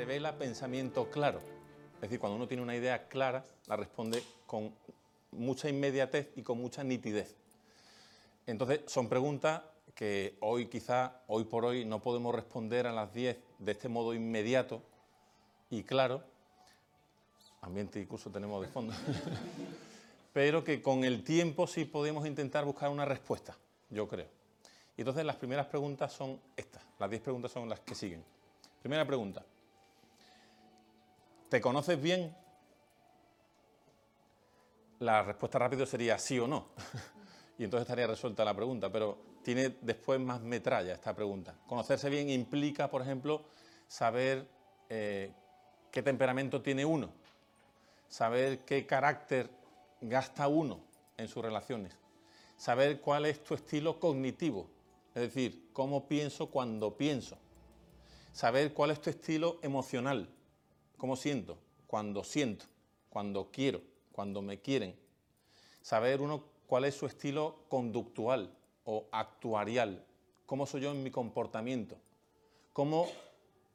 revela 0.00 0.38
pensamiento 0.38 1.10
claro. 1.10 1.40
Es 1.96 2.00
decir, 2.00 2.18
cuando 2.18 2.36
uno 2.36 2.48
tiene 2.48 2.62
una 2.62 2.74
idea 2.74 3.06
clara, 3.06 3.44
la 3.66 3.76
responde 3.76 4.22
con 4.46 4.72
mucha 5.30 5.68
inmediatez 5.68 6.30
y 6.36 6.42
con 6.42 6.56
mucha 6.56 6.82
nitidez. 6.82 7.36
Entonces, 8.46 8.80
son 8.86 9.10
preguntas 9.10 9.60
que 9.94 10.38
hoy 10.40 10.68
quizá, 10.68 11.20
hoy 11.26 11.44
por 11.44 11.66
hoy, 11.66 11.84
no 11.84 12.00
podemos 12.00 12.34
responder 12.34 12.86
a 12.86 12.92
las 12.92 13.12
10 13.12 13.36
de 13.58 13.72
este 13.72 13.90
modo 13.90 14.14
inmediato 14.14 14.80
y 15.68 15.82
claro, 15.82 16.24
ambiente 17.60 18.00
incluso 18.00 18.30
tenemos 18.30 18.62
de 18.62 18.68
fondo, 18.68 18.94
pero 20.32 20.64
que 20.64 20.80
con 20.80 21.04
el 21.04 21.22
tiempo 21.24 21.66
sí 21.66 21.84
podemos 21.84 22.26
intentar 22.26 22.64
buscar 22.64 22.88
una 22.88 23.04
respuesta, 23.04 23.54
yo 23.90 24.08
creo. 24.08 24.28
Y 24.96 25.02
entonces 25.02 25.26
las 25.26 25.36
primeras 25.36 25.66
preguntas 25.66 26.10
son 26.10 26.40
estas, 26.56 26.82
las 26.98 27.10
10 27.10 27.20
preguntas 27.20 27.52
son 27.52 27.68
las 27.68 27.80
que 27.80 27.94
siguen. 27.94 28.24
Primera 28.80 29.06
pregunta, 29.06 29.44
¿te 31.50 31.60
conoces 31.60 32.00
bien? 32.00 32.34
La 35.00 35.22
respuesta 35.22 35.58
rápida 35.58 35.84
sería 35.84 36.16
sí 36.16 36.38
o 36.38 36.46
no. 36.46 36.68
y 37.58 37.64
entonces 37.64 37.86
estaría 37.86 38.06
resuelta 38.06 38.44
la 38.44 38.54
pregunta, 38.54 38.90
pero 38.90 39.18
tiene 39.42 39.76
después 39.80 40.20
más 40.20 40.40
metralla 40.40 40.94
esta 40.94 41.14
pregunta. 41.14 41.56
Conocerse 41.66 42.08
bien 42.08 42.30
implica, 42.30 42.88
por 42.88 43.02
ejemplo, 43.02 43.42
saber 43.88 44.46
eh, 44.88 45.32
qué 45.90 46.02
temperamento 46.02 46.62
tiene 46.62 46.84
uno, 46.84 47.10
saber 48.08 48.60
qué 48.60 48.86
carácter 48.86 49.50
gasta 50.00 50.46
uno 50.46 50.78
en 51.16 51.26
sus 51.26 51.42
relaciones, 51.42 51.96
saber 52.56 53.00
cuál 53.00 53.26
es 53.26 53.42
tu 53.42 53.54
estilo 53.54 53.98
cognitivo, 53.98 54.68
es 55.16 55.22
decir, 55.22 55.70
cómo 55.72 56.06
pienso 56.06 56.46
cuando 56.46 56.96
pienso, 56.96 57.36
saber 58.32 58.72
cuál 58.72 58.92
es 58.92 59.00
tu 59.00 59.10
estilo 59.10 59.58
emocional, 59.62 60.28
cómo 61.00 61.16
siento, 61.16 61.56
cuando 61.86 62.22
siento, 62.22 62.66
cuando 63.08 63.50
quiero, 63.50 63.80
cuando 64.12 64.42
me 64.42 64.60
quieren, 64.60 64.94
saber 65.80 66.20
uno 66.20 66.44
cuál 66.66 66.84
es 66.84 66.94
su 66.94 67.06
estilo 67.06 67.64
conductual 67.70 68.54
o 68.84 69.08
actuarial, 69.10 70.04
cómo 70.44 70.66
soy 70.66 70.82
yo 70.82 70.90
en 70.90 71.02
mi 71.02 71.10
comportamiento, 71.10 71.96
cómo 72.74 73.08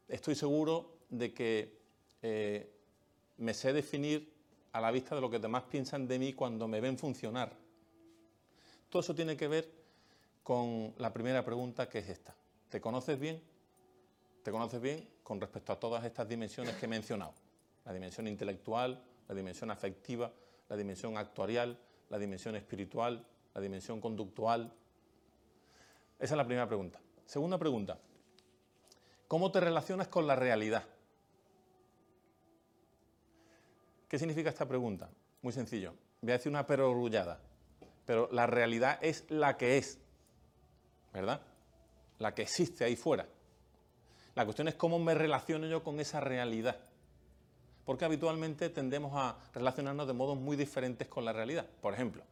estoy 0.08 0.36
seguro 0.36 1.00
de 1.10 1.34
que 1.34 1.80
eh, 2.22 2.72
me 3.38 3.56
sé 3.56 3.74
definir 3.74 4.32
a 4.72 4.80
la 4.80 4.92
vista 4.92 5.16
de 5.16 5.22
lo 5.22 5.32
que 5.32 5.40
demás 5.40 5.64
piensan 5.64 6.08
de 6.08 6.20
mí 6.20 6.34
cuando 6.34 6.68
me 6.68 6.80
ven 6.80 6.96
funcionar. 6.96 7.54
Todo 8.88 9.02
eso 9.02 9.16
tiene 9.16 9.36
que 9.36 9.48
ver 9.48 9.68
con 10.44 10.94
la 11.00 11.12
primera 11.12 11.44
pregunta 11.44 11.90
que 11.90 12.00
es 12.00 12.10
esta. 12.10 12.36
¿Te 12.70 12.80
conoces 12.80 13.20
bien? 13.20 13.42
¿Te 14.46 14.52
conoces 14.52 14.80
bien 14.80 15.10
con 15.24 15.42
respecto 15.42 15.74
a 15.74 15.80
todas 15.80 16.06
estas 16.06 16.30
dimensiones 16.30 16.76
que 16.76 16.86
he 16.86 16.88
mencionado? 16.88 17.34
La 17.84 17.92
dimensión 17.92 18.28
intelectual, 18.28 19.04
la 19.28 19.34
dimensión 19.34 19.72
afectiva, 19.72 20.32
la 20.70 20.78
dimensión 20.78 21.18
actuarial, 21.18 21.80
la 22.10 22.20
dimensión 22.20 22.56
espiritual, 22.56 23.26
la 23.56 23.60
dimensión 23.62 24.00
conductual. 24.00 24.72
Esa 26.20 26.34
es 26.36 26.38
la 26.38 26.46
primera 26.46 26.68
pregunta. 26.68 27.00
Segunda 27.26 27.58
pregunta, 27.58 27.98
¿cómo 29.28 29.52
te 29.52 29.62
relacionas 29.62 30.10
con 30.10 30.28
la 30.28 30.36
realidad? 30.36 30.84
¿Qué 34.08 34.20
significa 34.20 34.52
esta 34.52 34.68
pregunta? 34.68 35.10
Muy 35.42 35.54
sencillo. 35.54 35.96
Voy 36.22 36.34
a 36.34 36.38
decir 36.38 36.52
una 36.52 36.68
perogrullada, 36.68 37.40
pero 38.06 38.30
la 38.32 38.46
realidad 38.46 39.00
es 39.02 39.26
la 39.28 39.58
que 39.58 39.80
es, 39.80 39.98
¿verdad? 41.12 41.42
La 42.20 42.36
que 42.36 42.44
existe 42.44 42.84
ahí 42.84 42.96
fuera. 42.96 43.28
La 44.36 44.46
cuestión 44.46 44.68
es 44.68 44.76
cómo 44.76 45.00
me 45.00 45.16
relaciono 45.16 45.68
yo 45.68 45.84
con 45.84 46.00
esa 46.00 46.20
realidad 46.20 46.78
porque 47.86 48.04
habitualmente 48.04 48.70
tendemos 48.70 49.14
a 49.16 49.38
relacionarnos 49.54 50.08
de 50.08 50.14
modos 50.14 50.38
muy 50.38 50.58
diferentes 50.58 51.08
con 51.08 51.24
la 51.24 51.32
realidad. 51.32 51.68
Por 51.82 51.94
ejemplo, 51.94 52.24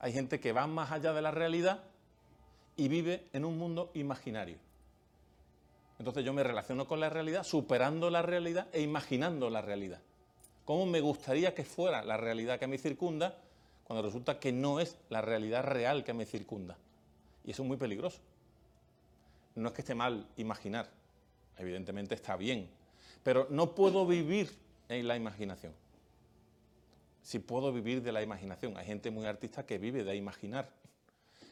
hay 0.00 0.12
gente 0.12 0.40
que 0.40 0.52
va 0.52 0.66
más 0.66 0.90
allá 0.90 1.12
de 1.12 1.22
la 1.22 1.30
realidad 1.30 1.84
y 2.76 2.88
vive 2.88 3.28
en 3.32 3.44
un 3.44 3.56
mundo 3.56 3.92
imaginario. 3.94 4.56
Entonces 5.98 6.24
yo 6.24 6.32
me 6.32 6.42
relaciono 6.42 6.88
con 6.88 6.98
la 6.98 7.08
realidad 7.10 7.44
superando 7.44 8.10
la 8.10 8.22
realidad 8.22 8.66
e 8.72 8.82
imaginando 8.82 9.50
la 9.50 9.62
realidad. 9.62 10.00
¿Cómo 10.64 10.84
me 10.84 11.00
gustaría 11.00 11.54
que 11.54 11.64
fuera 11.64 12.02
la 12.02 12.16
realidad 12.16 12.58
que 12.58 12.66
me 12.66 12.78
circunda 12.78 13.38
cuando 13.84 14.02
resulta 14.02 14.40
que 14.40 14.52
no 14.52 14.80
es 14.80 14.96
la 15.10 15.20
realidad 15.20 15.62
real 15.62 16.02
que 16.02 16.12
me 16.12 16.26
circunda? 16.26 16.76
Y 17.44 17.52
eso 17.52 17.62
es 17.62 17.68
muy 17.68 17.76
peligroso. 17.76 18.18
No 19.54 19.68
es 19.68 19.74
que 19.74 19.82
esté 19.82 19.94
mal 19.94 20.26
imaginar, 20.36 20.88
evidentemente 21.58 22.14
está 22.14 22.36
bien, 22.36 22.68
pero 23.22 23.46
no 23.50 23.74
puedo 23.74 24.06
vivir 24.06 24.50
en 24.88 25.08
la 25.08 25.16
imaginación. 25.16 25.72
Si 27.22 27.38
puedo 27.38 27.72
vivir 27.72 28.02
de 28.02 28.12
la 28.12 28.22
imaginación, 28.22 28.76
hay 28.76 28.86
gente 28.86 29.10
muy 29.10 29.26
artista 29.26 29.64
que 29.64 29.78
vive 29.78 30.02
de 30.02 30.16
imaginar, 30.16 30.70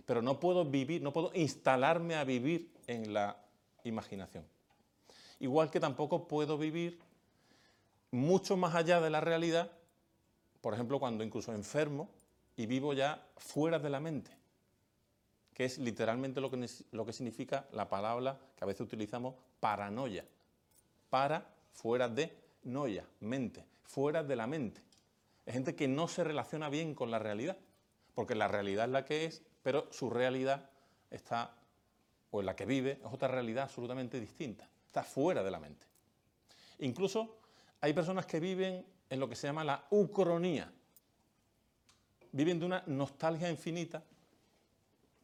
pero 0.04 0.20
no 0.20 0.40
puedo 0.40 0.64
vivir, 0.64 1.00
no 1.02 1.12
puedo 1.12 1.30
instalarme 1.34 2.16
a 2.16 2.24
vivir 2.24 2.70
en 2.86 3.14
la 3.14 3.36
imaginación. 3.84 4.44
Igual 5.38 5.70
que 5.70 5.80
tampoco 5.80 6.26
puedo 6.26 6.58
vivir 6.58 6.98
mucho 8.10 8.56
más 8.56 8.74
allá 8.74 9.00
de 9.00 9.10
la 9.10 9.20
realidad, 9.20 9.70
por 10.60 10.74
ejemplo, 10.74 10.98
cuando 10.98 11.24
incluso 11.24 11.52
enfermo 11.54 12.10
y 12.56 12.66
vivo 12.66 12.92
ya 12.92 13.24
fuera 13.36 13.78
de 13.78 13.90
la 13.90 14.00
mente, 14.00 14.30
que 15.54 15.64
es 15.64 15.78
literalmente 15.78 16.40
lo 16.40 16.50
que, 16.50 16.68
lo 16.92 17.04
que 17.04 17.12
significa 17.12 17.66
la 17.72 17.88
palabra 17.88 18.38
que 18.56 18.64
a 18.64 18.66
veces 18.66 18.82
utilizamos 18.82 19.34
paranoia, 19.60 20.24
para, 21.10 21.46
fuera 21.72 22.08
de, 22.08 22.32
noia, 22.62 23.04
mente, 23.20 23.64
fuera 23.82 24.22
de 24.22 24.36
la 24.36 24.46
mente. 24.46 24.80
Es 25.44 25.54
gente 25.54 25.74
que 25.74 25.88
no 25.88 26.08
se 26.08 26.24
relaciona 26.24 26.68
bien 26.68 26.94
con 26.94 27.10
la 27.10 27.18
realidad, 27.18 27.56
porque 28.14 28.34
la 28.34 28.48
realidad 28.48 28.84
es 28.86 28.90
la 28.90 29.04
que 29.04 29.24
es, 29.24 29.42
pero 29.62 29.92
su 29.92 30.10
realidad 30.10 30.70
está, 31.10 31.54
o 32.30 32.40
en 32.40 32.46
la 32.46 32.56
que 32.56 32.66
vive, 32.66 33.00
es 33.04 33.12
otra 33.12 33.28
realidad 33.28 33.64
absolutamente 33.64 34.20
distinta, 34.20 34.68
está 34.86 35.02
fuera 35.02 35.42
de 35.42 35.50
la 35.50 35.58
mente. 35.58 35.86
Incluso 36.78 37.38
hay 37.80 37.92
personas 37.92 38.26
que 38.26 38.40
viven 38.40 38.84
en 39.08 39.20
lo 39.20 39.28
que 39.28 39.36
se 39.36 39.46
llama 39.46 39.64
la 39.64 39.84
ucronía, 39.90 40.72
viven 42.32 42.60
de 42.60 42.66
una 42.66 42.82
nostalgia 42.86 43.50
infinita, 43.50 44.02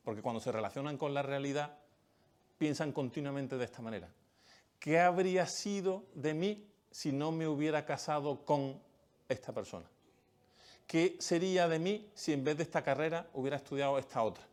porque 0.06 0.22
cuando 0.22 0.38
se 0.38 0.52
relacionan 0.52 0.98
con 0.98 1.14
la 1.14 1.22
realidad 1.22 1.78
piensan 2.58 2.92
continuamente 2.92 3.56
de 3.56 3.64
esta 3.64 3.82
manera. 3.82 4.08
¿Qué 4.78 5.00
habría 5.00 5.48
sido 5.48 6.04
de 6.14 6.32
mí 6.32 6.64
si 6.92 7.10
no 7.10 7.32
me 7.32 7.48
hubiera 7.48 7.84
casado 7.84 8.44
con 8.44 8.80
esta 9.28 9.52
persona? 9.52 9.84
¿Qué 10.86 11.16
sería 11.18 11.66
de 11.66 11.80
mí 11.80 12.08
si 12.14 12.32
en 12.32 12.44
vez 12.44 12.56
de 12.56 12.62
esta 12.62 12.84
carrera 12.84 13.28
hubiera 13.34 13.56
estudiado 13.56 13.98
esta 13.98 14.22
otra? 14.22 14.44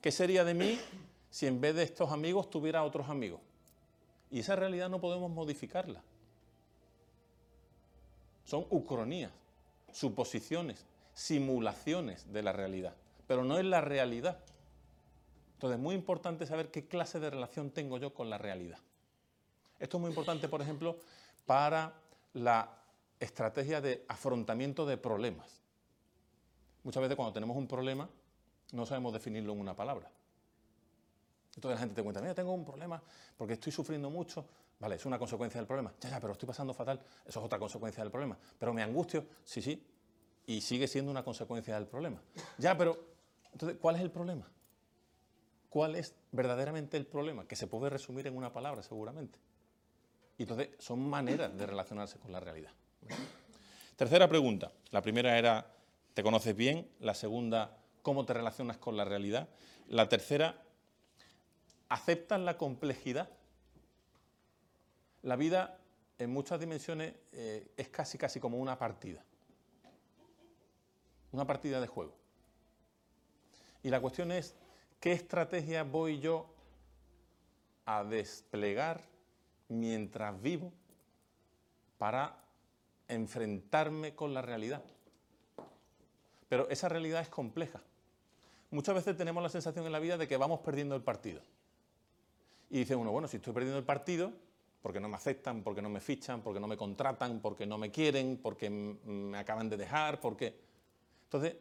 ¿Qué 0.00 0.10
sería 0.10 0.42
de 0.42 0.54
mí 0.54 0.80
si 1.28 1.46
en 1.46 1.60
vez 1.60 1.74
de 1.74 1.82
estos 1.82 2.10
amigos 2.10 2.48
tuviera 2.48 2.82
otros 2.82 3.10
amigos? 3.10 3.42
Y 4.30 4.38
esa 4.38 4.56
realidad 4.56 4.88
no 4.88 5.02
podemos 5.02 5.30
modificarla. 5.30 6.00
Son 8.46 8.64
ucronías, 8.70 9.32
suposiciones, 9.92 10.86
simulaciones 11.12 12.32
de 12.32 12.42
la 12.42 12.52
realidad, 12.52 12.94
pero 13.26 13.44
no 13.44 13.58
es 13.58 13.64
la 13.64 13.80
realidad. 13.80 14.38
Entonces 15.54 15.78
es 15.78 15.82
muy 15.82 15.94
importante 15.94 16.46
saber 16.46 16.70
qué 16.70 16.86
clase 16.86 17.18
de 17.20 17.30
relación 17.30 17.70
tengo 17.70 17.98
yo 17.98 18.12
con 18.12 18.28
la 18.28 18.38
realidad. 18.38 18.78
Esto 19.78 19.96
es 19.96 20.00
muy 20.00 20.10
importante, 20.10 20.48
por 20.48 20.62
ejemplo, 20.62 20.98
para 21.46 21.94
la 22.34 22.70
estrategia 23.20 23.80
de 23.80 24.04
afrontamiento 24.08 24.86
de 24.86 24.96
problemas. 24.96 25.60
Muchas 26.82 27.02
veces 27.02 27.16
cuando 27.16 27.32
tenemos 27.32 27.56
un 27.56 27.66
problema 27.66 28.08
no 28.72 28.86
sabemos 28.86 29.12
definirlo 29.12 29.52
en 29.52 29.60
una 29.60 29.74
palabra. 29.74 30.10
Entonces 31.54 31.76
la 31.76 31.80
gente 31.80 31.94
te 31.94 32.02
cuenta, 32.02 32.20
mira, 32.20 32.34
tengo 32.34 32.52
un 32.52 32.64
problema 32.64 33.02
porque 33.36 33.54
estoy 33.54 33.72
sufriendo 33.72 34.10
mucho. 34.10 34.46
Vale, 34.78 34.96
es 34.96 35.06
una 35.06 35.18
consecuencia 35.18 35.58
del 35.58 35.66
problema. 35.66 35.92
Ya, 36.00 36.10
ya, 36.10 36.20
pero 36.20 36.34
estoy 36.34 36.46
pasando 36.46 36.74
fatal. 36.74 37.00
Eso 37.24 37.40
es 37.40 37.44
otra 37.46 37.58
consecuencia 37.58 38.02
del 38.02 38.10
problema. 38.10 38.36
Pero 38.58 38.74
me 38.74 38.82
angustio. 38.82 39.24
Sí, 39.42 39.62
sí. 39.62 39.82
Y 40.46 40.60
sigue 40.60 40.86
siendo 40.86 41.10
una 41.10 41.24
consecuencia 41.24 41.74
del 41.74 41.86
problema. 41.86 42.20
Ya, 42.58 42.76
pero, 42.76 43.15
entonces, 43.56 43.78
¿cuál 43.80 43.96
es 43.96 44.02
el 44.02 44.10
problema? 44.10 44.46
¿Cuál 45.70 45.94
es 45.94 46.14
verdaderamente 46.30 46.98
el 46.98 47.06
problema? 47.06 47.48
Que 47.48 47.56
se 47.56 47.66
puede 47.66 47.88
resumir 47.88 48.26
en 48.26 48.36
una 48.36 48.52
palabra, 48.52 48.82
seguramente. 48.82 49.38
Y 50.36 50.42
entonces 50.42 50.68
son 50.78 51.08
maneras 51.08 51.56
de 51.56 51.64
relacionarse 51.64 52.18
con 52.18 52.32
la 52.32 52.38
realidad. 52.38 52.70
Tercera 53.96 54.28
pregunta. 54.28 54.72
La 54.90 55.00
primera 55.00 55.38
era, 55.38 55.72
¿te 56.12 56.22
conoces 56.22 56.54
bien? 56.54 56.86
La 57.00 57.14
segunda, 57.14 57.78
¿cómo 58.02 58.26
te 58.26 58.34
relacionas 58.34 58.76
con 58.76 58.94
la 58.94 59.06
realidad? 59.06 59.48
La 59.88 60.06
tercera, 60.06 60.62
¿aceptas 61.88 62.38
la 62.40 62.58
complejidad? 62.58 63.30
La 65.22 65.36
vida 65.36 65.80
en 66.18 66.28
muchas 66.28 66.60
dimensiones 66.60 67.14
eh, 67.32 67.72
es 67.74 67.88
casi 67.88 68.18
casi 68.18 68.38
como 68.38 68.58
una 68.58 68.78
partida. 68.78 69.24
Una 71.32 71.46
partida 71.46 71.80
de 71.80 71.86
juego. 71.86 72.25
Y 73.86 73.90
la 73.90 74.00
cuestión 74.00 74.32
es, 74.32 74.56
¿qué 74.98 75.12
estrategia 75.12 75.84
voy 75.84 76.18
yo 76.18 76.46
a 77.84 78.02
desplegar 78.02 79.00
mientras 79.68 80.42
vivo 80.42 80.72
para 81.96 82.36
enfrentarme 83.06 84.16
con 84.16 84.34
la 84.34 84.42
realidad. 84.42 84.82
Pero 86.48 86.68
esa 86.68 86.88
realidad 86.88 87.22
es 87.22 87.28
compleja. 87.28 87.80
Muchas 88.72 88.96
veces 88.96 89.16
tenemos 89.16 89.40
la 89.40 89.48
sensación 89.48 89.86
en 89.86 89.92
la 89.92 90.00
vida 90.00 90.16
de 90.16 90.26
que 90.26 90.36
vamos 90.36 90.58
perdiendo 90.62 90.96
el 90.96 91.02
partido. 91.02 91.40
Y 92.70 92.78
dice 92.80 92.96
uno, 92.96 93.12
bueno, 93.12 93.28
si 93.28 93.36
estoy 93.36 93.52
perdiendo 93.52 93.78
el 93.78 93.84
partido, 93.84 94.32
porque 94.82 94.98
no 94.98 95.08
me 95.08 95.14
aceptan, 95.14 95.62
porque 95.62 95.80
no 95.80 95.90
me 95.90 96.00
fichan, 96.00 96.42
porque 96.42 96.58
no 96.58 96.66
me 96.66 96.76
contratan, 96.76 97.38
porque 97.38 97.66
no 97.66 97.78
me 97.78 97.92
quieren, 97.92 98.40
porque 98.42 98.68
me 98.68 99.38
acaban 99.38 99.68
de 99.68 99.76
dejar, 99.76 100.20
porque... 100.20 100.58
Entonces, 101.24 101.54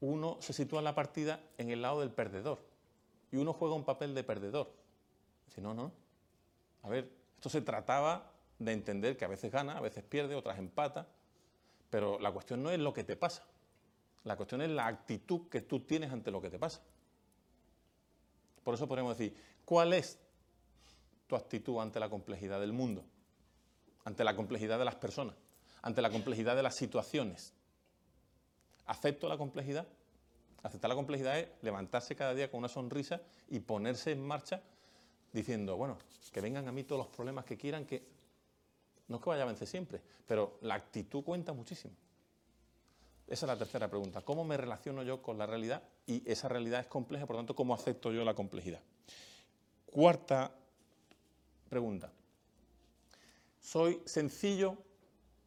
uno 0.00 0.38
se 0.40 0.52
sitúa 0.52 0.80
en 0.80 0.84
la 0.84 0.94
partida 0.94 1.40
en 1.58 1.70
el 1.70 1.82
lado 1.82 2.00
del 2.00 2.10
perdedor. 2.10 2.58
Y 3.30 3.36
uno 3.36 3.52
juega 3.52 3.74
un 3.74 3.84
papel 3.84 4.14
de 4.14 4.24
perdedor. 4.24 4.72
Dice, 5.46 5.60
no, 5.60 5.74
no. 5.74 5.92
A 6.82 6.88
ver, 6.88 7.10
esto 7.36 7.48
se 7.48 7.60
trataba 7.60 8.32
de 8.58 8.72
entender 8.72 9.16
que 9.16 9.24
a 9.24 9.28
veces 9.28 9.50
gana, 9.52 9.76
a 9.76 9.80
veces 9.80 10.04
pierde, 10.04 10.34
otras 10.34 10.58
empata, 10.58 11.06
pero 11.90 12.18
la 12.18 12.32
cuestión 12.32 12.62
no 12.62 12.70
es 12.70 12.78
lo 12.78 12.92
que 12.92 13.04
te 13.04 13.16
pasa. 13.16 13.44
La 14.24 14.36
cuestión 14.36 14.60
es 14.62 14.70
la 14.70 14.86
actitud 14.86 15.48
que 15.48 15.62
tú 15.62 15.80
tienes 15.80 16.12
ante 16.12 16.30
lo 16.30 16.40
que 16.40 16.50
te 16.50 16.58
pasa. 16.58 16.80
Por 18.62 18.74
eso 18.74 18.86
podemos 18.86 19.16
decir, 19.16 19.34
¿cuál 19.64 19.92
es 19.92 20.18
tu 21.26 21.36
actitud 21.36 21.80
ante 21.80 21.98
la 22.00 22.10
complejidad 22.10 22.60
del 22.60 22.72
mundo? 22.72 23.04
Ante 24.04 24.24
la 24.24 24.36
complejidad 24.36 24.78
de 24.78 24.84
las 24.84 24.96
personas, 24.96 25.36
ante 25.82 26.02
la 26.02 26.10
complejidad 26.10 26.56
de 26.56 26.62
las 26.62 26.74
situaciones. 26.74 27.54
¿Acepto 28.86 29.28
la 29.28 29.38
complejidad? 29.38 29.86
Aceptar 30.62 30.88
la 30.88 30.94
complejidad 30.94 31.38
es 31.38 31.48
levantarse 31.62 32.14
cada 32.16 32.34
día 32.34 32.50
con 32.50 32.58
una 32.58 32.68
sonrisa 32.68 33.20
y 33.48 33.60
ponerse 33.60 34.12
en 34.12 34.26
marcha 34.26 34.60
diciendo, 35.32 35.76
bueno, 35.76 35.96
que 36.32 36.40
vengan 36.40 36.68
a 36.68 36.72
mí 36.72 36.84
todos 36.84 37.06
los 37.06 37.14
problemas 37.14 37.44
que 37.44 37.56
quieran, 37.56 37.84
que 37.86 38.02
no 39.08 39.16
es 39.16 39.22
que 39.22 39.30
vaya 39.30 39.42
a 39.42 39.46
vencer 39.46 39.66
siempre, 39.66 40.00
pero 40.26 40.58
la 40.62 40.74
actitud 40.74 41.24
cuenta 41.24 41.52
muchísimo. 41.52 41.94
Esa 43.26 43.46
es 43.46 43.48
la 43.48 43.56
tercera 43.56 43.88
pregunta. 43.88 44.22
¿Cómo 44.22 44.44
me 44.44 44.56
relaciono 44.56 45.02
yo 45.02 45.22
con 45.22 45.38
la 45.38 45.46
realidad? 45.46 45.82
Y 46.06 46.28
esa 46.30 46.48
realidad 46.48 46.80
es 46.80 46.86
compleja, 46.86 47.26
por 47.26 47.36
lo 47.36 47.40
tanto, 47.40 47.54
¿cómo 47.54 47.74
acepto 47.74 48.12
yo 48.12 48.24
la 48.24 48.34
complejidad? 48.34 48.80
Cuarta 49.86 50.52
pregunta. 51.68 52.12
¿Soy 53.60 54.02
sencillo 54.04 54.76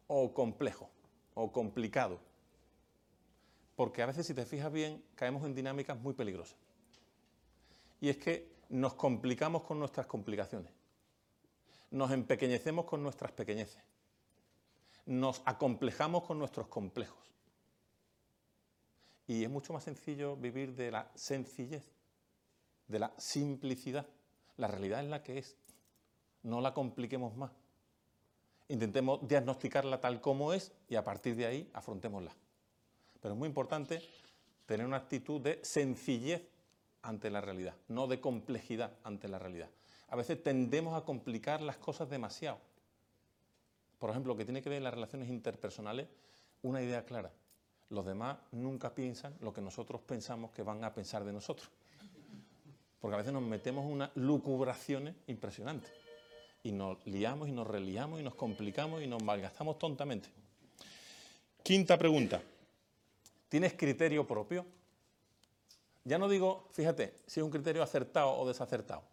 o 0.06 0.32
complejo 0.32 0.88
o 1.34 1.52
complicado? 1.52 2.18
Porque 3.76 4.02
a 4.02 4.06
veces, 4.06 4.26
si 4.26 4.34
te 4.34 4.44
fijas 4.46 4.72
bien, 4.72 5.02
caemos 5.14 5.44
en 5.44 5.54
dinámicas 5.54 5.98
muy 5.98 6.14
peligrosas. 6.14 6.56
Y 8.00 8.08
es 8.08 8.18
que 8.18 8.54
nos 8.68 8.94
complicamos 8.94 9.62
con 9.62 9.78
nuestras 9.78 10.06
complicaciones. 10.06 10.72
Nos 11.90 12.10
empequeñecemos 12.10 12.84
con 12.84 13.02
nuestras 13.02 13.32
pequeñeces. 13.32 13.82
Nos 15.06 15.42
acomplejamos 15.44 16.24
con 16.24 16.38
nuestros 16.38 16.68
complejos. 16.68 17.18
Y 19.26 19.44
es 19.44 19.50
mucho 19.50 19.72
más 19.72 19.84
sencillo 19.84 20.36
vivir 20.36 20.74
de 20.74 20.90
la 20.90 21.10
sencillez, 21.14 21.84
de 22.88 22.98
la 22.98 23.12
simplicidad. 23.16 24.06
La 24.56 24.68
realidad 24.68 25.02
es 25.02 25.08
la 25.08 25.22
que 25.22 25.38
es. 25.38 25.56
No 26.42 26.60
la 26.60 26.74
compliquemos 26.74 27.34
más. 27.36 27.52
Intentemos 28.68 29.26
diagnosticarla 29.26 30.00
tal 30.00 30.20
como 30.20 30.52
es 30.52 30.72
y 30.88 30.96
a 30.96 31.04
partir 31.04 31.36
de 31.36 31.46
ahí 31.46 31.70
afrontémosla. 31.72 32.34
Pero 33.24 33.32
es 33.32 33.38
muy 33.38 33.48
importante 33.48 34.02
tener 34.66 34.84
una 34.84 34.98
actitud 34.98 35.40
de 35.40 35.58
sencillez 35.64 36.42
ante 37.00 37.30
la 37.30 37.40
realidad, 37.40 37.74
no 37.88 38.06
de 38.06 38.20
complejidad 38.20 38.92
ante 39.02 39.28
la 39.28 39.38
realidad. 39.38 39.70
A 40.08 40.16
veces 40.16 40.42
tendemos 40.42 40.94
a 40.94 41.06
complicar 41.06 41.62
las 41.62 41.78
cosas 41.78 42.10
demasiado. 42.10 42.58
Por 43.98 44.10
ejemplo, 44.10 44.34
lo 44.34 44.36
que 44.36 44.44
tiene 44.44 44.60
que 44.60 44.68
ver 44.68 44.76
en 44.76 44.84
las 44.84 44.92
relaciones 44.92 45.30
interpersonales, 45.30 46.06
una 46.60 46.82
idea 46.82 47.06
clara. 47.06 47.32
Los 47.88 48.04
demás 48.04 48.36
nunca 48.52 48.94
piensan 48.94 49.34
lo 49.40 49.54
que 49.54 49.62
nosotros 49.62 50.02
pensamos 50.02 50.50
que 50.50 50.62
van 50.62 50.84
a 50.84 50.92
pensar 50.92 51.24
de 51.24 51.32
nosotros. 51.32 51.70
Porque 53.00 53.14
a 53.14 53.18
veces 53.18 53.32
nos 53.32 53.42
metemos 53.42 53.86
en 53.86 53.92
unas 53.92 54.10
lucubraciones 54.16 55.14
impresionantes. 55.28 55.90
Y 56.62 56.72
nos 56.72 56.98
liamos 57.06 57.48
y 57.48 57.52
nos 57.52 57.66
reliamos 57.66 58.20
y 58.20 58.22
nos 58.22 58.34
complicamos 58.34 59.00
y 59.02 59.06
nos 59.06 59.22
malgastamos 59.22 59.78
tontamente. 59.78 60.28
Quinta 61.62 61.96
pregunta. 61.96 62.42
¿Tienes 63.54 63.74
criterio 63.74 64.26
propio? 64.26 64.66
Ya 66.02 66.18
no 66.18 66.28
digo, 66.28 66.66
fíjate, 66.72 67.14
si 67.24 67.38
es 67.38 67.44
un 67.44 67.52
criterio 67.52 67.84
acertado 67.84 68.36
o 68.36 68.48
desacertado, 68.48 69.04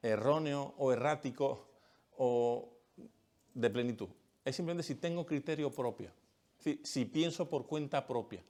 erróneo 0.00 0.72
o 0.78 0.92
errático 0.92 1.66
o 2.16 2.72
de 3.52 3.70
plenitud. 3.70 4.08
Es 4.44 4.54
simplemente 4.54 4.84
si 4.84 4.94
tengo 4.94 5.26
criterio 5.26 5.72
propio, 5.72 6.12
si 6.84 7.04
pienso 7.06 7.50
por 7.50 7.66
cuenta 7.66 8.06
propia. 8.06 8.44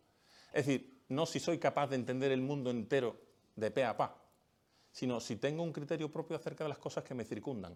Es 0.53 0.67
decir, 0.67 1.01
no 1.09 1.25
si 1.25 1.41
soy 1.41 1.57
capaz 1.57 1.87
de 1.87 1.97
entender 1.97 2.31
el 2.31 2.43
mundo 2.43 2.71
entero 2.71 3.17
de 3.57 3.71
pe 3.71 3.87
a 3.87 3.97
pa, 3.97 4.23
sino 4.91 5.19
si 5.21 5.37
tengo 5.37 5.63
un 5.63 5.73
criterio 5.73 6.13
propio 6.13 6.37
acerca 6.37 6.65
de 6.65 6.69
las 6.69 6.79
cosas 6.79 7.05
que 7.05 7.15
me 7.15 7.25
circundan, 7.25 7.75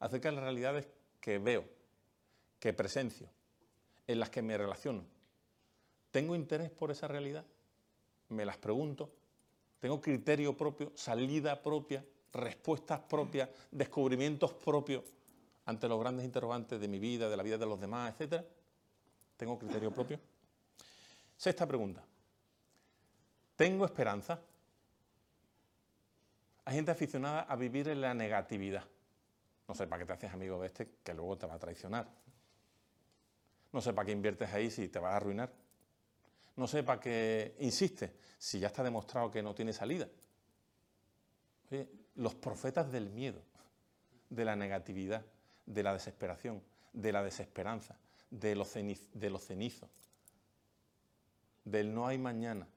acerca 0.00 0.28
de 0.28 0.34
las 0.34 0.42
realidades 0.42 0.88
que 1.20 1.38
veo, 1.38 1.64
que 2.58 2.72
presencio, 2.72 3.28
en 4.08 4.18
las 4.18 4.30
que 4.30 4.42
me 4.42 4.58
relaciono. 4.58 5.13
¿Tengo 6.14 6.36
interés 6.36 6.70
por 6.70 6.92
esa 6.92 7.08
realidad? 7.08 7.44
me 8.28 8.44
las 8.44 8.56
pregunto, 8.56 9.10
tengo 9.80 10.00
criterio 10.00 10.56
propio, 10.56 10.92
salida 10.94 11.60
propia, 11.60 12.04
respuestas 12.32 13.00
propias, 13.00 13.48
descubrimientos 13.72 14.52
propios 14.52 15.02
ante 15.66 15.88
los 15.88 15.98
grandes 15.98 16.24
interrogantes 16.24 16.80
de 16.80 16.86
mi 16.86 17.00
vida, 17.00 17.28
de 17.28 17.36
la 17.36 17.42
vida 17.42 17.58
de 17.58 17.66
los 17.66 17.80
demás, 17.80 18.14
etc. 18.16 18.44
¿Tengo 19.36 19.58
criterio 19.58 19.92
propio? 19.92 20.20
Sexta 21.36 21.66
pregunta. 21.66 22.04
¿Tengo 23.56 23.84
esperanza? 23.84 24.40
Hay 26.64 26.76
gente 26.76 26.92
aficionada 26.92 27.40
a 27.40 27.56
vivir 27.56 27.88
en 27.88 28.00
la 28.00 28.14
negatividad. 28.14 28.84
No 29.66 29.74
sé 29.74 29.88
para 29.88 29.98
qué 29.98 30.06
te 30.06 30.12
haces 30.12 30.32
amigo 30.32 30.60
de 30.60 30.68
este 30.68 30.88
que 31.02 31.12
luego 31.12 31.36
te 31.36 31.46
va 31.46 31.54
a 31.54 31.58
traicionar. 31.58 32.06
No 33.72 33.80
sé 33.80 33.92
para 33.92 34.06
qué 34.06 34.12
inviertes 34.12 34.52
ahí 34.54 34.70
si 34.70 34.86
te 34.86 35.00
vas 35.00 35.12
a 35.12 35.16
arruinar 35.16 35.63
no 36.56 36.66
sepa 36.66 37.00
que 37.00 37.56
insiste, 37.60 38.16
si 38.38 38.60
ya 38.60 38.68
está 38.68 38.82
demostrado 38.82 39.30
que 39.30 39.42
no 39.42 39.54
tiene 39.54 39.72
salida. 39.72 40.08
los 42.16 42.34
profetas 42.36 42.92
del 42.92 43.10
miedo, 43.10 43.42
de 44.30 44.44
la 44.44 44.54
negatividad, 44.54 45.24
de 45.66 45.82
la 45.82 45.92
desesperación, 45.92 46.62
de 46.92 47.10
la 47.10 47.22
desesperanza, 47.22 47.98
de 48.30 48.54
los, 48.54 48.72
de 48.74 49.30
los 49.30 49.44
cenizos, 49.44 49.90
del 51.64 51.92
no 51.92 52.06
hay 52.06 52.18
mañana, 52.18 52.68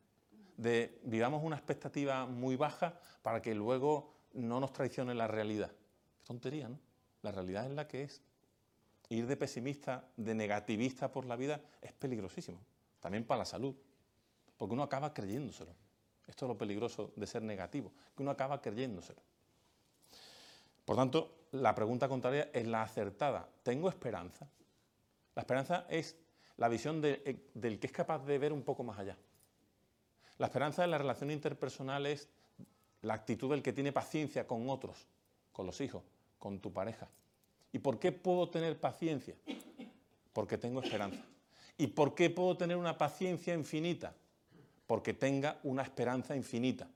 de 0.55 1.00
vivamos 1.03 1.43
una 1.43 1.57
expectativa 1.57 2.25
muy 2.25 2.55
baja 2.55 3.00
para 3.22 3.41
que 3.41 3.53
luego 3.53 4.15
no 4.34 4.60
nos 4.60 4.74
traicione 4.74 5.13
la 5.13 5.27
realidad. 5.27 5.72
Qué 6.17 6.25
tontería, 6.25 6.69
¿no? 6.69 6.79
La 7.22 7.31
realidad 7.31 7.65
es 7.65 7.72
la 7.72 7.88
que 7.88 8.03
es. 8.03 8.24
Ir 9.10 9.27
de 9.27 9.38
pesimista, 9.38 10.10
de 10.17 10.34
negativista 10.34 11.12
por 11.12 11.25
la 11.25 11.36
vida 11.36 11.62
es 11.81 11.93
peligrosísimo 11.93 12.60
también 13.00 13.25
para 13.25 13.39
la 13.39 13.46
salud, 13.46 13.75
porque 14.58 14.74
uno 14.74 14.84
acaba 14.84 15.13
creyéndoselo. 15.13 15.72
Esto 16.25 16.46
es 16.46 16.50
lo 16.50 16.58
peligroso 16.58 17.13
de 17.16 17.25
ser 17.25 17.42
negativo, 17.42 17.92
que 18.16 18.22
uno 18.22 18.32
acaba 18.32 18.62
creyéndoselo. 18.62 19.22
Por 20.84 20.96
tanto, 20.96 21.48
la 21.51 21.74
pregunta 21.75 22.08
contraria 22.08 22.50
es 22.54 22.68
la 22.68 22.82
acertada. 22.82 23.48
¿Tengo 23.63 23.89
esperanza? 23.89 24.50
La 25.36 25.42
esperanza 25.42 25.86
es 25.89 26.18
la 26.58 26.68
visión 26.68 27.01
eh, 27.04 27.50
del 27.54 27.80
que 27.80 27.88
es 27.88 27.94
capaz 27.94 28.25
de 28.25 28.38
ver 28.38 28.51
un 28.51 28.63
poco 28.63 28.84
más 28.84 28.98
allá. 29.00 29.18
La 30.38 30.48
esperanza 30.48 30.84
en 30.84 30.92
la 30.92 30.98
relación 30.98 31.32
interpersonal 31.32 32.06
es 32.06 32.30
la 33.01 33.13
actitud 33.13 33.50
del 33.50 33.63
que 33.63 33.74
tiene 33.74 33.92
paciencia 33.92 34.46
con 34.48 34.70
otros, 34.70 35.08
con 35.51 35.66
los 35.66 35.80
hijos, 35.82 36.04
con 36.39 36.60
tu 36.60 36.72
pareja. 36.72 37.08
¿Y 37.72 37.80
por 37.80 38.00
qué 38.00 38.12
puedo 38.12 38.50
tener 38.50 38.80
paciencia? 38.80 39.36
Porque 40.34 40.58
tengo 40.58 40.82
esperanza. 40.82 41.24
¿Y 41.77 41.88
por 41.88 42.15
qué 42.15 42.29
puedo 42.29 42.57
tener 42.57 42.75
una 42.75 42.98
paciencia 42.98 43.53
infinita? 43.53 44.15
Porque 44.88 45.13
tenga 45.13 45.60
una 45.63 45.84
esperanza 45.84 46.36
infinita. 46.36 46.88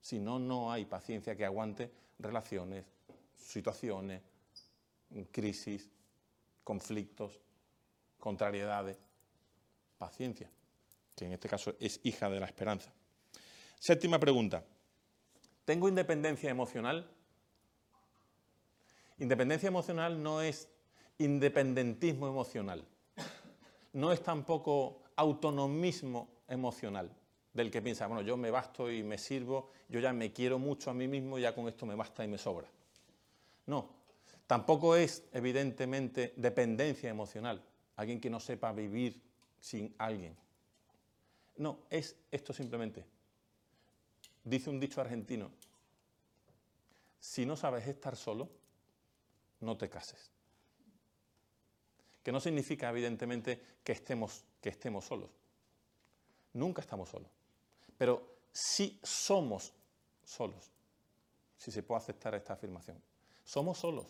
Si 0.00 0.18
no, 0.18 0.38
no 0.38 0.72
hay 0.72 0.84
paciencia 0.84 1.36
que 1.36 1.44
aguante 1.44 1.90
relaciones, 2.18 2.84
situaciones, 3.36 4.22
crisis, 5.30 5.88
conflictos, 6.64 7.40
contrariedades. 8.18 8.98
Paciencia, 9.98 10.50
que 11.14 11.24
en 11.24 11.32
este 11.32 11.48
caso 11.48 11.74
es 11.80 12.00
hija 12.02 12.28
de 12.28 12.40
la 12.40 12.46
esperanza. 12.46 12.92
Séptima 13.78 14.18
pregunta. 14.18 14.64
¿Tengo 15.64 15.88
independencia 15.88 16.50
emocional? 16.50 17.08
Independencia 19.18 19.68
emocional 19.68 20.22
no 20.22 20.42
es 20.42 20.68
independentismo 21.18 22.28
emocional 22.28 22.84
no 23.96 24.12
es 24.12 24.22
tampoco 24.22 25.02
autonomismo 25.16 26.28
emocional 26.48 27.10
del 27.52 27.70
que 27.70 27.82
piensa, 27.82 28.06
bueno, 28.06 28.22
yo 28.22 28.36
me 28.36 28.50
basto 28.50 28.90
y 28.90 29.02
me 29.02 29.18
sirvo, 29.18 29.70
yo 29.88 30.00
ya 30.00 30.12
me 30.12 30.32
quiero 30.32 30.58
mucho 30.58 30.90
a 30.90 30.94
mí 30.94 31.08
mismo, 31.08 31.38
ya 31.38 31.54
con 31.54 31.68
esto 31.68 31.86
me 31.86 31.94
basta 31.94 32.24
y 32.24 32.28
me 32.28 32.38
sobra. 32.38 32.68
No, 33.66 33.96
Tampoco 34.46 34.94
es, 34.94 35.24
evidentemente, 35.32 36.32
dependencia 36.36 37.10
emocional, 37.10 37.62
alguien 37.96 38.20
que 38.20 38.30
no 38.30 38.38
sepa 38.38 38.72
vivir 38.72 39.20
sin 39.60 39.92
alguien. 39.98 40.36
No, 41.56 41.80
es 41.90 42.14
esto 42.30 42.52
simplemente. 42.52 43.04
Dice 44.44 44.70
un 44.70 44.78
dicho 44.78 45.00
argentino, 45.00 45.50
si 47.18 47.44
no 47.44 47.56
sabes 47.56 47.88
estar 47.88 48.14
solo, 48.14 48.48
no 49.60 49.76
te 49.76 49.88
cases. 49.88 50.30
Que 52.26 52.32
no 52.32 52.40
significa, 52.40 52.90
evidentemente, 52.90 53.60
que 53.84 53.92
estemos, 53.92 54.42
que 54.60 54.70
estemos 54.70 55.04
solos. 55.04 55.30
Nunca 56.54 56.82
estamos 56.82 57.08
solos. 57.08 57.30
Pero 57.96 58.38
sí 58.50 58.98
somos 59.00 59.72
solos, 60.24 60.72
si 61.56 61.70
se 61.70 61.84
puede 61.84 62.00
aceptar 62.00 62.34
esta 62.34 62.54
afirmación. 62.54 63.00
Somos 63.44 63.78
solos. 63.78 64.06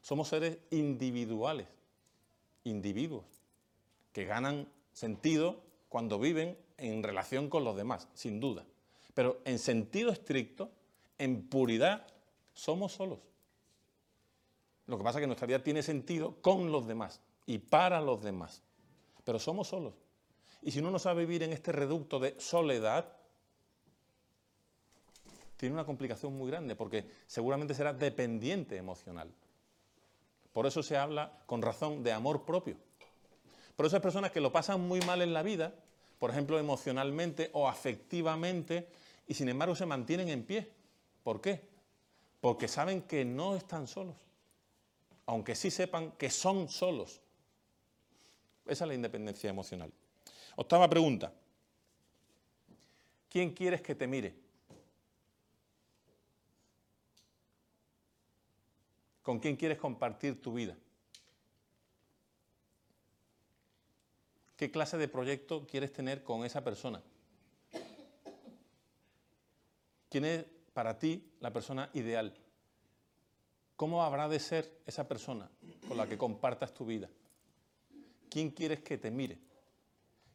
Somos 0.00 0.28
seres 0.28 0.56
individuales, 0.70 1.68
individuos, 2.64 3.26
que 4.14 4.24
ganan 4.24 4.66
sentido 4.94 5.60
cuando 5.90 6.18
viven 6.18 6.56
en 6.78 7.02
relación 7.02 7.50
con 7.50 7.62
los 7.62 7.76
demás, 7.76 8.08
sin 8.14 8.40
duda. 8.40 8.64
Pero 9.12 9.38
en 9.44 9.58
sentido 9.58 10.12
estricto, 10.12 10.70
en 11.18 11.46
puridad, 11.46 12.06
somos 12.54 12.92
solos. 12.92 13.18
Lo 14.92 14.98
que 14.98 15.04
pasa 15.04 15.18
es 15.18 15.22
que 15.22 15.26
nuestra 15.26 15.46
vida 15.46 15.64
tiene 15.64 15.82
sentido 15.82 16.36
con 16.42 16.70
los 16.70 16.86
demás 16.86 17.22
y 17.46 17.56
para 17.56 17.98
los 17.98 18.22
demás. 18.22 18.62
Pero 19.24 19.38
somos 19.38 19.68
solos. 19.68 19.94
Y 20.60 20.70
si 20.70 20.80
uno 20.80 20.90
no 20.90 20.98
sabe 20.98 21.24
vivir 21.24 21.42
en 21.44 21.54
este 21.54 21.72
reducto 21.72 22.20
de 22.20 22.38
soledad, 22.38 23.10
tiene 25.56 25.72
una 25.72 25.86
complicación 25.86 26.36
muy 26.36 26.50
grande 26.50 26.76
porque 26.76 27.10
seguramente 27.26 27.72
será 27.72 27.94
dependiente 27.94 28.76
emocional. 28.76 29.32
Por 30.52 30.66
eso 30.66 30.82
se 30.82 30.98
habla 30.98 31.40
con 31.46 31.62
razón 31.62 32.02
de 32.02 32.12
amor 32.12 32.44
propio. 32.44 32.76
Por 33.76 33.86
eso 33.86 33.96
hay 33.96 34.02
personas 34.02 34.30
que 34.30 34.42
lo 34.42 34.52
pasan 34.52 34.86
muy 34.86 35.00
mal 35.00 35.22
en 35.22 35.32
la 35.32 35.42
vida, 35.42 35.72
por 36.18 36.28
ejemplo, 36.28 36.58
emocionalmente 36.58 37.48
o 37.54 37.66
afectivamente, 37.66 38.88
y 39.26 39.32
sin 39.32 39.48
embargo 39.48 39.74
se 39.74 39.86
mantienen 39.86 40.28
en 40.28 40.44
pie. 40.44 40.70
¿Por 41.22 41.40
qué? 41.40 41.66
Porque 42.42 42.68
saben 42.68 43.00
que 43.00 43.24
no 43.24 43.56
están 43.56 43.86
solos, 43.86 44.16
aunque 45.32 45.54
sí 45.54 45.70
sepan 45.70 46.12
que 46.12 46.28
son 46.28 46.68
solos. 46.68 47.22
Esa 48.66 48.84
es 48.84 48.88
la 48.88 48.94
independencia 48.94 49.48
emocional. 49.48 49.90
Octava 50.56 50.90
pregunta. 50.90 51.32
¿Quién 53.30 53.54
quieres 53.54 53.80
que 53.80 53.94
te 53.94 54.06
mire? 54.06 54.34
¿Con 59.22 59.40
quién 59.40 59.56
quieres 59.56 59.78
compartir 59.78 60.42
tu 60.42 60.52
vida? 60.52 60.76
¿Qué 64.54 64.70
clase 64.70 64.98
de 64.98 65.08
proyecto 65.08 65.66
quieres 65.66 65.94
tener 65.94 66.22
con 66.22 66.44
esa 66.44 66.62
persona? 66.62 67.02
¿Quién 70.10 70.26
es 70.26 70.44
para 70.74 70.98
ti 70.98 71.32
la 71.40 71.50
persona 71.50 71.88
ideal? 71.94 72.36
¿Cómo 73.82 74.00
habrá 74.04 74.28
de 74.28 74.38
ser 74.38 74.80
esa 74.86 75.08
persona 75.08 75.50
con 75.88 75.96
la 75.96 76.06
que 76.06 76.16
compartas 76.16 76.72
tu 76.72 76.86
vida? 76.86 77.10
¿Quién 78.30 78.52
quieres 78.52 78.78
que 78.78 78.96
te 78.96 79.10
mire? 79.10 79.40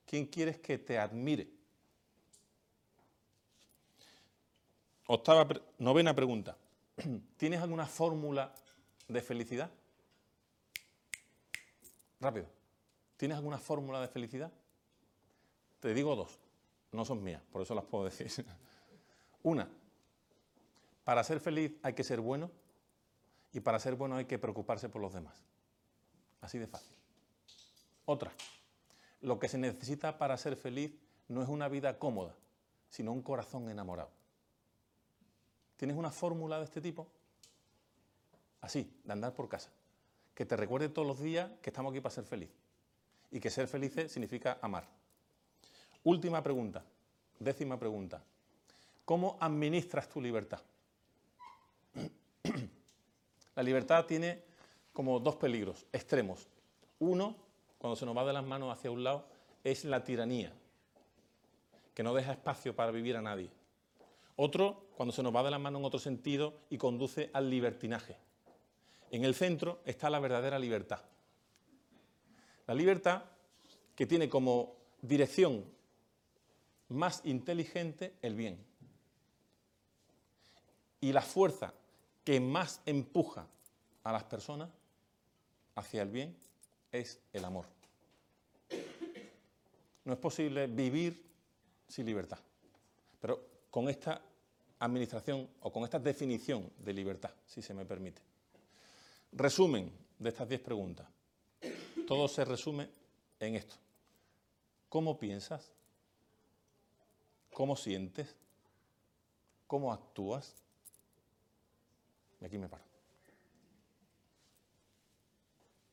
¿Quién 0.06 0.25
quieres 0.25 0.60
que 0.60 0.77
te 0.80 1.00
admire? 1.00 1.48
Octava, 5.06 5.48
novena 5.77 6.13
pregunta. 6.13 6.58
¿Tienes 7.38 7.62
alguna 7.62 7.86
fórmula 7.86 8.54
de 9.08 9.22
felicidad? 9.22 9.72
Rápido. 12.20 12.48
¿Tienes 13.16 13.38
alguna 13.38 13.60
fórmula 13.60 14.01
de 14.01 14.10
felicidad? 14.10 14.51
Te 15.80 15.94
digo 15.94 16.18
dos. 16.18 16.38
No 16.92 17.06
son 17.06 17.24
mías, 17.24 17.42
por 17.50 17.62
eso 17.62 17.74
las 17.74 17.86
puedo 17.86 18.04
decir. 18.04 18.46
Una, 19.44 19.70
para 21.06 21.24
ser 21.24 21.39
feliz 21.39 21.72
hay 21.82 21.94
que 21.94 22.04
ser 22.04 22.20
bueno 22.20 22.51
y 23.58 23.60
para 23.60 23.80
ser 23.80 23.96
bueno 23.96 24.18
hay 24.18 24.26
que 24.26 24.38
preocuparse 24.38 24.88
por 24.88 25.02
los 25.02 25.14
demás. 25.14 25.34
Así 26.42 26.60
de 26.60 26.68
fácil. 26.68 26.96
Otra, 28.06 28.32
lo 29.22 29.40
que 29.40 29.50
se 29.50 29.58
necesita 29.58 30.20
para 30.20 30.38
ser 30.38 30.56
feliz 30.56 30.92
no 31.28 31.42
es 31.42 31.50
una 31.50 31.68
vida 31.68 31.98
cómoda, 31.98 32.36
sino 32.88 33.12
un 33.12 33.24
corazón 33.24 33.68
enamorado. 33.68 34.12
¿Tienes 35.76 35.98
una 35.98 36.12
fórmula 36.12 36.60
de 36.60 36.66
este 36.66 36.82
tipo? 36.82 37.08
Así, 38.62 38.96
de 39.04 39.14
andar 39.14 39.34
por 39.34 39.50
casa. 39.50 39.72
Que 40.36 40.46
te 40.46 40.56
recuerde 40.56 40.90
todos 40.90 41.08
los 41.08 41.20
días 41.20 41.50
que 41.64 41.72
estamos 41.72 41.92
aquí 41.92 42.00
para 42.00 42.14
ser 42.14 42.26
feliz. 42.26 42.52
Y 43.32 43.40
que 43.40 43.50
ser 43.50 43.68
felices 43.68 44.12
significa 44.12 44.60
amar. 44.62 44.88
Última 46.04 46.44
pregunta, 46.44 46.86
décima 47.40 47.80
pregunta. 47.80 48.22
¿Cómo 49.04 49.36
administras 49.40 50.08
tu 50.10 50.22
libertad? 50.22 50.62
La 53.58 53.64
libertad 53.64 54.06
tiene 54.06 54.44
como 54.94 55.20
dos 55.20 55.36
peligros 55.36 55.88
extremos. 55.92 56.48
Uno, 57.00 57.36
cuando 57.80 57.96
se 57.96 58.06
nos 58.06 58.16
va 58.16 58.24
de 58.24 58.32
las 58.32 58.46
manos 58.46 58.72
hacia 58.72 58.92
un 58.92 59.04
lado, 59.04 59.26
es 59.64 59.84
la 59.84 60.04
tiranía, 60.04 60.54
que 61.96 62.04
no 62.04 62.14
deja 62.14 62.34
espacio 62.34 62.76
para 62.76 62.92
vivir 62.92 63.18
a 63.18 63.22
nadie. 63.24 63.50
Otro, 64.36 64.86
cuando 64.96 65.12
se 65.12 65.24
nos 65.24 65.36
va 65.36 65.42
de 65.42 65.50
las 65.50 65.60
manos 65.60 65.80
en 65.80 65.86
otro 65.86 66.00
sentido 66.00 66.54
y 66.70 66.78
conduce 66.78 67.32
al 67.34 67.50
libertinaje. 67.50 68.18
En 69.10 69.26
el 69.26 69.34
centro 69.34 69.80
está 69.86 70.12
la 70.12 70.20
verdadera 70.20 70.60
libertad. 70.60 71.02
La 72.68 72.76
libertad 72.76 73.24
que 73.96 74.06
tiene 74.06 74.30
como 74.30 74.76
dirección 75.02 75.66
más 76.90 77.26
inteligente 77.26 78.14
el 78.22 78.36
bien. 78.36 78.64
Y 81.02 81.12
la 81.12 81.24
fuerza 81.24 81.74
que 82.28 82.42
más 82.42 82.82
empuja 82.86 83.48
a 84.04 84.12
las 84.12 84.26
personas 84.26 84.70
hacia 85.76 86.02
el 86.02 86.10
bien 86.10 86.36
es 86.92 87.22
el 87.32 87.46
amor. 87.46 87.66
No 90.04 90.12
es 90.12 90.20
posible 90.20 90.68
vivir 90.68 91.26
sin 91.88 92.06
libertad. 92.06 92.40
Pero 93.22 93.40
con 93.72 93.88
esta 93.88 94.22
administración 94.80 95.48
o 95.62 95.72
con 95.72 95.86
esta 95.86 96.00
definición 96.00 96.70
de 96.80 96.92
libertad, 96.92 97.32
si 97.46 97.62
se 97.62 97.74
me 97.74 97.86
permite. 97.86 98.22
Resumen 99.32 99.90
de 100.20 100.28
estas 100.28 100.50
diez 100.50 100.60
preguntas. 100.60 101.08
Todo 102.06 102.28
se 102.28 102.44
resume 102.44 102.90
en 103.40 103.56
esto. 103.56 103.76
¿Cómo 104.90 105.18
piensas? 105.18 105.72
¿Cómo 107.54 107.78
sientes? 107.78 108.36
¿Cómo 109.66 109.94
actúas? 109.94 110.67
Y 112.41 112.46
aquí 112.46 112.58
me 112.58 112.67
paro. 112.67 112.84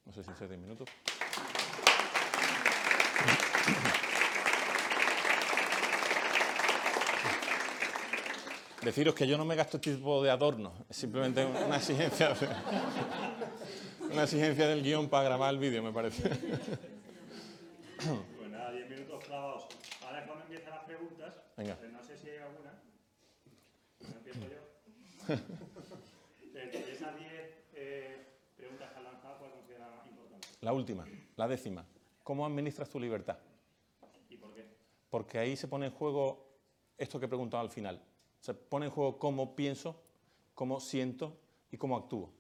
No 0.04 0.12
sé 0.12 0.22
si 0.22 0.32
se 0.34 0.46
10 0.46 0.60
minutos. 0.60 0.88
Deciros 8.84 9.14
que 9.14 9.26
yo 9.26 9.38
no 9.38 9.46
me 9.46 9.56
gasto 9.56 9.78
este 9.78 9.94
tipo 9.94 10.22
de 10.22 10.30
adornos, 10.30 10.74
es 10.90 10.96
simplemente 10.98 11.42
una 11.42 11.76
exigencia, 11.76 12.36
una 14.12 14.24
exigencia 14.24 14.68
del 14.68 14.82
guion 14.82 15.08
para 15.08 15.24
grabar 15.24 15.54
el 15.54 15.58
vídeo, 15.58 15.82
me 15.82 15.90
parece. 15.90 16.28
Pues 17.96 18.50
nada, 18.50 18.70
10 18.70 18.90
minutos 18.90 19.24
clavados. 19.24 19.66
Ahora 20.04 20.20
es 20.20 20.26
cuando 20.26 20.44
empiezan 20.44 20.70
las 20.74 20.84
preguntas. 20.84 21.34
Venga. 21.56 21.76
Pues 21.76 21.92
no 21.92 22.02
sé 22.02 22.18
si 22.18 22.28
hay 22.28 22.36
alguna. 22.36 22.74
No 24.00 24.16
empiezo 24.18 24.40
yo. 24.40 24.60
Entre 26.54 26.92
esas 26.92 27.16
10 27.18 27.30
eh, 27.76 28.26
preguntas 28.54 28.90
que 28.92 28.98
has 28.98 29.04
lanzado, 29.04 29.38
¿cuál 29.38 29.52
consideras 29.52 30.06
importante? 30.06 30.48
La 30.64 30.73
última, 30.73 31.04
la 31.37 31.47
décima. 31.47 31.85
¿Cómo 32.23 32.47
administras 32.47 32.88
tu 32.88 32.99
libertad? 32.99 33.37
¿Y 34.30 34.38
por 34.38 34.54
qué? 34.54 34.64
Porque 35.11 35.38
ahí 35.38 35.59
se 35.59 35.68
pone 35.68 35.85
en 35.85 35.92
juego 35.92 36.42
esto 36.97 37.21
que 37.21 37.26
he 37.26 37.28
preguntado 37.28 37.62
al 37.62 37.68
final. 37.68 38.02
Se 38.40 38.54
pone 38.54 38.87
en 38.87 38.92
juego 38.92 39.18
cómo 39.18 39.54
pienso, 39.54 40.00
cómo 40.54 40.80
siento 40.80 41.37
y 41.71 41.76
cómo 41.76 41.99
actúo. 41.99 42.33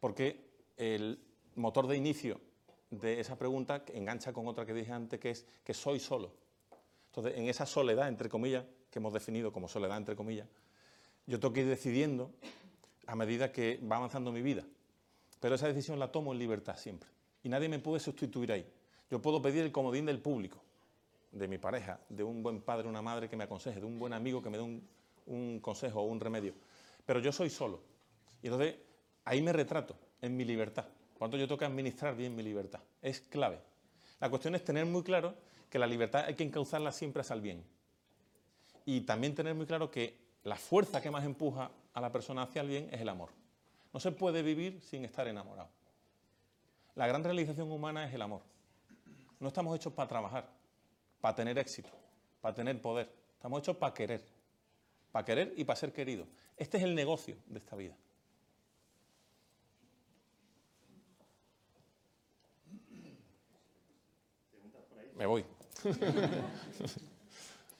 Porque 0.00 0.44
el 0.76 1.20
motor 1.54 1.86
de 1.86 1.96
inicio 1.96 2.40
de 2.90 3.20
esa 3.20 3.38
pregunta 3.38 3.84
engancha 3.94 4.32
con 4.32 4.48
otra 4.48 4.66
que 4.66 4.74
dije 4.74 4.90
antes, 4.90 5.20
que 5.20 5.30
es 5.30 5.46
que 5.62 5.72
soy 5.72 6.00
solo. 6.00 6.32
Entonces, 7.10 7.38
en 7.38 7.48
esa 7.48 7.64
soledad, 7.64 8.08
entre 8.08 8.28
comillas, 8.28 8.64
que 8.90 8.98
hemos 8.98 9.12
definido 9.12 9.52
como 9.52 9.68
soledad, 9.68 9.98
entre 9.98 10.16
comillas, 10.16 10.48
yo 11.28 11.38
tengo 11.38 11.54
que 11.54 11.60
ir 11.60 11.68
decidiendo 11.68 12.32
a 13.06 13.14
medida 13.14 13.52
que 13.52 13.78
va 13.88 13.98
avanzando 13.98 14.32
mi 14.32 14.42
vida. 14.42 14.64
Pero 15.38 15.54
esa 15.54 15.68
decisión 15.68 16.00
la 16.00 16.10
tomo 16.10 16.32
en 16.32 16.40
libertad 16.40 16.76
siempre. 16.76 17.08
Y 17.42 17.48
nadie 17.48 17.68
me 17.68 17.78
puede 17.78 18.00
sustituir 18.00 18.52
ahí. 18.52 18.66
Yo 19.10 19.20
puedo 19.20 19.42
pedir 19.42 19.62
el 19.62 19.72
comodín 19.72 20.06
del 20.06 20.20
público, 20.20 20.58
de 21.32 21.48
mi 21.48 21.58
pareja, 21.58 22.00
de 22.08 22.22
un 22.22 22.42
buen 22.42 22.60
padre, 22.62 22.88
una 22.88 23.02
madre 23.02 23.28
que 23.28 23.36
me 23.36 23.44
aconseje, 23.44 23.80
de 23.80 23.86
un 23.86 23.98
buen 23.98 24.12
amigo 24.12 24.42
que 24.42 24.50
me 24.50 24.58
dé 24.58 24.80
un, 25.26 25.60
consejo 25.60 26.00
o 26.00 26.04
un 26.04 26.20
remedio. 26.20 26.54
Pero 27.04 27.20
yo 27.20 27.32
soy 27.32 27.50
solo. 27.50 27.80
Y 28.42 28.46
entonces 28.46 28.76
ahí 29.24 29.42
me 29.42 29.52
retrato, 29.52 29.96
en 30.20 30.36
mi 30.36 30.44
libertad. 30.44 30.86
Cuando 31.18 31.36
yo 31.36 31.58
que 31.58 31.64
administrar 31.64 32.16
bien 32.16 32.34
mi 32.34 32.42
libertad. 32.42 32.80
Es 33.00 33.20
clave. 33.20 33.60
La 34.20 34.30
cuestión 34.30 34.54
es 34.54 34.64
tener 34.64 34.86
muy 34.86 35.02
claro 35.02 35.34
que 35.68 35.78
la 35.78 35.86
libertad 35.86 36.24
hay 36.26 36.34
que 36.34 36.44
encauzarla 36.44 36.92
siempre 36.92 37.20
hacia 37.20 37.34
el 37.34 37.40
bien. 37.40 37.64
Y 38.84 39.02
también 39.02 39.34
tener 39.34 39.54
muy 39.54 39.66
claro 39.66 39.90
que 39.90 40.16
la 40.44 40.56
fuerza 40.56 41.00
que 41.00 41.10
más 41.10 41.24
empuja 41.24 41.70
a 41.92 42.00
la 42.00 42.10
persona 42.10 42.42
hacia 42.42 42.62
el 42.62 42.68
bien 42.68 42.88
es 42.92 43.00
el 43.00 43.08
amor. 43.08 43.30
No 43.92 44.00
se 44.00 44.12
puede 44.12 44.42
vivir 44.42 44.80
sin 44.80 45.04
estar 45.04 45.28
enamorado. 45.28 45.68
La 46.94 47.06
gran 47.06 47.24
realización 47.24 47.70
humana 47.72 48.06
es 48.06 48.14
el 48.14 48.22
amor. 48.22 48.42
No 49.40 49.48
estamos 49.48 49.74
hechos 49.74 49.92
para 49.92 50.08
trabajar, 50.08 50.48
para 51.20 51.34
tener 51.34 51.58
éxito, 51.58 51.88
para 52.40 52.54
tener 52.54 52.80
poder. 52.80 53.10
Estamos 53.34 53.60
hechos 53.60 53.76
para 53.76 53.94
querer. 53.94 54.22
Para 55.10 55.24
querer 55.24 55.54
y 55.56 55.64
para 55.64 55.76
ser 55.76 55.92
querido. 55.92 56.26
Este 56.56 56.76
es 56.76 56.84
el 56.84 56.94
negocio 56.94 57.36
de 57.46 57.58
esta 57.58 57.76
vida. 57.76 57.96
Me 65.16 65.26
voy. 65.26 65.44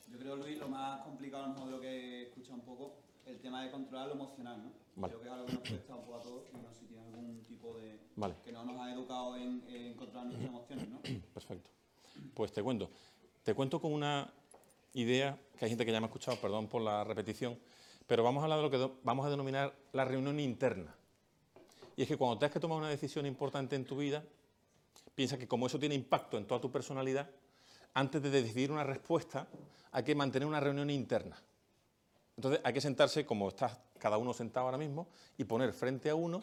Yo 0.09 0.19
creo, 0.19 0.37
Luis, 0.37 0.59
lo 0.59 0.69
más 0.69 1.02
complicado, 1.02 1.45
a 1.45 1.49
lo 1.49 1.54
mejor 1.54 1.69
lo 1.71 1.81
que 1.81 1.88
he 1.88 2.23
escuchado 2.23 2.54
un 2.54 2.61
poco, 2.62 2.95
el 3.26 3.40
tema 3.40 3.62
de 3.62 3.71
controlar 3.71 4.09
lo 4.09 4.14
emocional, 4.14 4.62
¿no? 4.62 4.82
Vale. 4.97 5.15
Creo 5.15 5.23
que 5.23 5.29
es 5.29 5.33
algo 5.33 5.47
que 5.47 5.73
nos 5.73 6.21
a 6.21 6.23
todos 6.23 6.49
y 6.53 6.57
no 6.57 6.69
sé 6.69 6.81
si 6.81 6.87
tiene 6.87 7.03
algún 7.03 7.45
tipo 7.45 7.75
de... 7.79 7.99
Vale. 8.17 8.35
que 8.45 8.53
no 8.53 8.65
nos 8.65 8.81
ha 8.81 8.93
educado 8.93 9.37
en, 9.37 9.63
nuestras 9.97 10.33
emociones, 10.35 10.89
¿no? 10.89 11.01
Perfecto. 11.35 11.71
Pues 12.35 12.53
te 12.53 12.63
cuento. 12.63 12.91
Te 13.43 13.55
cuento 13.55 13.81
con 13.81 13.93
una 13.93 14.33
idea 14.95 15.39
que 15.59 15.65
hay 15.65 15.71
gente 15.71 15.87
que 15.87 15.93
ya 15.93 16.01
me 16.01 16.07
ha 16.07 16.09
escuchado, 16.09 16.37
perdón 16.37 16.69
por 16.69 16.83
la 16.83 17.05
repetición, 17.05 17.59
pero 18.07 18.23
vamos 18.23 18.43
a 18.43 18.45
hablar 18.45 18.59
de 18.59 18.63
lo 18.65 18.71
que 18.71 18.95
vamos 19.03 19.27
a 19.27 19.31
denominar 19.31 19.75
la 19.93 20.05
reunión 20.05 20.39
interna. 20.39 20.95
Y 21.97 22.03
es 22.03 22.09
que 22.09 22.17
cuando 22.17 22.39
tengas 22.39 22.53
que 22.53 22.61
tomar 22.61 22.79
una 22.79 22.89
decisión 22.89 23.27
importante 23.27 23.77
en 23.77 23.85
tu 23.85 23.97
vida, 23.97 24.25
piensa 25.15 25.39
que 25.39 25.49
como 25.49 25.67
eso 25.67 25.79
tiene 25.79 25.95
impacto 25.95 26.39
en 26.39 26.47
toda 26.47 26.61
tu 26.61 26.71
personalidad, 26.71 27.31
antes 27.95 28.23
de 28.23 28.31
decidir 28.31 28.71
una 28.71 28.85
respuesta 28.85 29.49
hay 29.91 30.05
que 30.05 30.15
mantener 30.15 30.49
una 30.49 30.61
reunión 30.61 30.89
interna. 30.91 31.37
Entonces 32.37 32.61
hay 32.65 32.73
que 32.73 32.81
sentarse 32.81 33.25
como 33.27 33.49
está 33.49 33.79
cada 33.99 34.19
uno 34.19 34.33
sentado 34.33 34.67
ahora 34.67 34.79
mismo 34.79 35.07
y 35.37 35.45
poner 35.45 35.73
frente 35.73 36.11
a 36.11 36.15
uno 36.15 36.43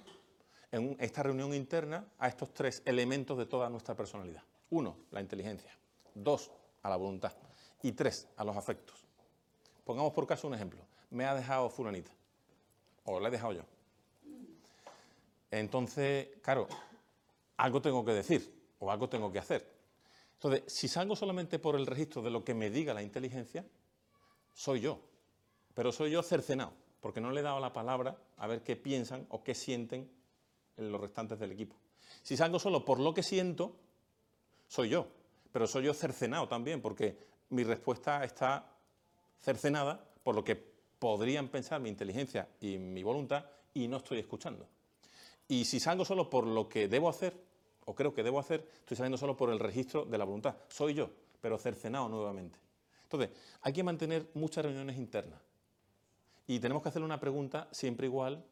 en 0.71 0.95
esta 0.99 1.23
reunión 1.23 1.53
interna 1.53 2.05
a 2.19 2.27
estos 2.27 2.53
tres 2.53 2.81
elementos 2.85 3.37
de 3.37 3.45
toda 3.45 3.69
nuestra 3.69 3.95
personalidad. 3.95 4.43
Uno, 4.69 4.97
la 5.11 5.21
inteligencia. 5.21 5.75
Dos, 6.13 6.51
a 6.83 6.89
la 6.89 6.95
voluntad. 6.95 7.33
Y 7.81 7.91
tres, 7.93 8.27
a 8.37 8.43
los 8.43 8.55
afectos. 8.55 9.03
Pongamos 9.83 10.13
por 10.13 10.27
caso 10.27 10.47
un 10.47 10.53
ejemplo. 10.53 10.85
Me 11.09 11.25
ha 11.25 11.33
dejado 11.33 11.69
fulanita. 11.69 12.11
O 13.05 13.19
la 13.19 13.29
he 13.29 13.31
dejado 13.31 13.53
yo. 13.53 13.63
Entonces, 15.51 16.27
claro, 16.43 16.67
algo 17.57 17.81
tengo 17.81 18.05
que 18.05 18.11
decir 18.11 18.53
o 18.77 18.91
algo 18.91 19.09
tengo 19.09 19.31
que 19.31 19.39
hacer. 19.39 19.67
Entonces, 20.33 20.63
si 20.67 20.87
salgo 20.87 21.15
solamente 21.15 21.59
por 21.59 21.75
el 21.75 21.85
registro 21.85 22.21
de 22.21 22.29
lo 22.29 22.43
que 22.43 22.53
me 22.53 22.69
diga 22.69 22.93
la 22.93 23.01
inteligencia, 23.01 23.65
soy 24.53 24.81
yo. 24.81 24.99
Pero 25.79 25.93
soy 25.93 26.11
yo 26.11 26.21
cercenado, 26.21 26.73
porque 26.99 27.21
no 27.21 27.31
le 27.31 27.39
he 27.39 27.43
dado 27.43 27.61
la 27.61 27.71
palabra 27.71 28.17
a 28.35 28.47
ver 28.47 28.63
qué 28.63 28.75
piensan 28.75 29.25
o 29.29 29.45
qué 29.45 29.55
sienten 29.55 30.11
en 30.75 30.91
los 30.91 30.99
restantes 30.99 31.39
del 31.39 31.53
equipo. 31.53 31.77
Si 32.21 32.35
salgo 32.35 32.59
solo 32.59 32.83
por 32.83 32.99
lo 32.99 33.13
que 33.13 33.23
siento, 33.23 33.77
soy 34.67 34.89
yo. 34.89 35.07
Pero 35.53 35.67
soy 35.67 35.85
yo 35.85 35.93
cercenado 35.93 36.49
también, 36.49 36.81
porque 36.81 37.17
mi 37.51 37.63
respuesta 37.63 38.25
está 38.25 38.73
cercenada 39.39 40.03
por 40.21 40.35
lo 40.35 40.43
que 40.43 40.57
podrían 40.57 41.47
pensar 41.47 41.79
mi 41.79 41.87
inteligencia 41.87 42.49
y 42.59 42.77
mi 42.77 43.01
voluntad 43.01 43.45
y 43.73 43.87
no 43.87 43.95
estoy 43.95 44.19
escuchando. 44.19 44.67
Y 45.47 45.63
si 45.63 45.79
salgo 45.79 46.03
solo 46.03 46.29
por 46.29 46.45
lo 46.45 46.67
que 46.67 46.89
debo 46.89 47.07
hacer, 47.07 47.41
o 47.85 47.95
creo 47.95 48.13
que 48.13 48.21
debo 48.21 48.39
hacer, 48.39 48.67
estoy 48.81 48.97
saliendo 48.97 49.17
solo 49.17 49.37
por 49.37 49.49
el 49.49 49.59
registro 49.59 50.03
de 50.03 50.17
la 50.17 50.25
voluntad. 50.25 50.57
Soy 50.67 50.93
yo, 50.93 51.09
pero 51.39 51.57
cercenado 51.57 52.09
nuevamente. 52.09 52.59
Entonces, 53.03 53.29
hay 53.61 53.71
que 53.71 53.81
mantener 53.81 54.29
muchas 54.33 54.65
reuniones 54.65 54.97
internas. 54.97 55.39
Y 56.49 56.59
tenemos 56.59 56.81
que 56.81 56.89
hacerle 56.89 57.05
una 57.05 57.19
pregunta 57.19 57.67
siempre 57.71 58.07
igual 58.07 58.43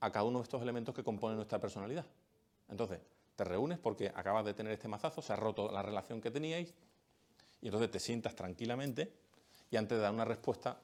a 0.00 0.12
cada 0.12 0.26
uno 0.26 0.40
de 0.40 0.42
estos 0.42 0.60
elementos 0.60 0.94
que 0.94 1.02
componen 1.02 1.36
nuestra 1.36 1.58
personalidad. 1.58 2.04
Entonces, 2.68 3.00
te 3.36 3.42
reúnes 3.42 3.78
porque 3.78 4.12
acabas 4.14 4.44
de 4.44 4.52
tener 4.52 4.70
este 4.70 4.86
mazazo, 4.86 5.22
se 5.22 5.32
ha 5.32 5.36
roto 5.36 5.72
la 5.72 5.80
relación 5.80 6.20
que 6.20 6.30
teníais, 6.30 6.74
y 7.62 7.68
entonces 7.68 7.90
te 7.90 8.00
sientas 8.00 8.36
tranquilamente 8.36 9.10
y 9.70 9.78
antes 9.78 9.96
de 9.96 10.02
dar 10.02 10.12
una 10.12 10.26
respuesta 10.26 10.78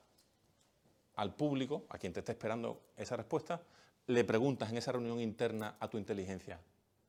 al 1.17 1.35
público, 1.35 1.85
a 1.91 1.99
quien 1.99 2.15
te 2.15 2.21
esté 2.21 2.33
esperando 2.33 2.81
esa 2.97 3.15
respuesta, 3.15 3.61
le 4.07 4.25
preguntas 4.25 4.71
en 4.71 4.79
esa 4.79 4.93
reunión 4.93 5.21
interna 5.21 5.77
a 5.79 5.91
tu 5.91 5.99
inteligencia, 5.99 6.59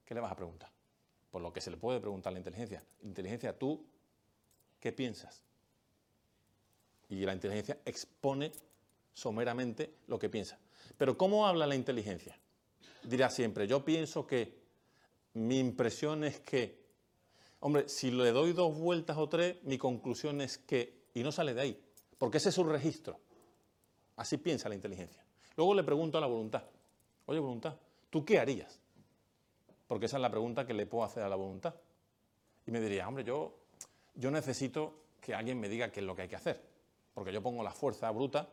¿qué 0.03 0.13
le 0.13 0.19
vas 0.19 0.33
a 0.33 0.35
preguntar? 0.35 0.69
Por 1.31 1.41
lo 1.41 1.53
que 1.53 1.61
se 1.61 1.71
le 1.71 1.77
puede 1.77 2.01
preguntar 2.01 2.31
a 2.31 2.33
la 2.33 2.39
inteligencia. 2.39 2.83
Inteligencia, 3.03 3.57
¿tú 3.57 3.85
qué 4.81 4.91
piensas? 4.91 5.41
Y 7.07 7.25
la 7.25 7.33
inteligencia 7.33 7.77
expone 7.85 8.51
someramente 9.15 9.95
lo 10.05 10.19
que 10.19 10.29
piensa. 10.29 10.59
Pero 10.97 11.17
¿cómo 11.17 11.47
habla 11.47 11.65
la 11.65 11.73
inteligencia? 11.73 12.37
Dirá 13.01 13.31
siempre, 13.31 13.65
yo 13.65 13.83
pienso 13.83 14.27
que, 14.27 14.63
mi 15.35 15.59
impresión 15.59 16.23
es 16.23 16.39
que, 16.39 16.79
hombre, 17.59 17.89
si 17.89 18.09
le 18.09 18.31
doy 18.31 18.53
dos 18.53 18.77
vueltas 18.77 19.17
o 19.17 19.27
tres, 19.27 19.57
mi 19.63 19.77
conclusión 19.77 20.39
es 20.41 20.57
que, 20.57 21.03
y 21.13 21.23
no 21.23 21.31
sale 21.31 21.53
de 21.53 21.61
ahí, 21.61 21.83
porque 22.17 22.37
ese 22.37 22.49
es 22.49 22.55
su 22.55 22.63
registro. 22.63 23.19
Así 24.15 24.37
piensa 24.37 24.69
la 24.69 24.75
inteligencia. 24.75 25.21
Luego 25.57 25.73
le 25.73 25.83
pregunto 25.83 26.17
a 26.17 26.21
la 26.21 26.27
voluntad, 26.27 26.63
oye 27.25 27.39
voluntad, 27.39 27.75
¿tú 28.09 28.23
qué 28.23 28.39
harías? 28.39 28.79
Porque 29.87 30.05
esa 30.05 30.17
es 30.17 30.21
la 30.21 30.31
pregunta 30.31 30.65
que 30.65 30.73
le 30.73 30.85
puedo 30.85 31.03
hacer 31.03 31.23
a 31.23 31.29
la 31.29 31.35
voluntad. 31.35 31.75
Y 32.65 32.71
me 32.71 32.79
diría, 32.79 33.07
hombre, 33.07 33.25
yo, 33.25 33.57
yo 34.15 34.31
necesito 34.31 35.01
que 35.19 35.35
alguien 35.35 35.59
me 35.59 35.67
diga 35.67 35.91
qué 35.91 35.99
es 35.99 36.05
lo 36.05 36.15
que 36.15 36.23
hay 36.23 36.27
que 36.29 36.37
hacer, 36.37 36.61
porque 37.13 37.33
yo 37.33 37.43
pongo 37.43 37.61
la 37.61 37.71
fuerza 37.71 38.09
bruta 38.11 38.49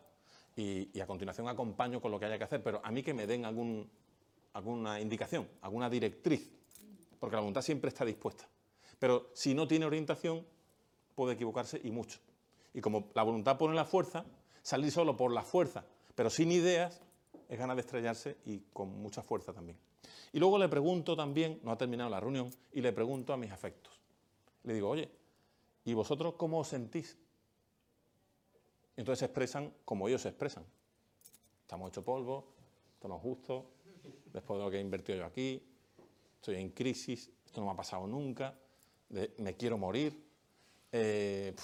y, 0.56 1.00
a 1.00 1.06
continuación 1.06 1.48
acompaño 1.48 2.00
con 2.00 2.10
lo 2.10 2.18
que 2.18 2.26
haya 2.26 2.38
que 2.38 2.44
hacer, 2.44 2.62
pero 2.62 2.80
a 2.84 2.90
mí 2.90 3.02
que 3.02 3.14
me 3.14 3.26
den 3.26 3.44
alguna 3.44 5.00
indicación, 5.00 5.48
alguna 5.62 5.88
directriz, 5.88 6.50
porque 7.18 7.36
la 7.36 7.40
voluntad 7.40 7.62
siempre 7.62 7.88
está 7.88 8.04
dispuesta. 8.04 8.48
Pero 8.98 9.30
si 9.34 9.54
no 9.54 9.66
tiene 9.66 9.86
orientación, 9.86 10.46
puede 11.14 11.34
equivocarse 11.34 11.80
y 11.82 11.90
mucho. 11.90 12.20
Y 12.74 12.80
como 12.80 13.10
la 13.14 13.22
voluntad 13.22 13.58
pone 13.58 13.74
la 13.74 13.84
fuerza, 13.84 14.24
salir 14.62 14.90
solo 14.92 15.16
por 15.16 15.32
la 15.32 15.42
fuerza, 15.42 15.84
pero 16.14 16.30
sin 16.30 16.52
ideas, 16.52 17.00
es 17.48 17.58
ganas 17.58 17.76
de 17.76 17.80
estrellarse 17.80 18.36
y 18.46 18.60
con 18.72 18.88
mucha 19.02 19.22
fuerza 19.22 19.52
también. 19.52 19.78
Y 20.32 20.38
luego 20.38 20.58
le 20.58 20.68
pregunto 20.68 21.16
también, 21.16 21.60
no 21.62 21.72
ha 21.72 21.76
terminado 21.76 22.08
la 22.08 22.20
reunión, 22.20 22.50
y 22.72 22.80
le 22.80 22.92
pregunto 22.92 23.32
a 23.32 23.36
mis 23.36 23.50
afectos. 23.50 24.00
Le 24.64 24.74
digo, 24.74 24.88
oye, 24.88 25.10
¿y 25.84 25.92
vosotros 25.94 26.34
cómo 26.36 26.60
os 26.60 26.68
sentís? 26.68 27.18
Entonces 28.96 29.20
se 29.20 29.24
expresan 29.26 29.72
como 29.84 30.08
ellos 30.08 30.22
se 30.22 30.28
expresan. 30.28 30.64
Estamos 31.62 31.88
hecho 31.88 32.04
polvo, 32.04 32.46
esto 32.94 33.08
no 33.08 33.16
es 33.16 33.22
justo, 33.22 33.70
después 34.32 34.58
de 34.58 34.64
lo 34.64 34.70
que 34.70 34.78
he 34.78 34.80
invertido 34.80 35.18
yo 35.18 35.24
aquí, 35.24 35.62
estoy 36.36 36.56
en 36.56 36.70
crisis, 36.70 37.30
esto 37.44 37.60
no 37.60 37.66
me 37.66 37.72
ha 37.72 37.76
pasado 37.76 38.06
nunca, 38.06 38.54
me 39.38 39.54
quiero 39.56 39.78
morir, 39.78 40.24
eh, 40.90 41.54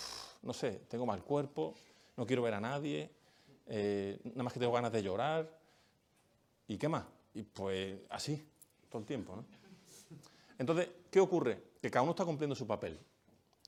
no 0.43 0.53
sé, 0.53 0.83
tengo 0.89 1.05
mal 1.05 1.23
cuerpo, 1.23 1.75
no 2.17 2.27
quiero 2.27 2.43
ver 2.43 2.55
a 2.55 2.61
nadie, 2.61 3.11
eh, 3.67 4.19
nada 4.25 4.45
más 4.45 4.53
que 4.53 4.59
tengo 4.59 4.73
ganas 4.73 4.93
de 4.93 5.03
llorar, 5.03 5.59
¿y 6.67 6.79
qué 6.79 6.89
más? 6.89 7.05
Y 7.35 7.43
pues 7.43 8.01
así, 8.09 8.43
todo 8.89 9.01
el 9.01 9.07
tiempo, 9.07 9.37
¿no? 9.37 9.45
Entonces, 10.59 10.89
¿qué 11.11 11.21
ocurre? 11.21 11.63
Que 11.81 11.91
cada 11.91 12.03
uno 12.03 12.13
está 12.13 12.25
cumpliendo 12.25 12.57
su 12.57 12.67
papel. 12.67 12.99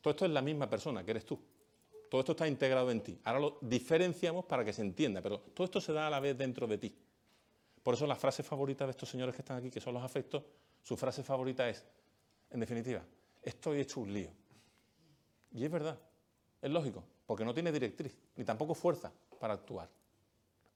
Todo 0.01 0.12
esto 0.12 0.25
es 0.25 0.31
la 0.33 0.42
misma 0.42 0.68
persona, 0.68 1.05
que 1.05 1.12
eres 1.12 1.25
tú. 1.25 1.38
Todo 2.11 2.23
esto 2.23 2.33
está 2.33 2.49
integrado 2.49 2.90
en 2.90 3.01
ti. 3.01 3.18
Ahora 3.23 3.38
lo 3.38 3.59
diferenciamos 3.61 4.44
para 4.44 4.64
que 4.64 4.73
se 4.73 4.83
entienda, 4.83 5.23
pero 5.23 5.38
todo 5.38 5.64
esto 5.64 5.81
se 5.81 5.92
da 5.92 6.09
a 6.09 6.11
la 6.11 6.18
vez 6.18 6.37
dentro 6.37 6.66
de 6.66 6.77
ti. 6.77 6.92
Por 7.85 7.94
eso 7.94 8.05
la 8.05 8.16
frase 8.16 8.42
favorita 8.42 8.85
de 8.85 8.90
estos 8.90 9.09
señores 9.09 9.33
que 9.33 9.42
están 9.42 9.59
aquí, 9.59 9.70
que 9.70 9.81
son 9.81 9.94
los 9.94 10.03
afectos, 10.03 10.42
su 10.83 10.96
frase 10.96 11.23
favorita 11.23 11.68
es, 11.68 11.85
en 12.51 12.59
definitiva, 12.59 13.01
estoy 13.40 13.79
hecho 13.79 14.01
un 14.01 14.12
lío. 14.12 14.31
Y 15.53 15.64
es 15.64 15.70
verdad, 15.70 15.96
es 16.61 16.70
lógico, 16.70 17.05
porque 17.27 17.44
no 17.44 17.55
tiene 17.55 17.70
directriz, 17.70 18.18
ni 18.35 18.44
tampoco 18.44 18.75
fuerza 18.75 19.12
para 19.38 19.55
actuar. 19.55 19.88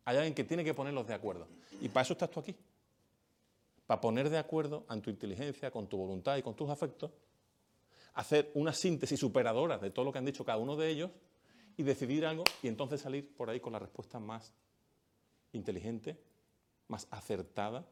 Hay 0.05 0.16
alguien 0.16 0.35
que 0.35 0.44
tiene 0.44 0.62
que 0.62 0.73
ponerlos 0.73 1.05
de 1.05 1.14
acuerdo. 1.14 1.49
Y 1.81 1.88
para 1.88 2.03
eso 2.03 2.12
estás 2.12 2.31
tú 2.31 2.38
aquí. 2.38 2.55
Para 3.87 4.01
poner 4.01 4.31
de 4.31 4.38
acuerdo 4.38 4.85
a 4.87 4.97
tu 5.01 5.11
inteligencia, 5.11 5.73
con 5.73 5.88
tu 5.88 5.97
voluntad 5.97 6.37
y 6.37 6.42
con 6.42 6.55
tus 6.55 6.70
afectos, 6.70 7.11
hacer 8.14 8.50
una 8.55 8.72
síntesis 8.72 9.18
superadora 9.18 9.79
de 9.79 9.90
todo 9.90 10.05
lo 10.05 10.12
que 10.12 10.18
han 10.18 10.24
dicho 10.24 10.44
cada 10.44 10.59
uno 10.59 10.77
de 10.77 10.88
ellos 10.88 11.11
y 11.77 11.83
decidir 11.83 12.24
algo 12.24 12.44
y 12.62 12.68
entonces 12.68 13.00
salir 13.00 13.35
por 13.35 13.50
ahí 13.50 13.61
con 13.61 13.72
la 13.72 13.79
respuesta 13.79 14.18
más 14.20 14.55
inteligente, 15.53 16.16
más 16.88 17.09
acertada 17.11 17.85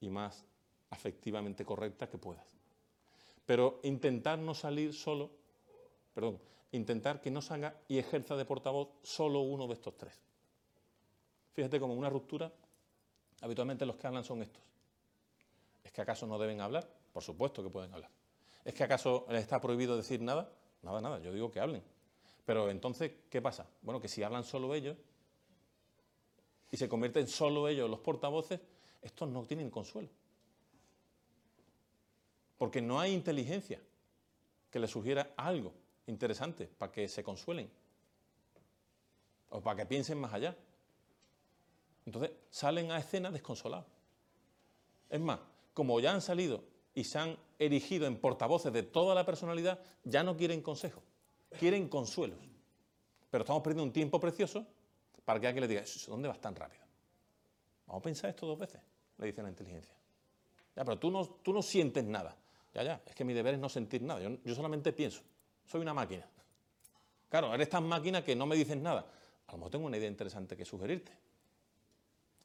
y 0.00 0.08
más 0.08 0.44
afectivamente 0.90 1.64
correcta 1.64 2.08
que 2.08 2.18
puedas. 2.18 2.46
Pero 3.44 3.80
intentar 3.82 4.38
no 4.38 4.54
salir 4.54 4.94
solo, 4.94 5.30
perdón, 6.14 6.38
intentar 6.72 7.20
que 7.20 7.30
no 7.30 7.42
salga 7.42 7.80
y 7.88 7.98
ejerza 7.98 8.36
de 8.36 8.44
portavoz 8.44 8.88
solo 9.02 9.40
uno 9.40 9.66
de 9.66 9.74
estos 9.74 9.96
tres. 9.96 10.20
Fíjate 11.52 11.80
como 11.80 11.94
una 11.94 12.10
ruptura, 12.10 12.52
habitualmente 13.40 13.86
los 13.86 13.96
que 13.96 14.06
hablan 14.06 14.24
son 14.24 14.42
estos. 14.42 14.62
¿Es 15.82 15.90
que 15.90 16.02
acaso 16.02 16.26
no 16.26 16.38
deben 16.38 16.60
hablar? 16.60 16.88
Por 17.12 17.22
supuesto 17.22 17.62
que 17.62 17.70
pueden 17.70 17.92
hablar. 17.92 18.17
¿Es 18.68 18.74
que 18.74 18.84
acaso 18.84 19.24
les 19.30 19.40
está 19.40 19.62
prohibido 19.62 19.96
decir 19.96 20.20
nada? 20.20 20.52
Nada, 20.82 21.00
nada, 21.00 21.18
yo 21.20 21.32
digo 21.32 21.50
que 21.50 21.58
hablen. 21.58 21.82
Pero 22.44 22.68
entonces, 22.68 23.12
¿qué 23.30 23.40
pasa? 23.40 23.66
Bueno, 23.80 23.98
que 23.98 24.08
si 24.08 24.22
hablan 24.22 24.44
solo 24.44 24.74
ellos 24.74 24.94
y 26.70 26.76
se 26.76 26.86
convierten 26.86 27.28
solo 27.28 27.66
ellos 27.66 27.88
los 27.88 28.00
portavoces, 28.00 28.60
estos 29.00 29.26
no 29.30 29.46
tienen 29.46 29.70
consuelo. 29.70 30.10
Porque 32.58 32.82
no 32.82 33.00
hay 33.00 33.14
inteligencia 33.14 33.80
que 34.70 34.78
les 34.78 34.90
sugiera 34.90 35.32
algo 35.38 35.72
interesante 36.06 36.66
para 36.66 36.92
que 36.92 37.08
se 37.08 37.24
consuelen 37.24 37.70
o 39.48 39.62
para 39.62 39.78
que 39.78 39.86
piensen 39.86 40.20
más 40.20 40.34
allá. 40.34 40.54
Entonces 42.04 42.32
salen 42.50 42.92
a 42.92 42.98
escena 42.98 43.30
desconsolados. 43.30 43.86
Es 45.08 45.20
más, 45.20 45.40
como 45.72 45.98
ya 46.00 46.12
han 46.12 46.20
salido 46.20 46.62
y 46.98 47.04
se 47.04 47.16
han 47.16 47.36
erigido 47.60 48.08
en 48.08 48.18
portavoces 48.18 48.72
de 48.72 48.82
toda 48.82 49.14
la 49.14 49.24
personalidad, 49.24 49.78
ya 50.02 50.24
no 50.24 50.36
quieren 50.36 50.60
consejos, 50.60 51.04
quieren 51.56 51.88
consuelos. 51.88 52.40
Pero 53.30 53.42
estamos 53.44 53.62
perdiendo 53.62 53.84
un 53.84 53.92
tiempo 53.92 54.18
precioso 54.18 54.66
para 55.24 55.38
que 55.38 55.46
alguien 55.46 55.60
le 55.60 55.68
diga, 55.68 55.84
¿dónde 56.08 56.26
vas 56.26 56.40
tan 56.40 56.56
rápido? 56.56 56.82
Vamos 57.86 58.00
a 58.00 58.02
pensar 58.02 58.30
esto 58.30 58.46
dos 58.46 58.58
veces, 58.58 58.80
le 59.16 59.26
dice 59.26 59.44
la 59.44 59.48
inteligencia. 59.48 59.94
Ya, 60.74 60.84
pero 60.84 60.98
tú 60.98 61.08
no, 61.08 61.24
tú 61.24 61.52
no 61.52 61.62
sientes 61.62 62.02
nada. 62.02 62.36
Ya, 62.74 62.82
ya, 62.82 63.00
es 63.06 63.14
que 63.14 63.24
mi 63.24 63.32
deber 63.32 63.54
es 63.54 63.60
no 63.60 63.68
sentir 63.68 64.02
nada. 64.02 64.20
Yo, 64.20 64.30
yo 64.44 64.54
solamente 64.56 64.92
pienso. 64.92 65.22
Soy 65.66 65.80
una 65.80 65.94
máquina. 65.94 66.26
Claro, 67.28 67.54
eres 67.54 67.68
tan 67.68 67.86
máquina 67.86 68.24
que 68.24 68.34
no 68.34 68.44
me 68.44 68.56
dices 68.56 68.76
nada. 68.76 69.06
A 69.46 69.52
lo 69.52 69.58
mejor 69.58 69.70
tengo 69.70 69.86
una 69.86 69.98
idea 69.98 70.08
interesante 70.08 70.56
que 70.56 70.64
sugerirte. 70.64 71.12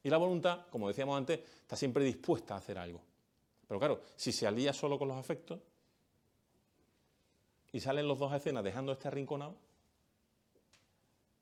Y 0.04 0.10
la 0.10 0.16
voluntad, 0.16 0.68
como 0.70 0.86
decíamos 0.86 1.18
antes, 1.18 1.40
está 1.40 1.74
siempre 1.74 2.04
dispuesta 2.04 2.54
a 2.54 2.58
hacer 2.58 2.78
algo. 2.78 3.02
Pero 3.66 3.80
claro, 3.80 4.00
si 4.16 4.32
se 4.32 4.46
alía 4.46 4.72
solo 4.72 4.98
con 4.98 5.08
los 5.08 5.16
afectos 5.16 5.60
y 7.72 7.80
salen 7.80 8.06
los 8.06 8.18
dos 8.18 8.32
a 8.32 8.36
escena 8.36 8.62
dejando 8.62 8.92
este 8.92 9.08
arrinconado, 9.08 9.56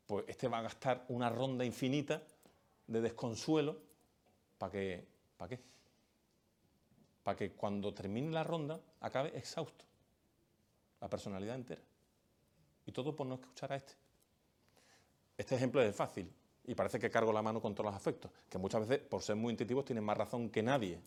pues 0.06 0.24
este 0.28 0.48
va 0.48 0.58
a 0.58 0.62
gastar 0.62 1.04
una 1.08 1.30
ronda 1.30 1.64
infinita 1.64 2.22
de 2.87 3.00
desconsuelo 3.00 3.78
para 4.58 4.72
que, 4.72 5.06
¿para 5.37 5.48
qué? 5.48 5.61
Para 7.22 7.37
que 7.37 7.52
cuando 7.52 7.94
termine 7.94 8.30
la 8.30 8.44
ronda 8.44 8.80
acabe 9.00 9.37
exhausto, 9.37 9.85
la 11.00 11.08
personalidad 11.08 11.54
entera. 11.54 11.82
Y 12.87 12.92
todo 12.92 13.14
por 13.14 13.26
no 13.26 13.35
escuchar 13.35 13.72
a 13.72 13.76
este. 13.76 13.94
Este 15.37 15.54
ejemplo 15.54 15.82
es 15.82 15.94
fácil 15.94 16.30
y 16.64 16.74
parece 16.74 16.98
que 16.98 17.11
cargo 17.11 17.32
la 17.32 17.42
mano 17.42 17.61
con 17.61 17.74
todos 17.74 17.87
los 17.87 17.94
afectos, 17.94 18.30
que 18.48 18.58
muchas 18.58 18.87
veces, 18.87 19.06
por 19.06 19.22
ser 19.22 19.37
muy 19.37 19.50
intuitivos, 19.52 19.85
tienen 19.85 20.04
más 20.04 20.16
razón 20.16 20.50
que 20.50 20.62
nadie. 20.62 21.00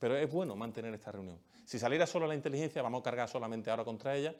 Pero 0.00 0.16
es 0.16 0.28
bueno 0.28 0.56
mantener 0.56 0.92
esta 0.94 1.12
reunión. 1.12 1.38
Si 1.64 1.78
saliera 1.78 2.06
solo 2.06 2.26
la 2.26 2.34
inteligencia, 2.34 2.82
vamos 2.82 3.02
a 3.02 3.04
cargar 3.04 3.28
solamente 3.28 3.70
ahora 3.70 3.84
contra 3.84 4.16
ella, 4.16 4.34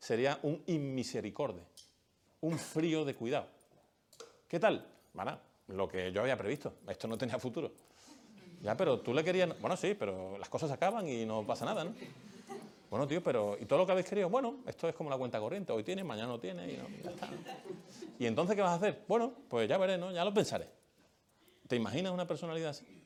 sería 0.00 0.40
un 0.42 0.60
inmisericorde, 0.66 1.62
un 2.40 2.58
frío 2.58 3.04
de 3.04 3.14
cuidado. 3.14 3.46
¿Qué 4.48 4.58
tal? 4.58 4.84
Bueno, 5.12 5.38
lo 5.68 5.86
que 5.86 6.10
yo 6.10 6.22
había 6.22 6.36
previsto. 6.36 6.74
Esto 6.88 7.06
no 7.06 7.16
tenía 7.16 7.38
futuro. 7.38 7.70
Ya, 8.62 8.76
pero 8.76 9.00
tú 9.00 9.12
le 9.12 9.22
querías... 9.22 9.60
Bueno, 9.60 9.76
sí, 9.76 9.94
pero 9.98 10.38
las 10.38 10.48
cosas 10.48 10.70
acaban 10.70 11.06
y 11.06 11.24
no 11.24 11.46
pasa 11.46 11.64
nada, 11.64 11.84
¿no? 11.84 11.94
Bueno, 12.90 13.06
tío, 13.06 13.22
pero 13.22 13.56
¿y 13.60 13.64
todo 13.64 13.80
lo 13.80 13.86
que 13.86 13.92
habéis 13.92 14.08
querido? 14.08 14.28
Bueno, 14.28 14.56
esto 14.66 14.88
es 14.88 14.94
como 14.94 15.10
la 15.10 15.16
cuenta 15.16 15.40
corriente. 15.40 15.72
Hoy 15.72 15.82
tiene, 15.82 16.04
mañana 16.04 16.28
no 16.28 16.40
tiene 16.40 16.72
y 16.72 16.76
ya 17.02 17.10
está. 17.10 17.28
¿Y 18.18 18.26
entonces 18.26 18.54
qué 18.54 18.62
vas 18.62 18.72
a 18.72 18.74
hacer? 18.74 19.04
Bueno, 19.08 19.32
pues 19.48 19.68
ya 19.68 19.78
veré, 19.78 19.98
¿no? 19.98 20.12
Ya 20.12 20.24
lo 20.24 20.32
pensaré. 20.32 20.68
¿Te 21.66 21.76
imaginas 21.76 22.12
una 22.12 22.26
personalidad 22.26 22.70
así? 22.70 23.01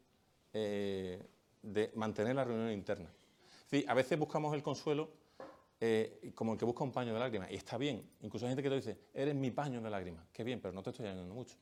eh, 0.52 1.20
de 1.60 1.90
mantener 1.96 2.36
la 2.36 2.44
reunión 2.44 2.70
interna. 2.70 3.10
Es 3.64 3.70
decir, 3.72 3.90
a 3.90 3.94
veces 3.94 4.16
buscamos 4.16 4.54
el 4.54 4.62
consuelo 4.62 5.10
eh, 5.80 6.30
como 6.36 6.52
el 6.52 6.58
que 6.60 6.64
busca 6.64 6.84
un 6.84 6.92
paño 6.92 7.12
de 7.12 7.18
lágrimas, 7.18 7.50
y 7.50 7.56
está 7.56 7.76
bien. 7.76 8.08
Incluso 8.20 8.46
hay 8.46 8.50
gente 8.50 8.62
que 8.62 8.68
te 8.68 8.76
dice, 8.76 8.98
eres 9.12 9.34
mi 9.34 9.50
paño 9.50 9.80
de 9.80 9.90
lágrimas. 9.90 10.24
Qué 10.32 10.44
bien, 10.44 10.60
pero 10.60 10.72
no 10.72 10.80
te 10.80 10.90
estoy 10.90 11.08
ayudando 11.08 11.34
mucho. 11.34 11.56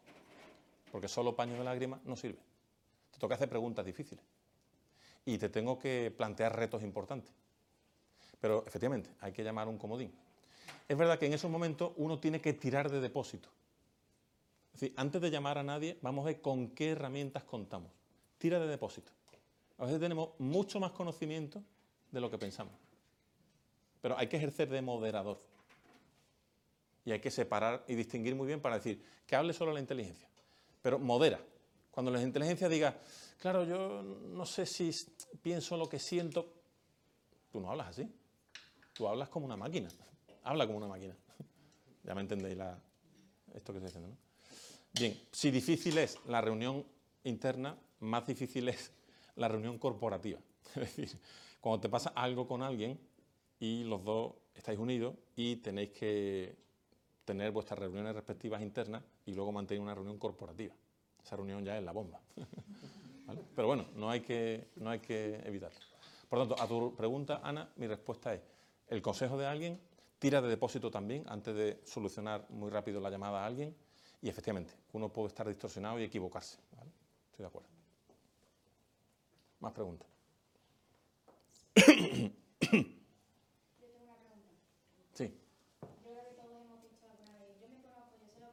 Porque 0.93 1.09
solo 1.09 1.35
paño 1.35 1.55
de 1.55 1.65
lágrimas 1.65 2.05
no 2.05 2.17
sirve. 2.17 2.41
Te 3.11 3.19
toca 3.19 3.37
hacer 3.37 3.49
preguntas 3.49 3.87
difíciles. 3.87 4.23
Y 5.25 5.39
te 5.39 5.49
tengo 5.49 5.79
que 5.79 6.13
plantear 6.15 6.55
retos 6.55 6.83
importantes. 6.83 7.33
Pero 8.43 8.63
efectivamente, 8.67 9.09
hay 9.21 9.33
que 9.33 9.43
llamar 9.43 9.69
un 9.69 9.79
comodín. 9.79 10.13
Es 10.87 10.99
verdad 10.99 11.19
que 11.19 11.25
en 11.25 11.33
esos 11.33 11.51
momentos 11.51 11.93
uno 11.97 12.19
tiene 12.19 12.43
que 12.43 12.53
tirar 12.53 12.91
de 12.91 13.01
depósito. 13.01 13.49
Es 14.75 14.81
decir, 14.81 14.95
antes 14.97 15.21
de 15.21 15.31
llamar 15.31 15.59
a 15.59 15.63
nadie, 15.63 15.99
vamos 16.03 16.23
a 16.23 16.27
ver 16.27 16.41
con 16.41 16.69
qué 16.71 16.91
herramientas 16.91 17.45
contamos. 17.45 17.91
Tira 18.39 18.59
de 18.59 18.67
depósito. 18.67 19.13
A 19.79 19.85
veces 19.85 20.01
tenemos 20.01 20.31
mucho 20.39 20.79
más 20.81 20.93
conocimiento 20.93 21.63
de 22.11 22.21
lo 22.21 22.31
que 22.31 22.39
pensamos. 22.39 22.75
Pero 24.01 24.17
hay 24.17 24.29
que 24.29 24.37
ejercer 24.37 24.69
de 24.71 24.81
moderador. 24.81 25.41
Y 27.05 27.13
hay 27.13 27.21
que 27.21 27.31
separar 27.31 27.85
y 27.89 27.95
distinguir 27.95 28.35
muy 28.35 28.47
bien 28.47 28.61
para 28.61 28.77
decir 28.77 29.03
que 29.27 29.37
hable 29.37 29.53
solo 29.53 29.73
la 29.73 29.81
inteligencia. 29.81 30.29
Pero 30.83 30.99
modera. 30.99 31.41
Cuando 31.91 32.11
la 32.11 32.23
inteligencia 32.23 32.69
diga, 32.69 32.97
claro, 33.39 33.65
yo 33.65 34.03
no 34.03 34.47
sé 34.47 34.65
si 34.67 34.91
pienso 35.43 35.77
lo 35.77 35.89
que 35.89 35.99
siento, 35.99 36.53
tú 37.51 37.61
no 37.61 37.71
hablas 37.71 37.89
así. 37.89 38.09
Tú 38.95 39.09
hablas 39.09 39.29
como 39.29 39.47
una 39.47 39.57
máquina. 39.57 39.89
Habla 40.45 40.67
como 40.67 40.79
una 40.79 40.89
máquina. 40.89 41.17
Ya 42.03 42.15
me 42.15 42.23
entendéis 42.23 42.57
la- 42.57 42.79
esto 43.53 43.73
que 43.75 43.79
estoy 43.79 43.83
diciendo, 43.83 44.09
¿no? 44.09 44.30
Bien, 44.93 45.17
si 45.31 45.51
difícil 45.51 45.99
es 45.99 46.19
la 46.27 46.41
reunión 46.41 46.85
interna, 47.25 47.79
más 48.01 48.27
difícil 48.27 48.69
es 48.69 48.93
la 49.37 49.49
reunión 49.49 49.79
corporativa. 49.79 50.41
Es 50.75 50.97
decir, 50.97 51.19
cuando 51.61 51.81
te 51.81 51.89
pasa 51.89 52.11
algo 52.15 52.47
con 52.47 52.63
alguien 52.63 52.99
y 53.59 53.85
los 53.85 54.05
dos 54.05 54.35
estáis 54.55 54.79
unidos 54.79 55.15
y 55.37 55.57
tenéis 55.57 55.91
que 55.91 56.57
tener 57.25 57.53
vuestras 57.53 57.79
reuniones 57.79 58.15
respectivas 58.15 58.63
internas 58.63 59.03
y 59.27 59.35
luego 59.35 59.53
mantener 59.53 59.81
una 59.81 59.95
reunión 59.95 60.19
corporativa. 60.19 60.75
Esa 61.23 61.37
reunión 61.37 61.65
ya 61.65 61.79
es 61.79 61.85
la 61.85 61.93
bomba. 61.93 62.21
¿Vale? 63.27 63.43
Pero 63.55 63.69
bueno, 63.69 63.87
no 63.95 64.11
hay, 64.11 64.21
que, 64.21 64.71
no 64.77 64.91
hay 64.91 64.99
que 64.99 65.37
evitarlo. 65.45 65.79
Por 66.29 66.39
tanto, 66.41 66.61
a 66.61 66.67
tu 66.67 66.95
pregunta, 66.97 67.41
Ana, 67.43 67.71
mi 67.77 67.87
respuesta 67.87 68.35
es 68.35 68.41
el 68.89 69.03
consejo 69.03 69.39
de 69.39 69.47
alguien, 69.47 69.81
tira 70.19 70.41
de 70.41 70.49
depósito 70.49 70.91
también 70.91 71.25
antes 71.29 71.55
de 71.55 71.81
solucionar 71.85 72.47
muy 72.51 72.71
rápido 72.71 73.01
la 73.01 73.11
llamada 73.11 73.43
a 73.43 73.47
alguien 73.47 73.75
y 74.23 74.29
efectivamente, 74.29 74.75
uno 74.93 75.09
puede 75.09 75.29
estar 75.29 75.49
distorsionado 75.49 75.99
y 75.99 76.05
equivocarse. 76.05 76.59
¿vale? 76.77 76.91
Estoy 77.31 77.43
de 77.45 77.47
acuerdo. 77.47 77.69
Más 79.61 79.73
preguntas. 79.73 80.09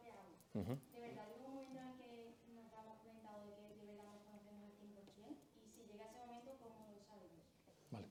Hago. 0.08 0.36
Ujú. 0.53 0.77
De 0.93 1.01
verdad, 1.01 1.27
hubo 1.38 1.47
un 1.47 1.56
momento 1.56 1.80
en 1.80 1.97
que 1.97 2.34
nos 2.53 2.71
damos 2.71 2.97
cuenta 3.03 3.30
de 3.43 3.75
que 3.75 3.82
de 3.82 3.91
verdad 3.91 4.06
nos 4.13 4.23
conocemos 4.23 4.63
al 4.63 4.71
100%. 4.73 5.36
Y 5.65 5.69
si 5.69 5.91
llega 5.91 6.06
ese 6.06 6.17
momento, 6.17 6.51
¿cómo 6.62 6.93
lo 6.95 7.03
sabemos? 7.06 7.43
Vale. 7.91 8.08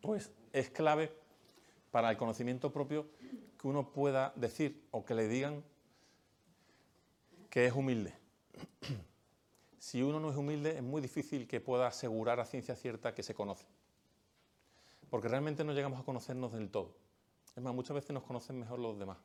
Pues 0.00 0.32
es 0.52 0.70
clave 0.70 1.12
para 1.90 2.10
el 2.10 2.16
conocimiento 2.16 2.72
propio 2.72 3.06
que 3.58 3.68
uno 3.68 3.92
pueda 3.92 4.32
decir 4.36 4.88
o 4.90 5.04
que 5.04 5.14
le 5.14 5.28
digan 5.28 5.62
que 7.52 7.66
es 7.66 7.74
humilde. 7.74 8.14
si 9.78 10.02
uno 10.02 10.18
no 10.18 10.30
es 10.30 10.36
humilde, 10.38 10.74
es 10.74 10.82
muy 10.82 11.02
difícil 11.02 11.46
que 11.46 11.60
pueda 11.60 11.86
asegurar 11.86 12.40
a 12.40 12.46
ciencia 12.46 12.74
cierta 12.74 13.14
que 13.14 13.22
se 13.22 13.34
conoce. 13.34 13.66
Porque 15.10 15.28
realmente 15.28 15.62
no 15.62 15.74
llegamos 15.74 16.00
a 16.00 16.02
conocernos 16.02 16.54
del 16.54 16.70
todo. 16.70 16.96
Es 17.54 17.62
más, 17.62 17.74
muchas 17.74 17.94
veces 17.94 18.12
nos 18.12 18.22
conocen 18.22 18.58
mejor 18.58 18.78
los 18.78 18.98
demás. 18.98 19.18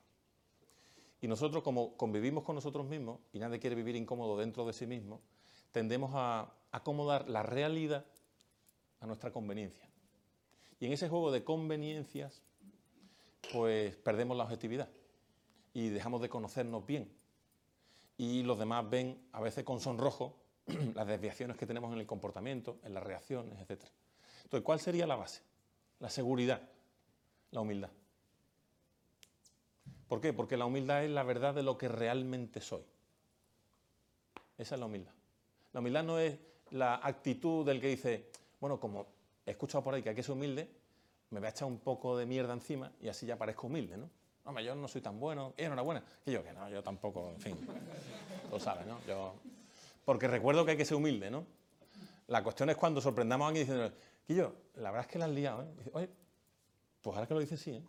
Y 1.21 1.29
nosotros, 1.29 1.63
como 1.63 1.95
convivimos 1.95 2.43
con 2.43 2.55
nosotros 2.55 2.85
mismos 2.85 3.21
y 3.31 3.39
nadie 3.39 3.59
quiere 3.59 3.77
vivir 3.77 3.95
incómodo 3.95 4.37
dentro 4.37 4.65
de 4.65 4.73
sí 4.73 4.85
mismo, 4.85 5.21
tendemos 5.71 6.11
a 6.13 6.51
acomodar 6.73 7.29
la 7.29 7.43
realidad 7.43 8.05
a 8.99 9.07
nuestra 9.07 9.31
conveniencia. 9.31 9.89
Y 10.81 10.87
en 10.87 10.91
ese 10.91 11.07
juego 11.07 11.31
de 11.31 11.45
conveniencias, 11.45 12.43
pues 13.53 13.95
perdemos 13.95 14.35
la 14.35 14.43
objetividad 14.43 14.89
y 15.73 15.87
dejamos 15.87 16.21
de 16.21 16.27
conocernos 16.27 16.85
bien. 16.85 17.09
Y 18.17 18.43
los 18.43 18.57
demás 18.57 18.89
ven 18.89 19.27
a 19.31 19.41
veces 19.41 19.63
con 19.63 19.79
sonrojo 19.79 20.35
las 20.95 21.07
desviaciones 21.07 21.57
que 21.57 21.65
tenemos 21.65 21.93
en 21.93 21.99
el 21.99 22.07
comportamiento, 22.07 22.79
en 22.83 22.93
las 22.93 23.03
reacciones, 23.03 23.59
etc. 23.59 23.83
Entonces, 24.43 24.63
¿cuál 24.63 24.79
sería 24.79 25.05
la 25.05 25.15
base? 25.15 25.41
La 25.99 26.09
seguridad, 26.09 26.61
la 27.51 27.61
humildad. 27.61 27.89
¿Por 30.07 30.21
qué? 30.21 30.33
Porque 30.33 30.57
la 30.57 30.65
humildad 30.65 31.03
es 31.03 31.11
la 31.11 31.23
verdad 31.23 31.53
de 31.53 31.63
lo 31.63 31.77
que 31.77 31.87
realmente 31.87 32.61
soy. 32.61 32.83
Esa 34.57 34.75
es 34.75 34.79
la 34.79 34.85
humildad. 34.85 35.13
La 35.73 35.81
humildad 35.81 36.03
no 36.03 36.19
es 36.19 36.37
la 36.71 36.95
actitud 36.95 37.65
del 37.65 37.81
que 37.81 37.87
dice, 37.87 38.29
bueno, 38.59 38.79
como 38.79 39.07
he 39.45 39.51
escuchado 39.51 39.83
por 39.83 39.93
ahí 39.93 40.01
que 40.01 40.09
hay 40.09 40.15
que 40.15 40.23
ser 40.23 40.33
humilde, 40.33 40.69
me 41.29 41.39
voy 41.39 41.47
a 41.47 41.51
echar 41.51 41.67
un 41.67 41.79
poco 41.79 42.17
de 42.17 42.25
mierda 42.25 42.53
encima 42.53 42.91
y 43.01 43.09
así 43.09 43.25
ya 43.25 43.37
parezco 43.37 43.67
humilde, 43.67 43.97
¿no? 43.97 44.09
Hombre, 44.47 44.63
yo 44.63 44.73
no 44.75 44.87
soy 44.87 45.01
tan 45.01 45.19
bueno, 45.19 45.53
y 45.57 45.63
enhorabuena. 45.63 46.01
Que 46.23 46.31
yo 46.31 46.41
que 46.41 46.53
no, 46.53 46.69
yo 46.69 46.81
tampoco, 46.81 47.31
en 47.31 47.41
fin, 47.41 47.57
lo 48.49 48.57
sabes, 48.61 48.87
¿no? 48.87 48.97
Yo... 49.05 49.35
Porque 50.05 50.25
recuerdo 50.29 50.63
que 50.63 50.71
hay 50.71 50.77
que 50.77 50.85
ser 50.85 50.95
humilde, 50.95 51.29
¿no? 51.29 51.45
La 52.27 52.41
cuestión 52.41 52.69
es 52.69 52.77
cuando 52.77 53.01
sorprendamos 53.01 53.43
a 53.43 53.47
alguien 53.49 53.67
diciendo, 53.67 53.93
que 54.25 54.35
yo, 54.35 54.55
la 54.75 54.91
verdad 54.91 55.05
es 55.05 55.11
que 55.11 55.19
la 55.19 55.25
has 55.25 55.31
liado, 55.31 55.63
¿eh? 55.63 55.67
dice, 55.77 55.91
Oye, 55.93 56.09
pues 57.01 57.13
ahora 57.13 57.27
que 57.27 57.33
lo 57.33 57.41
dices 57.41 57.59
sí, 57.59 57.71
¿eh? 57.71 57.83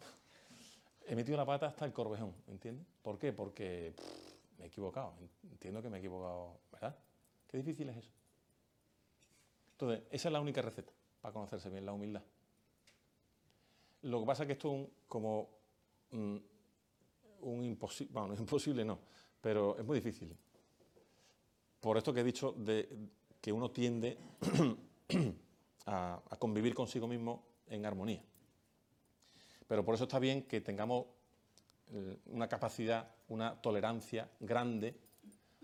he 1.06 1.14
metido 1.14 1.36
la 1.36 1.46
pata 1.46 1.66
hasta 1.66 1.84
el 1.84 1.92
corvejón, 1.92 2.34
¿entiendes? 2.48 2.84
¿Por 3.02 3.20
qué? 3.20 3.32
Porque 3.32 3.94
me 4.58 4.64
he 4.64 4.66
equivocado, 4.66 5.14
entiendo 5.48 5.80
que 5.80 5.88
me 5.88 5.98
he 5.98 6.00
equivocado, 6.00 6.58
¿verdad? 6.72 6.96
Qué 7.46 7.56
difícil 7.58 7.88
es 7.90 7.98
eso. 7.98 8.10
Entonces, 9.74 10.02
esa 10.10 10.28
es 10.28 10.32
la 10.32 10.40
única 10.40 10.60
receta 10.60 10.92
para 11.20 11.32
conocerse 11.32 11.70
bien, 11.70 11.86
la 11.86 11.92
humildad. 11.92 12.22
Lo 14.02 14.18
que 14.18 14.26
pasa 14.26 14.42
es 14.42 14.48
que 14.48 14.52
esto 14.54 14.74
es 14.74 14.88
como 15.06 15.57
un 16.12 17.64
imposible, 17.64 18.12
bueno, 18.12 18.34
imposible, 18.38 18.84
no, 18.84 18.98
pero 19.40 19.78
es 19.78 19.84
muy 19.84 20.00
difícil. 20.00 20.36
Por 21.80 21.96
esto 21.96 22.12
que 22.12 22.20
he 22.20 22.24
dicho 22.24 22.52
de 22.52 22.88
que 23.40 23.52
uno 23.52 23.70
tiende 23.70 24.18
a, 25.86 26.20
a 26.28 26.36
convivir 26.36 26.74
consigo 26.74 27.06
mismo 27.06 27.44
en 27.68 27.86
armonía. 27.86 28.22
Pero 29.66 29.84
por 29.84 29.94
eso 29.94 30.04
está 30.04 30.18
bien 30.18 30.42
que 30.42 30.60
tengamos 30.60 31.06
eh, 31.90 32.18
una 32.26 32.48
capacidad, 32.48 33.08
una 33.28 33.60
tolerancia 33.60 34.30
grande 34.40 34.94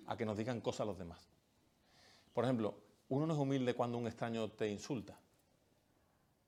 a 0.06 0.16
que 0.16 0.24
nos 0.24 0.36
digan 0.36 0.60
cosas 0.60 0.86
los 0.86 0.98
demás. 0.98 1.28
Por 2.32 2.44
ejemplo, 2.44 2.78
uno 3.08 3.26
no 3.26 3.34
es 3.34 3.38
humilde 3.38 3.74
cuando 3.74 3.98
un 3.98 4.06
extraño 4.06 4.50
te 4.50 4.68
insulta, 4.68 5.18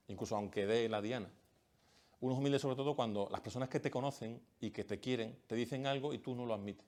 incluso 0.07 0.35
aunque 0.35 0.65
dé 0.65 0.89
la 0.89 1.01
diana. 1.01 1.29
Uno 2.19 2.33
es 2.33 2.39
humilde 2.39 2.59
sobre 2.59 2.75
todo 2.75 2.95
cuando 2.95 3.27
las 3.31 3.41
personas 3.41 3.69
que 3.69 3.79
te 3.79 3.91
conocen 3.91 4.41
y 4.59 4.71
que 4.71 4.83
te 4.83 4.99
quieren 4.99 5.39
te 5.45 5.55
dicen 5.55 5.85
algo 5.85 6.13
y 6.13 6.19
tú 6.19 6.35
no 6.35 6.45
lo 6.45 6.53
admites. 6.53 6.85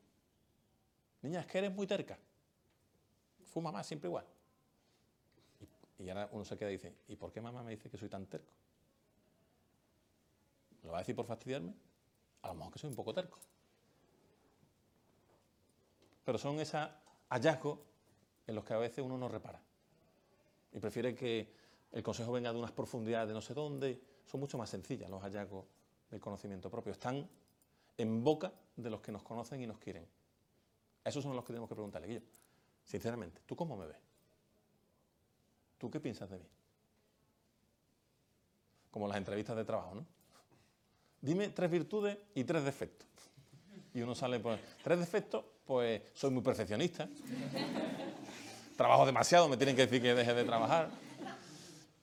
Niña, 1.22 1.42
es 1.42 1.48
que 1.48 1.58
eres 1.60 1.74
muy 1.74 1.86
terca. 1.86 2.18
Fuma 3.46 3.72
más 3.72 3.86
siempre 3.86 4.08
igual. 4.08 4.26
Y, 6.00 6.04
y 6.04 6.10
ahora 6.10 6.30
uno 6.32 6.46
se 6.46 6.58
queda 6.58 6.70
y 6.70 6.74
dice, 6.74 6.96
¿y 7.08 7.16
por 7.16 7.32
qué 7.32 7.42
mamá 7.42 7.62
me 7.62 7.72
dice 7.72 7.90
que 7.90 7.98
soy 7.98 8.10
tan 8.10 8.26
terco? 8.26 8.54
¿Lo 10.84 10.92
va 10.92 10.98
a 10.98 11.02
decir 11.02 11.16
por 11.16 11.26
fastidiarme? 11.26 11.74
A 12.42 12.50
lo 12.50 12.56
mejor 12.56 12.74
que 12.74 12.80
soy 12.80 12.90
un 12.90 12.96
poco 12.96 13.14
terco. 13.14 13.38
Pero 16.24 16.38
son 16.38 16.60
esos 16.60 16.90
hallazgos 17.30 17.80
en 18.48 18.56
los 18.56 18.64
que 18.64 18.74
a 18.74 18.78
veces 18.78 19.04
uno 19.04 19.18
no 19.18 19.28
repara. 19.28 19.62
Y 20.72 20.80
prefiere 20.80 21.14
que 21.16 21.52
el 21.92 22.04
consejo 22.04 22.32
venga 22.32 22.52
de 22.52 22.60
unas 22.60 22.72
profundidades 22.72 23.28
de 23.28 23.34
no 23.34 23.42
sé 23.42 23.54
dónde. 23.54 24.02
Son 24.30 24.40
mucho 24.40 24.60
más 24.60 24.70
sencillas 24.70 25.10
los 25.10 25.24
hallazgos 25.24 25.66
del 26.12 26.20
conocimiento 26.20 26.70
propio. 26.70 26.92
Están 26.92 27.28
en 27.98 28.24
boca 28.24 28.54
de 28.76 28.90
los 28.92 29.02
que 29.02 29.12
nos 29.12 29.24
conocen 29.24 29.60
y 29.60 29.66
nos 29.66 29.80
quieren. 29.80 30.06
Esos 31.04 31.24
son 31.24 31.36
los 31.36 31.44
que 31.44 31.48
tenemos 31.48 31.68
que 31.68 31.74
preguntarle. 31.74 32.08
Guillo, 32.08 32.22
sinceramente, 32.84 33.42
¿tú 33.48 33.56
cómo 33.56 33.76
me 33.76 33.88
ves? 33.88 33.98
¿Tú 35.80 35.90
qué 35.90 36.00
piensas 36.00 36.30
de 36.30 36.38
mí? 36.38 36.46
Como 38.92 39.08
las 39.08 39.18
entrevistas 39.18 39.56
de 39.56 39.66
trabajo, 39.66 39.96
¿no? 39.96 40.06
Dime 41.22 41.50
tres 41.50 41.72
virtudes 41.72 42.20
y 42.36 42.44
tres 42.44 42.64
defectos. 42.64 43.08
Y 43.96 44.02
uno 44.02 44.14
sale, 44.14 44.40
pues, 44.40 44.60
tres 44.84 45.00
defectos, 45.00 45.44
pues 45.66 46.04
soy 46.14 46.30
muy 46.30 46.44
perfeccionista. 46.44 47.10
Trabajo 48.78 49.08
demasiado, 49.08 49.50
me 49.50 49.58
tienen 49.58 49.76
que 49.76 49.88
decir 49.88 50.00
que 50.04 50.14
deje 50.14 50.36
de 50.36 50.44
trabajar. 50.44 51.09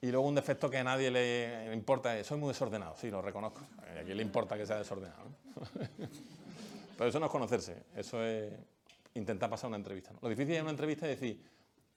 Y 0.00 0.10
luego 0.10 0.26
un 0.26 0.34
defecto 0.34 0.68
que 0.68 0.78
a 0.78 0.84
nadie 0.84 1.10
le 1.10 1.74
importa 1.74 2.18
es, 2.18 2.26
soy 2.26 2.38
muy 2.38 2.48
desordenado, 2.48 2.94
sí, 2.96 3.10
lo 3.10 3.22
reconozco. 3.22 3.60
A 3.78 4.02
quién 4.04 4.16
le 4.16 4.22
importa 4.22 4.56
que 4.56 4.66
sea 4.66 4.76
desordenado. 4.76 5.30
Pero 6.96 7.10
eso 7.10 7.18
no 7.18 7.26
es 7.26 7.32
conocerse, 7.32 7.84
eso 7.94 8.22
es 8.22 8.52
intentar 9.14 9.50
pasar 9.50 9.68
una 9.68 9.76
entrevista. 9.76 10.12
Lo 10.20 10.28
difícil 10.28 10.54
en 10.54 10.62
una 10.62 10.70
entrevista 10.70 11.08
es 11.08 11.20
decir, 11.20 11.42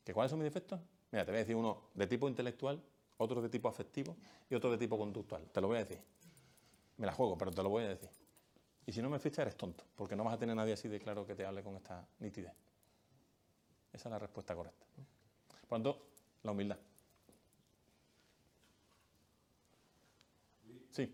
¿que 0.04 0.14
¿cuáles 0.14 0.30
son 0.30 0.40
mis 0.40 0.46
defectos? 0.46 0.80
Mira, 1.12 1.26
te 1.26 1.32
voy 1.32 1.38
a 1.38 1.42
decir 1.42 1.56
uno 1.56 1.82
de 1.94 2.08
tipo 2.08 2.28
intelectual, 2.28 2.82
otro 3.18 3.42
de 3.42 3.50
tipo 3.50 3.68
afectivo 3.68 4.16
y 4.50 4.56
otro 4.56 4.72
de 4.72 4.78
tipo 4.78 4.98
conductual. 4.98 5.44
Te 5.52 5.62
lo 5.62 5.68
voy 5.68 5.78
a 5.78 5.80
decir. 5.86 6.00
Me 6.98 7.06
la 7.06 7.14
juego, 7.14 7.38
pero 7.38 7.52
te 7.52 7.64
lo 7.64 7.70
voy 7.70 7.84
a 7.84 7.90
decir. 7.90 8.10
Y 8.86 8.92
si 8.92 9.02
no 9.02 9.10
me 9.10 9.20
fichas, 9.20 9.40
eres 9.40 9.56
tonto, 9.56 9.84
porque 9.96 10.16
no 10.16 10.24
vas 10.24 10.34
a 10.34 10.38
tener 10.38 10.56
nadie 10.56 10.74
así 10.74 10.88
de 10.88 11.00
claro 11.00 11.26
que 11.26 11.36
te 11.36 11.46
hable 11.46 11.64
con 11.64 11.76
esta 11.76 12.06
nitidez. 12.20 12.54
Esa 13.94 14.10
es 14.10 14.12
la 14.12 14.20
respuesta 14.20 14.56
correcta. 14.56 14.86
Por 15.68 15.80
lo 15.80 15.84
tanto, 15.84 16.06
la 16.44 16.52
humildad. 16.52 16.78
Sí. 20.92 21.14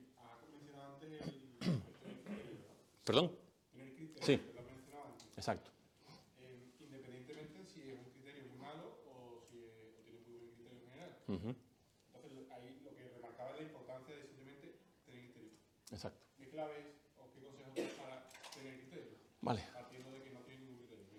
¿Perdón? 3.05 3.31
Sí. 4.19 4.41
Exacto. 5.37 5.69
independientemente 6.79 7.63
si 7.71 7.91
es 7.91 7.99
un 7.99 8.09
criterio 8.09 8.43
muy 8.49 8.57
malo 8.57 8.97
o 9.05 9.45
si 9.47 9.61
es, 9.61 9.69
o 9.93 10.01
tiene 10.01 10.19
muy 10.21 10.33
buen 10.33 10.49
criterio 10.49 10.79
en 10.81 10.89
general. 10.89 11.11
Entonces, 11.27 12.49
ahí 12.51 12.81
lo 12.83 12.89
que 12.95 13.03
remarcaba 13.13 13.51
es 13.51 13.57
la 13.57 13.63
importancia 13.63 14.15
de 14.15 14.25
simplemente 14.25 14.79
tener 15.05 15.21
criterio. 15.21 15.51
Exacto. 15.91 16.25
¿Qué 16.35 16.49
claves 16.49 16.97
o 17.21 17.29
qué 17.31 17.41
consejos 17.45 17.73
tienes 17.75 17.93
para 17.93 18.31
tener 18.55 18.73
criterio? 18.73 19.13
Vale. 19.41 19.61
Partiendo 19.71 20.09
de 20.11 20.23
que 20.23 20.31
no 20.31 20.39
tienes 20.39 20.61
ningún 20.65 20.77
criterio. 20.81 21.13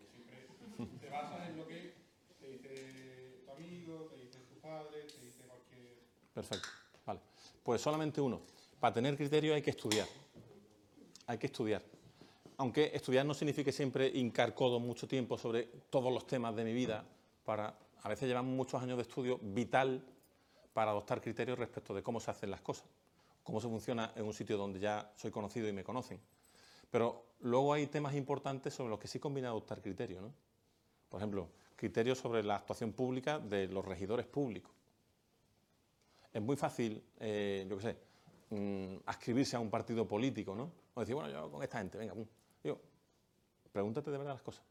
Porque 0.49 0.67
siempre 0.67 0.99
te 0.99 1.09
basas 1.09 1.49
en 1.49 1.57
lo 1.57 1.67
que 1.69 1.95
te 2.41 2.49
dice 2.51 3.43
tu 3.47 3.53
amigo, 3.53 4.11
te 4.11 4.19
dice 4.27 4.41
tu 4.41 4.59
padre, 4.59 5.07
te 5.07 5.21
dice 5.23 5.45
cualquier... 5.47 6.03
Perfecto. 6.35 6.69
Vale. 7.07 7.21
Pues 7.63 7.81
solamente 7.81 8.21
uno. 8.21 8.41
Para 8.81 8.93
tener 8.93 9.17
criterio 9.17 9.55
hay 9.55 9.63
que 9.63 9.71
estudiar. 9.71 10.09
Hay 11.27 11.39
que 11.39 11.47
estudiar. 11.47 11.83
Aunque 12.59 12.91
estudiar 12.95 13.27
no 13.27 13.35
signifique 13.35 13.73
siempre 13.73 14.09
hincar 14.09 14.55
codo 14.55 14.79
mucho 14.81 15.09
tiempo 15.09 15.37
sobre 15.37 15.65
todos 15.91 16.13
los 16.13 16.27
temas 16.27 16.55
de 16.55 16.65
mi 16.65 16.73
vida. 16.73 17.05
Para, 17.45 17.77
a 18.03 18.09
veces 18.09 18.29
llevamos 18.29 18.55
muchos 18.55 18.83
años 18.83 18.97
de 18.97 19.03
estudio 19.03 19.39
vital 19.43 20.05
para 20.73 20.93
adoptar 20.93 21.21
criterios 21.21 21.59
respecto 21.59 21.95
de 21.95 22.03
cómo 22.03 22.21
se 22.21 22.31
hacen 22.31 22.51
las 22.51 22.61
cosas, 22.61 22.85
cómo 23.43 23.61
se 23.61 23.69
funciona 23.69 24.13
en 24.15 24.25
un 24.25 24.33
sitio 24.33 24.57
donde 24.57 24.79
ya 24.79 25.13
soy 25.17 25.31
conocido 25.31 25.69
y 25.69 25.73
me 25.73 25.83
conocen. 25.83 26.21
Pero 26.91 27.25
luego 27.41 27.73
hay 27.73 27.89
temas 27.89 28.15
importantes 28.15 28.75
sobre 28.75 28.91
los 28.91 28.99
que 28.99 29.09
sí 29.09 29.19
conviene 29.19 29.49
adoptar 29.49 29.83
criterios. 29.83 30.23
¿no? 30.23 30.33
Por 31.09 31.21
ejemplo, 31.21 31.49
criterios 31.75 32.19
sobre 32.19 32.43
la 32.43 32.57
actuación 32.57 32.93
pública 32.93 33.39
de 33.39 33.69
los 33.69 33.85
regidores 33.85 34.27
públicos. 34.27 34.73
Es 36.33 36.43
muy 36.43 36.57
fácil, 36.57 37.03
eh, 37.19 37.67
yo 37.69 37.77
qué 37.79 37.83
sé, 37.83 37.97
mm, 38.51 38.97
ascribirse 39.07 39.57
a 39.57 39.61
un 39.61 39.71
partido 39.71 40.07
político, 40.07 40.55
¿no? 40.55 40.71
O 40.95 41.01
decir, 41.01 41.15
bueno, 41.15 41.31
yo 41.31 41.51
con 41.51 41.63
esta 41.63 41.79
gente, 41.79 41.99
venga, 41.99 42.15
pum. 42.15 42.27
Digo, 42.63 42.81
pregúntate 43.73 44.11
de 44.11 44.19
verdad 44.19 44.35
las 44.35 44.43
cosas. 44.43 44.65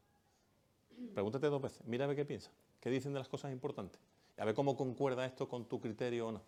Pregúntate 1.14 1.46
dos 1.48 1.60
veces, 1.60 1.82
mira 1.86 2.04
a 2.04 2.08
ver 2.08 2.16
qué 2.16 2.24
piensas, 2.24 2.52
qué 2.80 2.88
dicen 2.88 3.12
de 3.12 3.18
las 3.18 3.28
cosas 3.28 3.52
importantes. 3.52 4.00
A 4.38 4.44
ver 4.44 4.54
cómo 4.54 4.76
concuerda 4.76 5.24
esto 5.26 5.48
con 5.48 5.66
tu 5.66 5.80
criterio 5.80 6.28
o 6.28 6.32
no. 6.32 6.42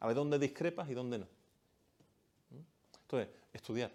A 0.00 0.06
ver 0.06 0.16
dónde 0.16 0.38
discrepas 0.38 0.88
y 0.88 0.94
dónde 0.94 1.18
no. 1.18 1.26
¿Mm? 2.50 2.62
Entonces, 3.02 3.28
estudiar 3.52 3.92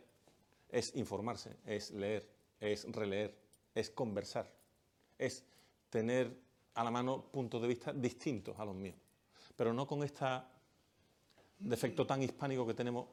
es 0.69 0.95
informarse, 0.95 1.57
es 1.65 1.91
leer, 1.91 2.29
es 2.59 2.91
releer, 2.91 3.35
es 3.73 3.89
conversar, 3.89 4.51
es 5.17 5.43
tener 5.89 6.37
a 6.73 6.83
la 6.83 6.91
mano 6.91 7.23
puntos 7.31 7.61
de 7.61 7.67
vista 7.67 7.93
distintos 7.93 8.59
a 8.59 8.65
los 8.65 8.75
míos. 8.75 8.97
Pero 9.55 9.73
no 9.73 9.87
con 9.87 10.03
este 10.03 10.25
defecto 11.59 12.05
tan 12.05 12.21
hispánico 12.21 12.65
que 12.65 12.73
tenemos, 12.73 13.07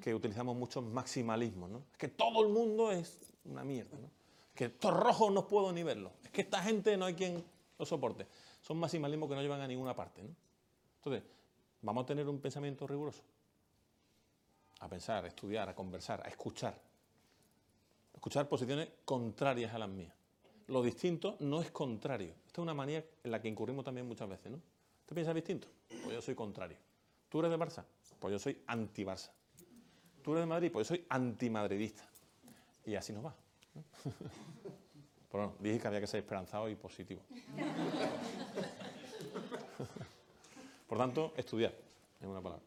que 0.00 0.14
utilizamos 0.14 0.56
muchos 0.56 0.84
maximalismos. 0.84 1.70
¿no? 1.70 1.84
Es 1.92 1.98
que 1.98 2.08
todo 2.08 2.42
el 2.42 2.48
mundo 2.48 2.92
es 2.92 3.32
una 3.44 3.64
mierda. 3.64 3.98
¿no? 3.98 4.06
Es 4.06 4.54
que 4.54 4.64
estos 4.66 4.94
rojos 4.94 5.32
no 5.32 5.46
puedo 5.46 5.72
ni 5.72 5.82
verlos. 5.82 6.12
Es 6.24 6.30
que 6.30 6.42
esta 6.42 6.62
gente 6.62 6.96
no 6.96 7.06
hay 7.06 7.14
quien... 7.14 7.44
los 7.78 7.88
soportes, 7.88 8.26
son 8.60 8.78
maximalismos 8.78 9.28
que 9.28 9.34
no 9.34 9.42
llevan 9.42 9.60
a 9.60 9.66
ninguna 9.66 9.94
parte. 9.94 10.22
¿no? 10.22 10.34
Entonces, 10.96 11.22
vamos 11.82 12.04
a 12.04 12.06
tener 12.06 12.28
un 12.28 12.40
pensamiento 12.40 12.86
riguroso. 12.86 13.22
A 14.80 14.88
pensar, 14.88 15.24
a 15.24 15.28
estudiar, 15.28 15.68
a 15.68 15.74
conversar, 15.74 16.22
a 16.24 16.28
escuchar. 16.28 16.78
Escuchar 18.14 18.48
posiciones 18.48 18.88
contrarias 19.04 19.72
a 19.74 19.78
las 19.78 19.88
mías. 19.88 20.14
Lo 20.68 20.82
distinto 20.82 21.36
no 21.40 21.60
es 21.60 21.70
contrario. 21.70 22.34
Esta 22.46 22.60
es 22.60 22.62
una 22.62 22.74
manía 22.74 23.04
en 23.24 23.30
la 23.30 23.40
que 23.40 23.48
incurrimos 23.48 23.84
también 23.84 24.06
muchas 24.06 24.28
veces, 24.28 24.52
¿no? 24.52 24.60
¿Te 25.06 25.14
piensas 25.14 25.34
distinto? 25.34 25.66
Pues 25.88 26.12
yo 26.12 26.22
soy 26.22 26.34
contrario. 26.34 26.76
¿Tú 27.30 27.38
eres 27.38 27.50
de 27.50 27.56
Barça? 27.56 27.82
Pues 28.18 28.32
yo 28.32 28.38
soy 28.38 28.62
anti-Barça. 28.66 29.30
¿Tú 30.22 30.32
eres 30.32 30.42
de 30.42 30.46
Madrid? 30.46 30.70
Pues 30.70 30.86
yo 30.86 30.96
soy 30.96 31.06
antimadridista. 31.08 32.06
Y 32.84 32.94
así 32.94 33.14
nos 33.14 33.24
va. 33.24 33.34
¿no? 33.74 33.84
Pero 35.30 35.44
bueno, 35.44 35.54
dije 35.60 35.78
que 35.78 35.86
había 35.86 36.00
que 36.00 36.08
ser 36.08 36.18
esperanzado 36.20 36.68
y 36.68 36.74
positivo. 36.74 37.22
Por 40.88 40.98
tanto, 40.98 41.32
estudiar, 41.36 41.72
en 42.20 42.28
una 42.28 42.42
palabra. 42.42 42.64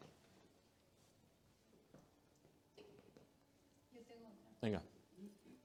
Yo 3.92 4.00
tengo 4.06 4.28
otra. 4.28 4.48
Venga. 4.62 4.82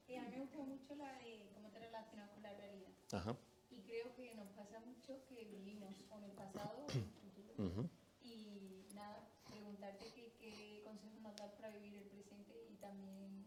Eh, 0.08 0.18
a 0.18 0.22
mí 0.24 0.30
me 0.30 0.40
gusta 0.40 0.58
mucho 0.58 0.94
la 0.94 1.14
de 1.20 1.50
cómo 1.54 1.70
te 1.70 1.78
relacionas 1.78 2.28
con 2.32 2.42
la 2.42 2.52
realidad. 2.52 2.90
Ajá. 3.12 3.34
Y 3.70 3.80
creo 3.80 4.14
que 4.14 4.34
nos 4.34 4.48
pasa 4.48 4.78
mucho 4.80 5.24
que 5.26 5.42
vivimos 5.46 6.04
o 6.10 6.18
en 6.18 6.24
el 6.24 6.32
pasado 6.32 6.84
o 6.86 6.90
en 6.92 6.98
el 6.98 7.04
futuro. 7.32 7.54
Ujú. 7.66 7.88
Y 8.22 8.84
nada, 8.94 9.26
preguntarte 9.48 10.04
qué, 10.14 10.34
qué 10.38 10.82
consejos 10.84 11.18
nos 11.22 11.34
das 11.36 11.52
para 11.52 11.70
vivir 11.70 11.94
el 11.94 12.10
presente 12.10 12.66
y 12.70 12.74
también 12.74 13.46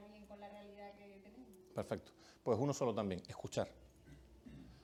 bien 0.00 0.26
con 0.26 0.40
la 0.40 0.48
realidad 0.48 0.94
que 0.94 1.20
tenemos. 1.22 1.48
Perfecto. 1.74 2.12
Pues 2.42 2.58
uno 2.58 2.72
solo 2.72 2.94
también, 2.94 3.22
escuchar. 3.28 3.68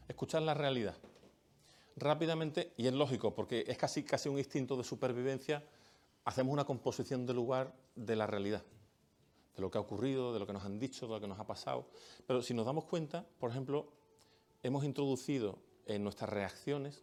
Escuchar 0.06 0.42
la 0.42 0.54
realidad. 0.54 0.96
Rápidamente, 1.96 2.72
y 2.76 2.86
es 2.86 2.92
lógico, 2.92 3.34
porque 3.34 3.64
es 3.66 3.76
casi, 3.76 4.04
casi 4.04 4.28
un 4.28 4.38
instinto 4.38 4.76
de 4.76 4.84
supervivencia, 4.84 5.64
hacemos 6.24 6.52
una 6.52 6.64
composición 6.64 7.26
de 7.26 7.34
lugar 7.34 7.74
de 7.96 8.14
la 8.14 8.26
realidad, 8.26 8.62
de 9.56 9.60
lo 9.60 9.70
que 9.70 9.78
ha 9.78 9.80
ocurrido, 9.80 10.32
de 10.32 10.38
lo 10.38 10.46
que 10.46 10.52
nos 10.52 10.64
han 10.64 10.78
dicho, 10.78 11.06
de 11.06 11.14
lo 11.14 11.20
que 11.20 11.26
nos 11.26 11.38
ha 11.40 11.46
pasado. 11.46 11.88
Pero 12.26 12.42
si 12.42 12.54
nos 12.54 12.66
damos 12.66 12.84
cuenta, 12.84 13.26
por 13.38 13.50
ejemplo, 13.50 13.92
hemos 14.62 14.84
introducido 14.84 15.58
en 15.86 16.04
nuestras 16.04 16.30
reacciones 16.30 17.02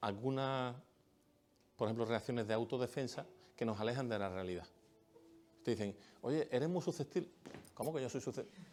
algunas, 0.00 0.76
por 1.76 1.88
ejemplo, 1.88 2.04
reacciones 2.04 2.46
de 2.46 2.54
autodefensa 2.54 3.26
que 3.56 3.64
nos 3.64 3.80
alejan 3.80 4.08
de 4.08 4.18
la 4.18 4.28
realidad. 4.28 4.66
Te 5.62 5.72
dicen, 5.72 5.96
oye, 6.22 6.48
eres 6.50 6.68
muy 6.68 6.82
susceptible. 6.82 7.28
¿Cómo 7.74 7.94
que 7.94 8.02
yo 8.02 8.08
soy 8.08 8.20
susceptible? 8.20 8.66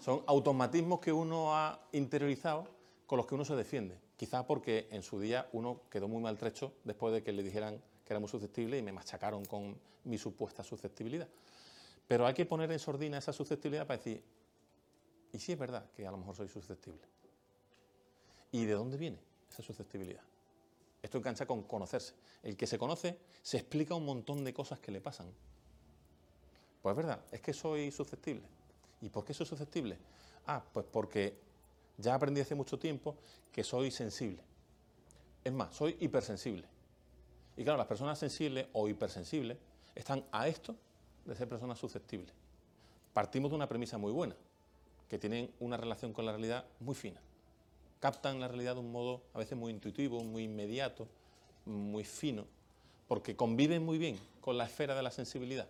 Son 0.00 0.22
automatismos 0.26 1.00
que 1.00 1.12
uno 1.12 1.54
ha 1.56 1.80
interiorizado 1.92 2.68
con 3.06 3.16
los 3.16 3.26
que 3.26 3.34
uno 3.34 3.44
se 3.44 3.56
defiende. 3.56 3.98
Quizá 4.16 4.46
porque 4.46 4.88
en 4.90 5.02
su 5.02 5.20
día 5.20 5.48
uno 5.52 5.80
quedó 5.90 6.08
muy 6.08 6.22
maltrecho 6.22 6.72
después 6.84 7.12
de 7.12 7.22
que 7.22 7.32
le 7.32 7.42
dijeran 7.42 7.80
que 8.04 8.12
era 8.12 8.20
muy 8.20 8.28
susceptible 8.28 8.78
y 8.78 8.82
me 8.82 8.92
machacaron 8.92 9.44
con 9.44 9.76
mi 10.04 10.16
supuesta 10.16 10.62
susceptibilidad. 10.62 11.28
Pero 12.06 12.26
hay 12.26 12.34
que 12.34 12.46
poner 12.46 12.70
en 12.70 12.78
sordina 12.78 13.18
esa 13.18 13.32
susceptibilidad 13.32 13.86
para 13.86 13.98
decir, 13.98 14.22
¿y 15.32 15.38
si 15.38 15.52
es 15.52 15.58
verdad 15.58 15.90
que 15.90 16.06
a 16.06 16.10
lo 16.10 16.16
mejor 16.18 16.36
soy 16.36 16.48
susceptible? 16.48 17.02
¿Y 18.52 18.64
de 18.64 18.72
dónde 18.72 18.96
viene 18.96 19.18
esa 19.50 19.62
susceptibilidad? 19.62 20.22
Esto 21.02 21.18
engancha 21.18 21.46
con 21.46 21.62
conocerse. 21.64 22.14
El 22.42 22.56
que 22.56 22.66
se 22.66 22.78
conoce 22.78 23.18
se 23.42 23.58
explica 23.58 23.94
un 23.94 24.04
montón 24.04 24.44
de 24.44 24.54
cosas 24.54 24.78
que 24.78 24.92
le 24.92 25.00
pasan. 25.00 25.26
Pues 26.86 26.96
es 26.96 27.04
verdad, 27.04 27.20
es 27.32 27.40
que 27.40 27.52
soy 27.52 27.90
susceptible. 27.90 28.44
¿Y 29.00 29.08
por 29.08 29.24
qué 29.24 29.34
soy 29.34 29.44
susceptible? 29.44 29.98
Ah, 30.46 30.62
pues 30.72 30.86
porque 30.88 31.36
ya 31.98 32.14
aprendí 32.14 32.40
hace 32.40 32.54
mucho 32.54 32.78
tiempo 32.78 33.16
que 33.50 33.64
soy 33.64 33.90
sensible. 33.90 34.40
Es 35.42 35.52
más, 35.52 35.74
soy 35.74 35.96
hipersensible. 35.98 36.64
Y 37.56 37.64
claro, 37.64 37.76
las 37.76 37.88
personas 37.88 38.20
sensibles 38.20 38.68
o 38.72 38.88
hipersensibles 38.88 39.58
están 39.96 40.24
a 40.30 40.46
esto 40.46 40.76
de 41.24 41.34
ser 41.34 41.48
personas 41.48 41.76
susceptibles. 41.76 42.32
Partimos 43.12 43.50
de 43.50 43.56
una 43.56 43.68
premisa 43.68 43.98
muy 43.98 44.12
buena, 44.12 44.36
que 45.08 45.18
tienen 45.18 45.50
una 45.58 45.76
relación 45.76 46.12
con 46.12 46.24
la 46.24 46.30
realidad 46.30 46.66
muy 46.78 46.94
fina. 46.94 47.20
Captan 47.98 48.38
la 48.38 48.46
realidad 48.46 48.74
de 48.74 48.80
un 48.82 48.92
modo 48.92 49.22
a 49.34 49.40
veces 49.40 49.58
muy 49.58 49.72
intuitivo, 49.72 50.22
muy 50.22 50.44
inmediato, 50.44 51.08
muy 51.64 52.04
fino, 52.04 52.46
porque 53.08 53.34
conviven 53.34 53.84
muy 53.84 53.98
bien 53.98 54.20
con 54.40 54.56
la 54.56 54.66
esfera 54.66 54.94
de 54.94 55.02
la 55.02 55.10
sensibilidad. 55.10 55.66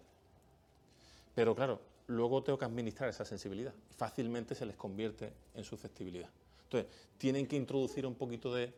Pero 1.36 1.54
claro, 1.54 1.82
luego 2.06 2.42
tengo 2.42 2.58
que 2.58 2.64
administrar 2.64 3.10
esa 3.10 3.26
sensibilidad. 3.26 3.74
Fácilmente 3.90 4.54
se 4.54 4.64
les 4.64 4.74
convierte 4.74 5.34
en 5.54 5.64
susceptibilidad. 5.64 6.30
Entonces, 6.64 6.90
tienen 7.18 7.46
que 7.46 7.56
introducir 7.56 8.06
un 8.06 8.14
poquito 8.14 8.54
de 8.54 8.72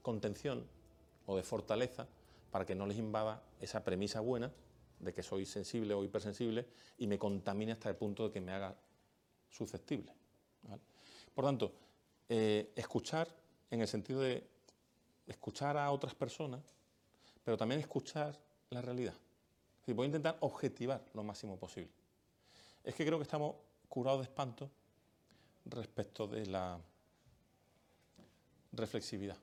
contención 0.00 0.64
o 1.26 1.36
de 1.36 1.42
fortaleza 1.42 2.06
para 2.52 2.64
que 2.64 2.76
no 2.76 2.86
les 2.86 2.98
invada 2.98 3.42
esa 3.60 3.82
premisa 3.82 4.20
buena 4.20 4.52
de 5.00 5.12
que 5.12 5.24
soy 5.24 5.44
sensible 5.44 5.92
o 5.92 6.04
hipersensible 6.04 6.68
y 6.98 7.08
me 7.08 7.18
contamine 7.18 7.72
hasta 7.72 7.88
el 7.88 7.96
punto 7.96 8.28
de 8.28 8.30
que 8.32 8.40
me 8.40 8.52
haga 8.52 8.76
susceptible. 9.50 10.12
Por 11.34 11.44
tanto, 11.44 11.72
eh, 12.28 12.70
escuchar 12.76 13.26
en 13.72 13.80
el 13.80 13.88
sentido 13.88 14.20
de 14.20 14.46
escuchar 15.26 15.76
a 15.76 15.90
otras 15.90 16.14
personas, 16.14 16.62
pero 17.42 17.56
también 17.56 17.80
escuchar 17.80 18.38
la 18.70 18.80
realidad. 18.80 19.14
Es 19.84 19.96
voy 19.96 20.04
a 20.04 20.06
intentar 20.06 20.36
objetivar 20.40 21.04
lo 21.12 21.24
máximo 21.24 21.58
posible. 21.58 22.03
Es 22.84 22.94
que 22.94 23.04
creo 23.04 23.18
que 23.18 23.24
estamos 23.24 23.56
curados 23.88 24.20
de 24.20 24.24
espanto 24.24 24.70
respecto 25.64 26.26
de 26.28 26.46
la 26.46 26.78
reflexividad. 28.72 29.38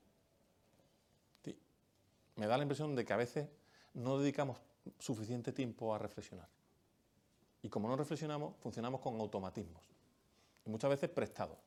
Me 2.36 2.46
da 2.46 2.56
la 2.56 2.62
impresión 2.62 2.94
de 2.94 3.04
que 3.04 3.12
a 3.12 3.16
veces 3.16 3.48
no 3.94 4.18
dedicamos 4.18 4.58
suficiente 4.98 5.52
tiempo 5.52 5.94
a 5.94 5.98
reflexionar. 5.98 6.48
Y 7.62 7.68
como 7.68 7.88
no 7.88 7.96
reflexionamos, 7.96 8.56
funcionamos 8.56 9.00
con 9.00 9.20
automatismos. 9.20 9.82
Y 10.64 10.70
muchas 10.70 10.90
veces 10.90 11.10
prestados. 11.10 11.58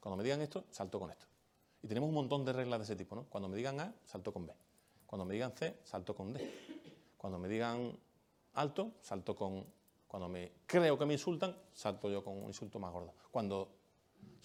Cuando 0.00 0.16
me 0.16 0.24
digan 0.24 0.40
esto, 0.40 0.64
salto 0.70 0.98
con 0.98 1.10
esto. 1.10 1.26
Y 1.82 1.88
tenemos 1.88 2.08
un 2.08 2.14
montón 2.14 2.44
de 2.44 2.52
reglas 2.52 2.80
de 2.80 2.84
ese 2.84 2.96
tipo, 2.96 3.14
¿no? 3.14 3.24
Cuando 3.24 3.48
me 3.48 3.56
digan 3.56 3.78
A, 3.80 3.94
salto 4.04 4.32
con 4.32 4.46
B. 4.46 4.52
Cuando 5.06 5.24
me 5.24 5.34
digan 5.34 5.52
C, 5.56 5.78
salto 5.84 6.14
con 6.14 6.32
D. 6.32 6.50
Cuando 7.16 7.38
me 7.38 7.48
digan 7.48 7.96
alto, 8.54 8.92
salto 9.02 9.34
con... 9.34 9.64
Cuando 10.08 10.28
me 10.28 10.52
creo 10.66 10.98
que 10.98 11.06
me 11.06 11.14
insultan, 11.14 11.56
salto 11.72 12.08
yo 12.10 12.22
con 12.22 12.36
un 12.36 12.46
insulto 12.48 12.78
más 12.78 12.92
gordo. 12.92 13.14
Cuando 13.30 13.70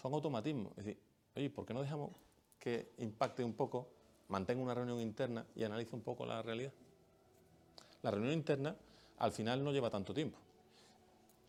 son 0.01 0.13
automatismos. 0.13 0.71
Es 0.77 0.85
decir, 0.85 1.01
oye, 1.35 1.49
¿por 1.49 1.65
qué 1.65 1.73
no 1.73 1.81
dejamos 1.81 2.11
que 2.59 2.93
impacte 2.97 3.43
un 3.43 3.53
poco, 3.53 3.87
mantenga 4.27 4.63
una 4.63 4.73
reunión 4.73 4.99
interna 4.99 5.45
y 5.55 5.63
analice 5.63 5.95
un 5.95 6.01
poco 6.01 6.25
la 6.25 6.41
realidad? 6.41 6.73
La 8.01 8.11
reunión 8.11 8.33
interna 8.33 8.75
al 9.19 9.31
final 9.31 9.63
no 9.63 9.71
lleva 9.71 9.89
tanto 9.89 10.13
tiempo. 10.13 10.39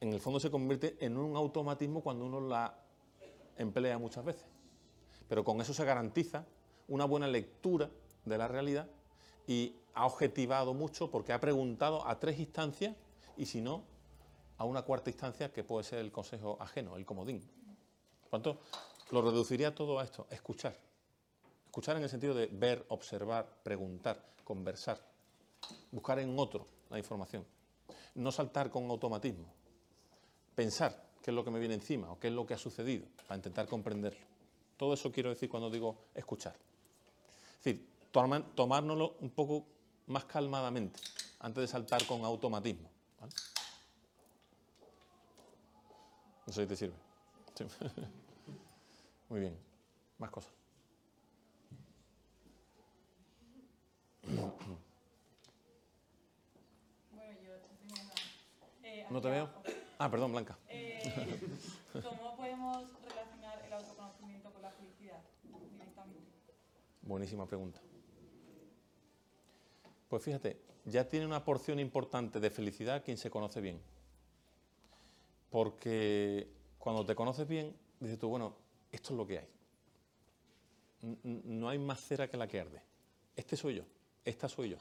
En 0.01 0.12
el 0.12 0.20
fondo 0.20 0.40
se 0.40 0.51
convierte 0.51 0.96
en 1.01 1.16
un 1.16 1.37
automatismo 1.37 2.03
cuando 2.03 2.27
uno 2.27 2.40
la 2.40 2.77
emplea 3.57 3.98
muchas 3.98 4.25
veces. 4.25 4.44
Pero 5.29 5.44
con 5.44 5.61
eso 5.61 5.72
se 5.72 5.85
garantiza 5.85 6.44
una 6.88 7.05
buena 7.05 7.29
lectura 7.29 7.88
de 8.25 8.38
la 8.38 8.48
realidad 8.48 8.88
y 9.46 9.77
ha 9.94 10.07
objetivado 10.07 10.75
mucho 10.75 11.10
porque 11.10 11.33
ha 11.33 11.40
preguntado 11.40 12.06
a 12.06 12.19
tres 12.19 12.38
instancias 12.38 12.96
y 13.37 13.46
si 13.46 13.60
no, 13.60 13.85
a 14.59 14.65
una 14.65 14.83
cuarta 14.83 15.11
instancia 15.11 15.53
que 15.53 15.65
puede 15.65 15.85
ser 15.85 15.98
el 15.98 16.13
consejo 16.13 16.57
ajeno, 16.61 16.96
el 16.96 17.05
comodín. 17.05 17.42
Por 18.23 18.31
tanto, 18.31 18.61
lo 19.11 19.23
reduciría 19.23 19.75
todo 19.75 19.98
a 19.98 20.05
esto, 20.05 20.27
escuchar. 20.31 20.77
Escuchar 21.67 21.96
en 21.96 22.03
el 22.03 22.09
sentido 22.09 22.35
de 22.35 22.46
ver, 22.46 22.85
observar, 22.88 23.48
preguntar, 23.63 24.23
conversar, 24.44 25.00
buscar 25.90 26.19
en 26.19 26.38
otro 26.38 26.67
la 26.90 26.98
información. 26.98 27.46
No 28.15 28.31
saltar 28.31 28.71
con 28.71 28.88
automatismo. 28.90 29.46
Pensar 30.55 31.03
qué 31.23 31.31
es 31.31 31.35
lo 31.35 31.44
que 31.44 31.50
me 31.50 31.59
viene 31.59 31.75
encima 31.75 32.11
o 32.11 32.19
qué 32.19 32.29
es 32.29 32.35
lo 32.35 32.46
que 32.46 32.55
ha 32.55 32.59
sucedido 32.59 33.07
para 33.27 33.37
intentar 33.37 33.67
comprenderlo. 33.67 34.27
Todo 34.77 34.94
eso 34.94 35.11
quiero 35.11 35.31
decir 35.31 35.48
cuando 35.48 35.71
digo 35.71 35.96
escuchar. 36.15 36.55
Es 37.59 37.65
decir, 37.65 37.88
tomárnoslo 38.11 39.17
un 39.21 39.31
poco 39.31 39.65
más 40.09 40.25
calmadamente 40.25 41.00
antes 41.40 41.63
de 41.63 41.69
saltar 41.69 42.05
con 42.07 42.25
automatismo. 42.25 42.90
No 46.53 46.57
sé 46.57 46.63
si 46.65 46.69
te 46.69 46.77
sirve. 46.77 46.96
Sí. 47.55 47.65
Muy 49.31 49.40
bien. 49.40 49.59
Más 50.19 50.31
cosas. 50.31 50.53
Bueno, 57.11 57.40
yo 57.42 57.55
estoy 57.55 57.77
primera. 57.79 58.15
Eh, 58.85 59.07
¿No 59.09 59.23
te 59.23 59.31
veo? 59.31 59.44
abajo. 59.44 59.63
Ah, 59.98 60.11
perdón, 60.11 60.33
Blanca. 60.33 60.59
Eh, 60.69 61.00
¿Cómo 61.94 62.37
podemos 62.37 63.00
relacionar 63.03 63.63
el 63.65 63.73
autoconocimiento 63.73 64.53
con 64.53 64.61
la 64.61 64.73
felicidad 64.73 65.23
directamente? 65.73 66.21
Buenísima 67.00 67.46
pregunta. 67.46 67.81
Pues 70.07 70.23
fíjate, 70.23 70.61
ya 70.85 71.09
tiene 71.09 71.25
una 71.25 71.46
porción 71.46 71.81
importante 71.81 72.40
de 72.40 72.50
felicidad 72.50 73.03
quien 73.03 73.17
se 73.17 73.31
conoce 73.31 73.63
bien. 73.63 73.81
Porque 75.53 76.48
cuando 76.79 77.05
te 77.05 77.15
conoces 77.15 77.46
bien, 77.46 77.77
dices 78.00 78.19
tú, 78.19 78.29
bueno, 78.29 78.57
esto 78.90 79.13
es 79.13 79.17
lo 79.19 79.27
que 79.27 79.38
hay. 79.38 79.48
No 81.25 81.69
hay 81.69 81.79
más 81.79 82.00
cera 82.00 82.27
que 82.27 82.38
la 82.38 82.48
que 82.48 82.59
arde. 82.59 82.83
Este 83.37 83.55
soy 83.55 83.75
yo, 83.75 83.83
esta 84.25 84.48
soy 84.48 84.71
yo. 84.71 84.79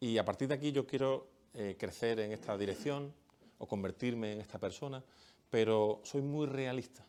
Y 0.00 0.16
a 0.16 0.24
partir 0.24 0.48
de 0.48 0.54
aquí 0.54 0.72
yo 0.72 0.86
quiero 0.86 1.26
eh, 1.52 1.76
crecer 1.78 2.18
en 2.20 2.32
esta 2.32 2.56
dirección 2.56 3.12
o 3.58 3.66
convertirme 3.66 4.32
en 4.32 4.40
esta 4.40 4.58
persona, 4.58 5.04
pero 5.50 6.00
soy 6.02 6.22
muy 6.22 6.46
realista. 6.46 7.04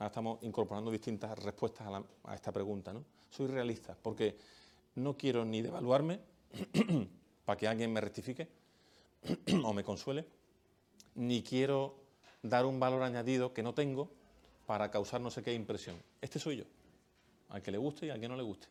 Ahora 0.00 0.08
estamos 0.08 0.42
incorporando 0.42 0.90
distintas 0.90 1.38
respuestas 1.38 1.86
a, 1.86 2.02
a 2.24 2.34
esta 2.34 2.50
pregunta. 2.50 2.92
¿no? 2.92 3.04
Soy 3.30 3.46
realista 3.46 3.96
porque 4.02 4.36
no 4.96 5.16
quiero 5.16 5.44
ni 5.44 5.62
devaluarme 5.62 6.18
para 7.44 7.56
que 7.56 7.68
alguien 7.68 7.92
me 7.92 8.00
rectifique 8.00 8.61
o 9.64 9.72
me 9.72 9.84
consuele, 9.84 10.24
ni 11.14 11.42
quiero 11.42 11.96
dar 12.42 12.66
un 12.66 12.80
valor 12.80 13.02
añadido 13.02 13.52
que 13.52 13.62
no 13.62 13.74
tengo 13.74 14.10
para 14.66 14.90
causar 14.90 15.20
no 15.20 15.30
sé 15.30 15.42
qué 15.42 15.54
impresión. 15.54 15.96
Este 16.20 16.38
soy 16.38 16.58
yo, 16.58 16.64
al 17.50 17.62
que 17.62 17.70
le 17.70 17.78
guste 17.78 18.06
y 18.06 18.10
al 18.10 18.20
que 18.20 18.28
no 18.28 18.36
le 18.36 18.42
guste. 18.42 18.68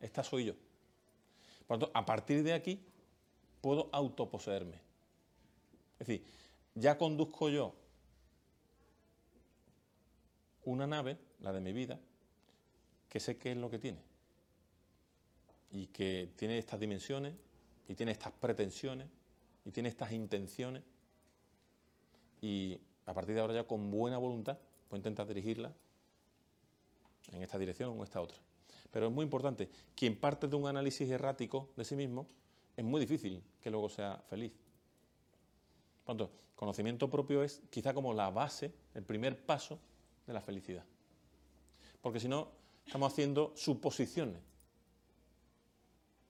Esta 0.00 0.22
soy 0.22 0.46
yo. 0.46 0.54
Por 1.66 1.78
lo 1.78 1.86
tanto, 1.86 1.98
a 1.98 2.04
partir 2.04 2.42
de 2.42 2.52
aquí 2.52 2.80
puedo 3.60 3.88
autoposeerme. 3.92 4.78
Es 5.98 6.06
decir, 6.06 6.24
ya 6.74 6.98
conduzco 6.98 7.48
yo 7.48 7.74
una 10.64 10.86
nave, 10.86 11.18
la 11.40 11.52
de 11.52 11.60
mi 11.60 11.72
vida, 11.72 11.98
que 13.08 13.20
sé 13.20 13.36
qué 13.36 13.52
es 13.52 13.56
lo 13.56 13.70
que 13.70 13.78
tiene. 13.78 14.00
Y 15.70 15.86
que 15.86 16.30
tiene 16.36 16.58
estas 16.58 16.80
dimensiones, 16.80 17.34
y 17.88 17.94
tiene 17.94 18.12
estas 18.12 18.32
pretensiones, 18.32 19.08
y 19.64 19.70
tiene 19.70 19.88
estas 19.88 20.12
intenciones. 20.12 20.82
Y 22.40 22.78
a 23.06 23.14
partir 23.14 23.34
de 23.34 23.40
ahora 23.40 23.54
ya 23.54 23.64
con 23.64 23.90
buena 23.90 24.18
voluntad 24.18 24.58
puedo 24.88 24.98
intentar 24.98 25.26
dirigirla 25.26 25.72
en 27.32 27.42
esta 27.42 27.58
dirección 27.58 27.90
o 27.90 27.96
en 27.96 28.02
esta 28.02 28.20
otra. 28.20 28.38
Pero 28.90 29.08
es 29.08 29.12
muy 29.12 29.24
importante, 29.24 29.68
quien 29.94 30.18
parte 30.18 30.46
de 30.46 30.56
un 30.56 30.66
análisis 30.66 31.10
errático 31.10 31.70
de 31.76 31.84
sí 31.84 31.96
mismo, 31.96 32.26
es 32.76 32.84
muy 32.84 33.00
difícil 33.00 33.42
que 33.60 33.70
luego 33.70 33.88
sea 33.88 34.22
feliz. 34.28 34.52
Por 36.04 36.30
conocimiento 36.54 37.10
propio 37.10 37.42
es 37.42 37.62
quizá 37.70 37.94
como 37.94 38.12
la 38.12 38.30
base, 38.30 38.72
el 38.94 39.02
primer 39.02 39.44
paso 39.44 39.80
de 40.26 40.32
la 40.32 40.40
felicidad. 40.40 40.84
Porque 42.00 42.20
si 42.20 42.28
no, 42.28 42.48
estamos 42.84 43.12
haciendo 43.12 43.52
suposiciones. 43.56 44.40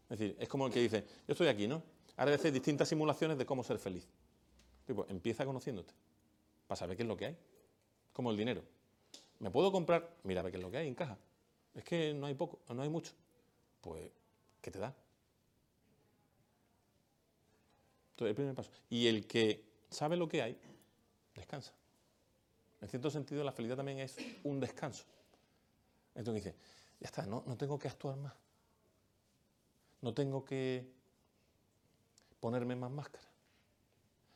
Es 0.09 0.19
decir, 0.19 0.37
es 0.39 0.49
como 0.49 0.67
el 0.67 0.73
que 0.73 0.81
dice, 0.81 1.05
yo 1.27 1.33
estoy 1.33 1.49
aquí, 1.49 1.67
¿no? 1.67 1.83
Ahora 2.17 2.31
voy 2.31 2.33
a 2.33 2.37
hacer 2.37 2.53
distintas 2.53 2.89
simulaciones 2.89 3.39
de 3.39 3.47
cómo 3.47 3.65
ser 3.65 3.79
feliz. 3.79 4.07
Tipo, 4.87 5.07
empieza 5.09 5.45
conociéndote, 5.45 5.93
para 6.67 6.77
saber 6.77 6.97
qué 6.97 7.03
es 7.03 7.09
lo 7.09 7.17
que 7.17 7.27
hay. 7.27 7.37
Como 8.13 8.31
el 8.31 8.37
dinero. 8.37 8.63
¿Me 9.41 9.51
puedo 9.51 9.73
comprar? 9.73 10.17
Mira, 10.23 10.41
a 10.41 10.43
ver 10.45 10.53
qué 10.53 10.59
es 10.59 10.63
lo 10.63 10.71
que 10.71 10.77
hay 10.77 10.89
en 10.89 10.95
caja. 10.95 11.19
Es 11.75 11.83
que 11.83 12.15
no 12.15 12.27
hay 12.27 12.35
poco, 12.35 12.61
no 12.73 12.83
hay 12.83 12.89
mucho. 12.89 13.13
Pues, 13.81 14.11
¿qué 14.61 14.71
te 14.71 14.79
da? 14.79 14.95
Entonces, 18.11 18.31
el 18.31 18.35
primer 18.37 18.55
paso. 18.55 18.71
Y 18.89 19.09
el 19.09 19.27
que 19.27 19.65
sabe 19.91 20.17
lo 20.17 20.29
que 20.29 20.41
hay, 20.41 20.57
descansa. 21.35 21.73
En 22.81 22.89
cierto 22.89 23.11
sentido, 23.11 23.43
la 23.43 23.51
felicidad 23.51 23.77
también 23.77 23.99
es 23.99 24.17
un 24.45 24.61
descanso. 24.61 25.05
Entonces 26.15 26.45
dice, 26.45 26.57
ya 27.01 27.07
está, 27.07 27.27
no, 27.27 27.43
no 27.47 27.57
tengo 27.57 27.79
que 27.79 27.89
actuar 27.89 28.17
más. 28.17 28.35
No 30.01 30.15
tengo 30.15 30.45
que 30.45 30.87
ponerme 32.45 32.77
más 32.77 32.91
máscara. 32.91 33.27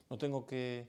No 0.08 0.16
tengo 0.16 0.46
que, 0.46 0.88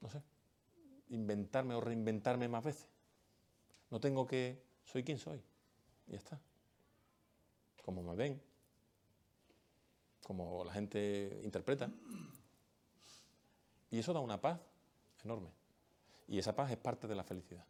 no 0.00 0.08
sé, 0.08 0.22
inventarme 1.08 1.74
o 1.74 1.80
reinventarme 1.80 2.46
más 2.46 2.62
veces. 2.62 2.88
No 3.90 3.98
tengo 3.98 4.24
que, 4.24 4.62
soy 4.84 5.02
quien 5.02 5.18
soy. 5.18 5.42
Y 6.06 6.12
ya 6.12 6.18
está. 6.18 6.40
Como 7.84 8.04
me 8.04 8.14
ven, 8.14 8.40
como 10.22 10.64
la 10.64 10.72
gente 10.72 11.40
interpreta. 11.42 11.90
Y 13.90 13.98
eso 13.98 14.12
da 14.12 14.20
una 14.20 14.40
paz 14.40 14.60
enorme. 15.24 15.50
Y 16.28 16.38
esa 16.38 16.54
paz 16.54 16.70
es 16.70 16.76
parte 16.76 17.08
de 17.08 17.16
la 17.16 17.24
felicidad. 17.24 17.64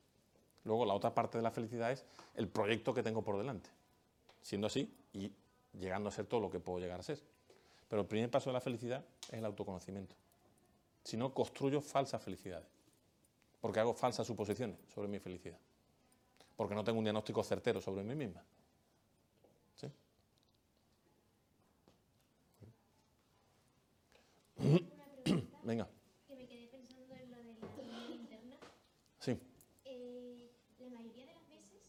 Luego 0.65 0.85
la 0.85 0.93
otra 0.93 1.15
parte 1.15 1.39
de 1.39 1.43
la 1.43 1.53
felicidad 1.53 1.91
es 1.91 2.05
el 2.35 2.49
proyecto 2.49 2.93
que 2.93 3.03
tengo 3.03 3.25
por 3.25 3.39
delante. 3.39 3.76
Siendo 4.47 4.69
así 4.69 4.89
y 5.13 5.33
llegando 5.73 6.09
a 6.09 6.13
ser 6.13 6.27
todo 6.27 6.39
lo 6.39 6.49
que 6.49 6.61
puedo 6.61 6.79
llegar 6.79 7.01
a 7.01 7.03
ser. 7.03 7.21
Pero 7.89 8.03
el 8.03 8.07
primer 8.07 8.31
paso 8.31 8.49
de 8.51 8.55
la 8.55 8.61
felicidad 8.61 9.05
es 9.27 9.35
el 9.35 9.45
autoconocimiento. 9.45 10.15
Si 11.03 11.17
no, 11.17 11.35
construyo 11.35 11.81
falsas 11.81 12.23
felicidades. 12.23 12.69
Porque 13.61 13.81
hago 13.81 13.93
falsas 13.93 14.25
suposiciones 14.25 14.79
sobre 14.95 15.09
mi 15.09 15.19
felicidad. 15.19 15.59
Porque 16.55 16.77
no 16.77 16.85
tengo 16.85 16.99
un 16.99 17.05
diagnóstico 17.05 17.43
certero 17.43 17.81
sobre 17.81 18.05
mí 18.05 18.15
misma. 18.15 18.41
¿Sí? 19.75 19.91
Venga, 25.65 25.89
que 26.29 26.37
me 26.37 26.47
quedé 26.47 26.69
pensando 26.69 27.37
en 27.37 27.61
lo 27.61 27.99
de 27.99 28.09
la 28.09 28.15
interna. 28.15 28.57
sí. 29.19 29.37
Eh, 29.85 30.53
la 30.79 30.91
mayoría 30.91 31.27
de 31.27 31.35
las 31.35 31.49
veces, 31.49 31.83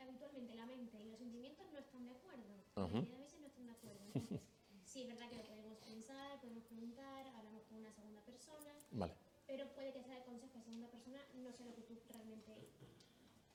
habitualmente 0.00 0.54
la 0.54 0.66
mente 0.66 0.98
y 1.00 1.10
los 1.10 1.18
sentimientos 1.18 1.66
no 1.72 1.78
están 1.78 2.04
de 2.04 2.65
La 2.76 2.84
Ujú. 2.84 2.92
mayoría 2.96 3.16
de 3.16 3.24
veces 3.24 3.40
no 3.40 3.46
están 3.46 3.66
de 3.66 3.72
acuerdo. 3.72 4.04
Entonces, 4.04 4.40
sí, 4.84 5.00
es 5.02 5.08
verdad 5.08 5.30
que 5.30 5.36
lo 5.36 5.44
podemos 5.44 5.78
pensar, 5.78 6.40
podemos 6.40 6.64
preguntar, 6.64 7.26
hablamos 7.28 7.64
con 7.64 7.78
una 7.78 7.90
segunda 7.92 8.20
persona, 8.20 8.70
Vale. 8.90 9.14
pero 9.46 9.66
puede 9.72 9.92
que 9.94 10.02
sea 10.02 10.18
el 10.18 10.24
consejo 10.24 10.58
de 10.58 10.62
segunda 10.64 10.88
persona 10.88 11.18
no 11.34 11.52
sea 11.52 11.66
lo 11.66 11.74
que 11.74 11.82
tú 11.82 11.98
realmente 12.10 12.52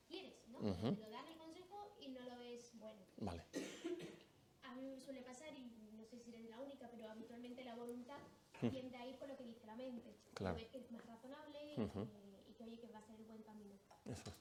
quieres, 0.08 0.48
¿no? 0.48 0.58
Ujú. 0.60 0.96
Te 0.96 1.02
lo 1.02 1.10
dan 1.12 1.28
el 1.28 1.38
consejo 1.38 1.96
y 2.00 2.08
no 2.10 2.22
lo 2.26 2.38
ves 2.40 2.72
bueno. 2.74 3.00
Vale. 3.18 3.44
A 4.64 4.74
mí 4.76 4.88
me 4.88 5.00
suele 5.00 5.22
pasar, 5.22 5.54
y 5.56 5.92
no 5.94 6.04
sé 6.06 6.20
si 6.20 6.32
eres 6.32 6.50
la 6.50 6.60
única, 6.60 6.90
pero 6.90 7.08
habitualmente 7.10 7.64
la 7.64 7.76
voluntad 7.76 8.18
tiende 8.60 8.98
a 8.98 9.06
ir 9.06 9.18
por 9.18 9.28
lo 9.28 9.38
que 9.38 9.44
dice 9.46 9.68
la 9.68 9.76
mente. 9.76 10.16
Claro. 10.34 10.56
Ves 10.56 10.70
que 10.70 10.80
es 10.80 10.92
más 10.92 11.06
razonable 11.06 11.76
Ujú. 11.78 12.02
eh, 12.02 12.44
y 12.50 12.54
que 12.54 12.64
oye 12.64 12.80
que 12.80 12.90
va 12.90 13.00
a 13.00 13.04
ser 13.04 13.18
el 13.18 13.26
buen 13.26 13.44
camino. 13.44 13.76
Eso 14.06 14.30
es. 14.30 14.41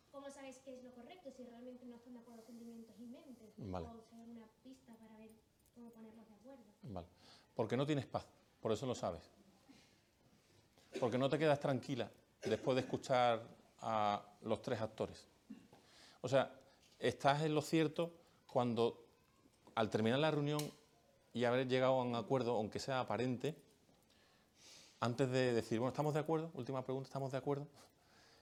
¿Cómo 0.51 0.59
sabes 0.59 0.65
qué 0.65 0.75
es 0.75 0.83
lo 0.83 0.91
correcto 0.91 1.31
si 1.31 1.45
realmente 1.45 1.87
no 1.87 1.95
están 1.95 2.15
de 2.15 2.19
acuerdo 2.19 2.43
sentimientos 2.43 2.97
y 2.99 3.07
mentes? 3.07 3.55
Vale. 3.57 3.87
O 3.87 4.03
ser 4.03 4.29
una 4.29 4.49
pista 4.65 4.97
para 4.97 5.17
ver 5.19 5.31
cómo 5.73 5.91
ponerlos 5.93 6.27
de 6.27 6.35
acuerdo. 6.35 6.65
Vale. 6.83 7.07
Porque 7.55 7.77
no 7.77 7.87
tienes 7.87 8.07
paz, 8.07 8.27
por 8.61 8.73
eso 8.73 8.85
lo 8.85 8.97
sabes. 8.97 9.23
Porque 10.99 11.19
no 11.19 11.29
te 11.29 11.39
quedas 11.39 11.61
tranquila 11.61 12.11
después 12.45 12.75
de 12.75 12.81
escuchar 12.81 13.43
a 13.79 14.25
los 14.43 14.61
tres 14.61 14.81
actores. 14.81 15.25
O 16.21 16.29
sea, 16.29 16.53
estás 16.99 17.43
en 17.43 17.55
lo 17.55 17.63
cierto 17.63 18.13
cuando 18.49 19.07
al 19.77 19.89
terminar 19.89 20.19
la 20.19 20.33
reunión 20.33 20.61
y 21.33 21.45
haber 21.45 21.69
llegado 21.69 22.01
a 22.01 22.03
un 22.03 22.17
acuerdo, 22.17 22.57
aunque 22.57 22.81
sea 22.81 22.99
aparente, 22.99 23.55
antes 24.99 25.31
de 25.31 25.53
decir, 25.53 25.79
bueno, 25.79 25.91
¿estamos 25.91 26.13
de 26.13 26.21
acuerdo? 26.21 26.51
Última 26.55 26.83
pregunta, 26.83 27.07
¿estamos 27.07 27.31
de 27.31 27.39
acuerdo? 27.39 27.69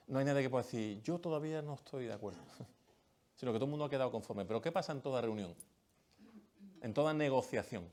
No 0.09 0.17
hay 0.17 0.25
nadie 0.25 0.41
que 0.41 0.49
pueda 0.49 0.63
decir, 0.63 1.01
yo 1.03 1.19
todavía 1.19 1.61
no 1.61 1.75
estoy 1.75 2.05
de 2.05 2.13
acuerdo. 2.13 2.39
Sino 3.35 3.53
que 3.53 3.59
todo 3.59 3.65
el 3.65 3.71
mundo 3.71 3.85
ha 3.85 3.89
quedado 3.89 4.11
conforme. 4.11 4.43
Pero 4.43 4.59
¿qué 4.61 4.71
pasa 4.71 4.91
en 4.91 5.01
toda 5.01 5.21
reunión? 5.21 5.55
En 6.81 6.93
toda 6.93 7.13
negociación 7.13 7.87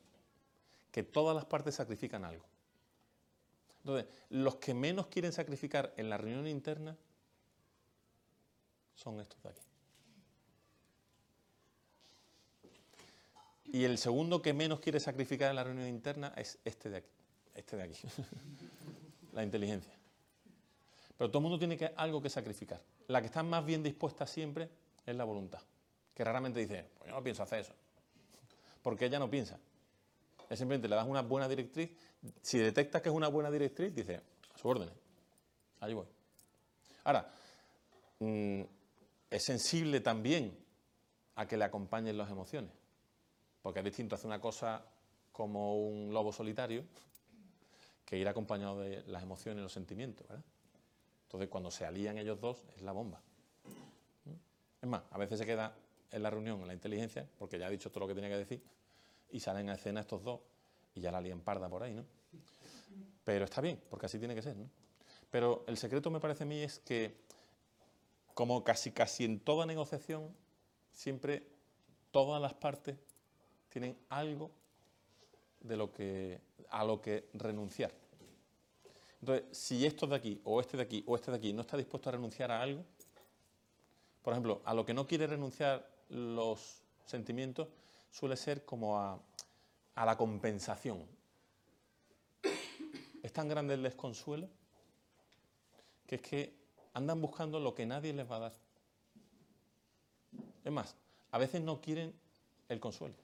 que 0.90 1.02
todas 1.02 1.36
las 1.36 1.44
partes 1.44 1.74
sacrifican 1.74 2.24
algo. 2.24 2.42
Entonces, 3.80 4.06
los 4.30 4.56
que 4.56 4.72
menos 4.72 5.08
quieren 5.08 5.30
sacrificar 5.30 5.92
en 5.98 6.08
la 6.08 6.16
reunión 6.16 6.46
interna 6.46 6.96
son 8.94 9.20
estos 9.20 9.42
de 9.42 9.50
aquí. 9.50 9.60
Y 13.66 13.84
el 13.84 13.98
segundo 13.98 14.40
que 14.40 14.54
menos 14.54 14.80
quiere 14.80 15.00
sacrificar 15.00 15.50
en 15.50 15.56
la 15.56 15.64
reunión 15.64 15.86
interna 15.86 16.32
es 16.34 16.58
este 16.64 16.88
de 16.88 16.96
aquí. 16.96 17.12
Este 17.54 17.76
de 17.76 17.82
aquí. 17.82 17.98
la 19.34 19.44
inteligencia. 19.44 19.95
Pero 21.16 21.30
todo 21.30 21.38
el 21.38 21.42
mundo 21.44 21.58
tiene 21.58 21.76
que, 21.76 21.92
algo 21.96 22.20
que 22.20 22.28
sacrificar. 22.28 22.80
La 23.08 23.20
que 23.20 23.26
está 23.26 23.42
más 23.42 23.64
bien 23.64 23.82
dispuesta 23.82 24.26
siempre 24.26 24.68
es 25.04 25.16
la 25.16 25.24
voluntad. 25.24 25.60
Que 26.14 26.24
raramente 26.24 26.60
dice, 26.60 26.90
pues 26.98 27.10
yo 27.10 27.16
no 27.16 27.22
pienso 27.22 27.42
hacer 27.42 27.60
eso. 27.60 27.72
Porque 28.82 29.06
ella 29.06 29.18
no 29.18 29.30
piensa. 29.30 29.58
Es 30.48 30.58
simplemente 30.58 30.88
le 30.88 30.96
das 30.96 31.06
una 31.06 31.22
buena 31.22 31.48
directriz. 31.48 31.90
Si 32.42 32.58
detectas 32.58 33.02
que 33.02 33.08
es 33.08 33.14
una 33.14 33.28
buena 33.28 33.50
directriz, 33.50 33.94
dice, 33.94 34.20
a 34.54 34.58
su 34.58 34.68
orden. 34.68 34.90
Ahí 35.80 35.94
voy. 35.94 36.06
Ahora, 37.04 37.30
mm, 38.20 38.62
es 39.30 39.44
sensible 39.44 40.00
también 40.00 40.56
a 41.34 41.46
que 41.46 41.56
le 41.56 41.64
acompañen 41.64 42.16
las 42.16 42.30
emociones. 42.30 42.70
Porque 43.62 43.80
es 43.80 43.84
distinto 43.84 44.14
hacer 44.14 44.26
una 44.26 44.40
cosa 44.40 44.84
como 45.32 45.88
un 45.88 46.12
lobo 46.12 46.32
solitario 46.32 46.84
que 48.04 48.16
ir 48.16 48.28
acompañado 48.28 48.80
de 48.80 49.02
las 49.06 49.22
emociones 49.22 49.60
y 49.60 49.62
los 49.62 49.72
sentimientos. 49.72 50.26
¿verdad? 50.28 50.44
Entonces, 51.26 51.48
cuando 51.48 51.70
se 51.70 51.84
alían 51.84 52.18
ellos 52.18 52.40
dos, 52.40 52.64
es 52.76 52.82
la 52.82 52.92
bomba. 52.92 53.20
¿Mm? 54.24 54.30
Es 54.82 54.88
más, 54.88 55.02
a 55.10 55.18
veces 55.18 55.38
se 55.38 55.46
queda 55.46 55.76
en 56.10 56.22
la 56.22 56.30
reunión 56.30 56.60
en 56.60 56.68
la 56.68 56.74
inteligencia, 56.74 57.28
porque 57.38 57.58
ya 57.58 57.66
ha 57.66 57.70
dicho 57.70 57.90
todo 57.90 58.00
lo 58.00 58.08
que 58.08 58.14
tenía 58.14 58.30
que 58.30 58.38
decir, 58.38 58.62
y 59.30 59.40
salen 59.40 59.68
a 59.68 59.74
escena 59.74 60.00
estos 60.00 60.22
dos 60.22 60.40
y 60.94 61.00
ya 61.00 61.10
la 61.10 61.20
lían 61.20 61.40
parda 61.40 61.68
por 61.68 61.82
ahí, 61.82 61.94
¿no? 61.94 62.04
Pero 63.24 63.44
está 63.44 63.60
bien, 63.60 63.80
porque 63.90 64.06
así 64.06 64.18
tiene 64.18 64.34
que 64.34 64.42
ser, 64.42 64.56
¿no? 64.56 64.70
Pero 65.30 65.64
el 65.66 65.76
secreto 65.76 66.10
me 66.10 66.20
parece 66.20 66.44
a 66.44 66.46
mí 66.46 66.62
es 66.62 66.78
que, 66.78 67.16
como 68.34 68.62
casi 68.62 68.92
casi 68.92 69.24
en 69.24 69.40
toda 69.40 69.66
negociación, 69.66 70.34
siempre 70.92 71.46
todas 72.12 72.40
las 72.40 72.54
partes 72.54 72.96
tienen 73.68 73.98
algo 74.08 74.50
de 75.60 75.76
lo 75.76 75.92
que, 75.92 76.40
a 76.70 76.84
lo 76.84 77.02
que 77.02 77.28
renunciar. 77.34 77.92
Entonces, 79.20 79.44
si 79.56 79.86
esto 79.86 80.06
de 80.06 80.16
aquí, 80.16 80.40
o 80.44 80.60
este 80.60 80.76
de 80.76 80.82
aquí, 80.82 81.04
o 81.06 81.16
este 81.16 81.30
de 81.30 81.36
aquí 81.38 81.52
no 81.52 81.62
está 81.62 81.76
dispuesto 81.76 82.08
a 82.08 82.12
renunciar 82.12 82.50
a 82.50 82.60
algo, 82.60 82.84
por 84.22 84.32
ejemplo, 84.32 84.60
a 84.64 84.74
lo 84.74 84.84
que 84.84 84.92
no 84.92 85.06
quiere 85.06 85.26
renunciar 85.26 85.88
los 86.08 86.82
sentimientos, 87.06 87.68
suele 88.10 88.36
ser 88.36 88.64
como 88.64 88.98
a, 88.98 89.20
la 89.94 90.16
compensación. 90.16 91.04
Es 93.22 93.32
tan 93.32 93.48
grande 93.48 93.74
el 93.74 93.82
desconsuelo 93.82 94.48
que 96.06 96.16
es 96.16 96.22
que 96.22 96.54
andan 96.94 97.20
buscando 97.20 97.60
lo 97.60 97.74
que 97.74 97.86
nadie 97.86 98.12
les 98.12 98.30
va 98.30 98.36
a 98.36 98.40
dar. 98.40 98.52
Es 100.64 100.72
más, 100.72 100.96
a 101.30 101.38
veces 101.38 101.60
no 101.60 101.80
quieren 101.80 102.12
el 102.68 102.80
consuelo. 102.80 103.14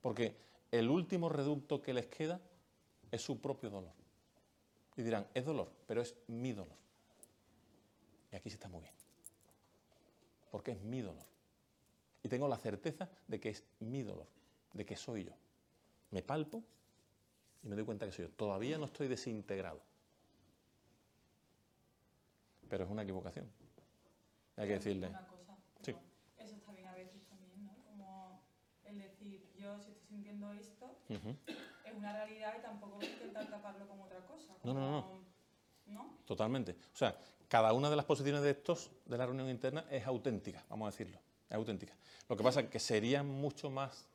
Porque 0.00 0.34
el 0.70 0.88
último 0.88 1.28
reducto 1.28 1.82
que 1.82 1.92
les 1.92 2.06
queda 2.06 2.40
es 3.10 3.22
su 3.22 3.40
propio 3.40 3.70
dolor. 3.70 3.97
Y 4.98 5.02
dirán, 5.04 5.28
es 5.32 5.44
dolor, 5.44 5.70
pero 5.86 6.02
es 6.02 6.16
mi 6.26 6.52
dolor. 6.52 6.76
Y 8.32 8.36
aquí 8.36 8.50
se 8.50 8.56
está 8.56 8.68
muy 8.68 8.80
bien. 8.80 8.92
Porque 10.50 10.72
es 10.72 10.80
mi 10.80 11.00
dolor. 11.00 11.24
Y 12.24 12.28
tengo 12.28 12.48
la 12.48 12.58
certeza 12.58 13.08
de 13.28 13.38
que 13.38 13.50
es 13.50 13.62
mi 13.78 14.02
dolor, 14.02 14.26
de 14.72 14.84
que 14.84 14.96
soy 14.96 15.22
yo. 15.22 15.32
Me 16.10 16.20
palpo 16.20 16.64
y 17.62 17.68
me 17.68 17.76
doy 17.76 17.84
cuenta 17.84 18.06
que 18.06 18.12
soy 18.12 18.24
yo. 18.24 18.32
Todavía 18.32 18.76
no 18.76 18.86
estoy 18.86 19.06
desintegrado. 19.06 19.80
Pero 22.68 22.84
es 22.84 22.90
una 22.90 23.02
equivocación. 23.02 23.48
Hay 24.56 24.66
que 24.66 24.74
decirle. 24.74 25.06
Una 25.06 25.28
cosa, 25.28 25.56
Sí. 25.80 25.94
Eso 26.38 26.56
está 26.56 26.72
bien 26.72 26.88
a 26.88 26.94
veces 26.94 27.22
también, 27.28 27.64
¿no? 27.64 27.72
Como 27.84 28.42
el 28.82 28.98
decir, 28.98 29.48
yo 29.56 29.78
si 29.78 29.92
estoy 29.92 30.08
sintiendo 30.08 30.52
esto. 30.54 30.90
Es 31.88 31.96
una 31.96 32.12
realidad 32.12 32.54
y 32.58 32.62
tampoco 32.62 32.96
voy 32.96 33.06
a 33.06 33.10
intentar 33.10 33.48
taparlo 33.50 33.86
como 33.88 34.04
otra 34.04 34.20
cosa. 34.26 34.54
No, 34.64 34.74
no, 34.74 34.90
no. 34.90 35.28
¿No? 35.86 36.14
Totalmente. 36.26 36.76
O 36.92 36.96
sea, 36.96 37.16
cada 37.48 37.72
una 37.72 37.88
de 37.88 37.96
las 37.96 38.04
posiciones 38.04 38.42
de 38.42 38.50
estos 38.50 38.90
de 39.06 39.16
la 39.16 39.26
reunión 39.26 39.48
interna 39.48 39.84
es 39.90 40.06
auténtica, 40.06 40.64
vamos 40.68 40.88
a 40.88 40.90
decirlo. 40.90 41.18
Es 41.48 41.56
auténtica. 41.56 41.96
Lo 42.28 42.36
que 42.36 42.44
pasa 42.44 42.60
es 42.60 42.68
que 42.68 42.78
sería 42.78 43.22
mucho 43.22 43.70
más 43.70 44.06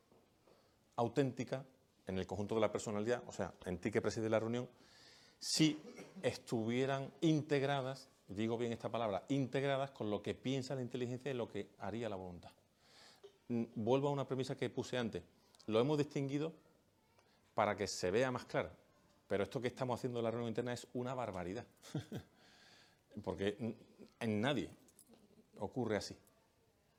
auténtica 0.95 1.65
en 2.05 2.19
el 2.19 2.28
conjunto 2.28 2.55
de 2.55 2.61
la 2.61 2.71
personalidad, 2.71 3.24
o 3.28 3.32
sea, 3.32 3.53
en 3.65 3.80
ti 3.80 3.89
que 3.89 4.01
preside 4.01 4.30
la 4.30 4.39
reunión, 4.39 4.69
si 5.39 5.82
estuvieran 6.21 7.11
integradas, 7.21 8.09
digo 8.28 8.57
bien 8.57 8.71
esta 8.71 8.89
palabra, 8.89 9.24
integradas 9.30 9.91
con 9.91 10.09
lo 10.09 10.21
que 10.21 10.36
piensa 10.36 10.76
la 10.76 10.82
inteligencia 10.82 11.32
y 11.32 11.34
lo 11.34 11.47
que 11.47 11.69
haría 11.80 12.09
la 12.09 12.15
voluntad. 12.15 12.51
Mm, 13.47 13.63
Vuelvo 13.76 14.09
a 14.09 14.11
una 14.11 14.28
premisa 14.28 14.55
que 14.55 14.69
puse 14.69 14.97
antes. 14.97 15.24
Lo 15.65 15.80
hemos 15.80 15.97
distinguido 15.97 16.53
para 17.54 17.76
que 17.76 17.88
se 17.88 18.12
vea 18.12 18.32
más 18.32 18.45
claro. 18.45 18.70
Pero 19.28 19.43
esto 19.43 19.62
que 19.62 19.68
estamos 19.68 19.99
haciendo 19.99 20.20
en 20.20 20.26
la 20.26 20.32
reunión 20.32 20.49
interna 20.49 20.74
es 20.74 20.88
una 20.93 21.14
barbaridad. 21.14 21.66
Porque 23.24 23.58
en 24.20 24.41
nadie 24.41 24.70
ocurre 25.60 25.97
así. 25.97 26.16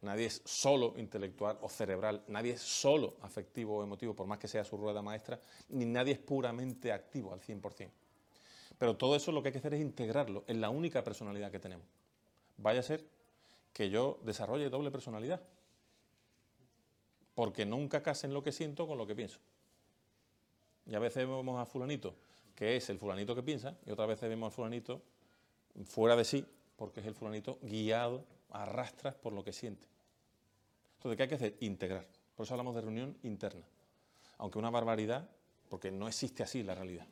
Nadie 0.00 0.26
es 0.26 0.42
solo 0.44 0.94
intelectual 0.98 1.58
o 1.62 1.68
cerebral, 1.68 2.24
nadie 2.28 2.52
es 2.52 2.60
solo 2.60 3.16
afectivo 3.22 3.78
o 3.78 3.82
emotivo, 3.82 4.14
por 4.14 4.26
más 4.26 4.38
que 4.38 4.48
sea 4.48 4.62
su 4.62 4.76
rueda 4.76 5.00
maestra, 5.00 5.40
ni 5.70 5.86
nadie 5.86 6.12
es 6.12 6.18
puramente 6.18 6.92
activo 6.92 7.32
al 7.32 7.40
100%. 7.40 7.88
Pero 8.76 8.96
todo 8.96 9.16
eso 9.16 9.32
lo 9.32 9.42
que 9.42 9.48
hay 9.48 9.52
que 9.52 9.58
hacer 9.58 9.74
es 9.74 9.80
integrarlo 9.80 10.44
en 10.46 10.60
la 10.60 10.68
única 10.68 11.02
personalidad 11.02 11.50
que 11.50 11.58
tenemos. 11.58 11.86
Vaya 12.58 12.80
a 12.80 12.82
ser 12.82 13.02
que 13.72 13.88
yo 13.88 14.20
desarrolle 14.24 14.68
doble 14.68 14.90
personalidad, 14.90 15.40
porque 17.34 17.64
nunca 17.64 18.02
casen 18.02 18.34
lo 18.34 18.42
que 18.42 18.52
siento 18.52 18.86
con 18.86 18.98
lo 18.98 19.06
que 19.06 19.14
pienso. 19.14 19.38
Y 20.86 20.94
a 20.94 20.98
veces 20.98 21.26
vemos 21.26 21.60
a 21.60 21.66
fulanito, 21.66 22.14
que 22.54 22.76
es 22.76 22.88
el 22.90 22.98
fulanito 22.98 23.34
que 23.34 23.42
piensa, 23.42 23.76
y 23.86 23.90
otras 23.90 24.08
veces 24.08 24.28
vemos 24.28 24.48
al 24.48 24.52
fulanito 24.52 25.02
fuera 25.84 26.16
de 26.16 26.24
sí, 26.24 26.44
porque 26.76 27.00
es 27.00 27.06
el 27.06 27.14
fulanito 27.14 27.58
guiado, 27.62 28.24
arrastras 28.50 29.14
por 29.14 29.32
lo 29.32 29.42
que 29.42 29.52
siente. 29.52 29.86
Entonces, 30.96 31.16
¿qué 31.16 31.22
hay 31.24 31.28
que 31.28 31.34
hacer? 31.34 31.56
Integrar. 31.60 32.06
Por 32.34 32.44
eso 32.44 32.54
hablamos 32.54 32.74
de 32.74 32.80
reunión 32.80 33.16
interna. 33.22 33.66
Aunque 34.38 34.58
una 34.58 34.70
barbaridad, 34.70 35.28
porque 35.68 35.90
no 35.90 36.08
existe 36.08 36.42
así 36.42 36.62
la 36.62 36.74
realidad. 36.74 37.06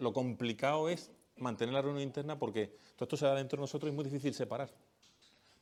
Lo 0.00 0.12
complicado 0.12 0.88
es 0.88 1.10
mantener 1.36 1.74
la 1.74 1.82
reunión 1.82 2.02
interna 2.02 2.38
porque 2.38 2.76
todo 2.96 3.04
esto 3.04 3.16
se 3.16 3.26
da 3.26 3.34
dentro 3.34 3.56
de 3.56 3.62
nosotros 3.62 3.88
y 3.88 3.90
es 3.90 3.94
muy 3.94 4.04
difícil 4.04 4.34
separar. 4.34 4.70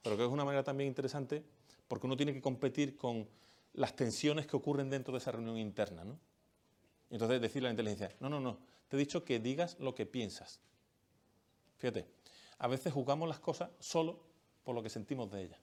Pero 0.03 0.17
que 0.17 0.25
es 0.25 0.29
una 0.29 0.45
manera 0.45 0.63
también 0.63 0.89
interesante 0.89 1.43
porque 1.89 2.07
uno 2.07 2.17
tiene 2.17 2.33
que 2.33 2.41
competir 2.41 2.97
con 2.97 3.29
las 3.75 3.95
tensiones 3.97 4.47
que 4.47 4.57
ocurren 4.57 4.91
dentro 4.91 5.13
de 5.13 5.19
esa 5.19 5.33
reunión 5.33 5.59
interna, 5.59 6.05
¿no? 6.05 6.19
Entonces 7.13 7.43
decirle 7.43 7.69
a 7.69 7.71
la 7.71 7.75
inteligencia, 7.75 8.17
no, 8.21 8.31
no, 8.31 8.41
no, 8.41 8.59
te 8.89 8.97
he 8.97 8.99
dicho 8.99 9.23
que 9.23 9.39
digas 9.39 9.77
lo 9.79 9.95
que 9.95 10.07
piensas. 10.07 10.61
Fíjate, 11.77 12.07
a 12.59 12.67
veces 12.67 12.91
jugamos 12.91 13.29
las 13.29 13.39
cosas 13.39 13.71
solo 13.79 14.19
por 14.65 14.75
lo 14.75 14.83
que 14.83 14.89
sentimos 14.89 15.31
de 15.31 15.43
ellas. 15.43 15.61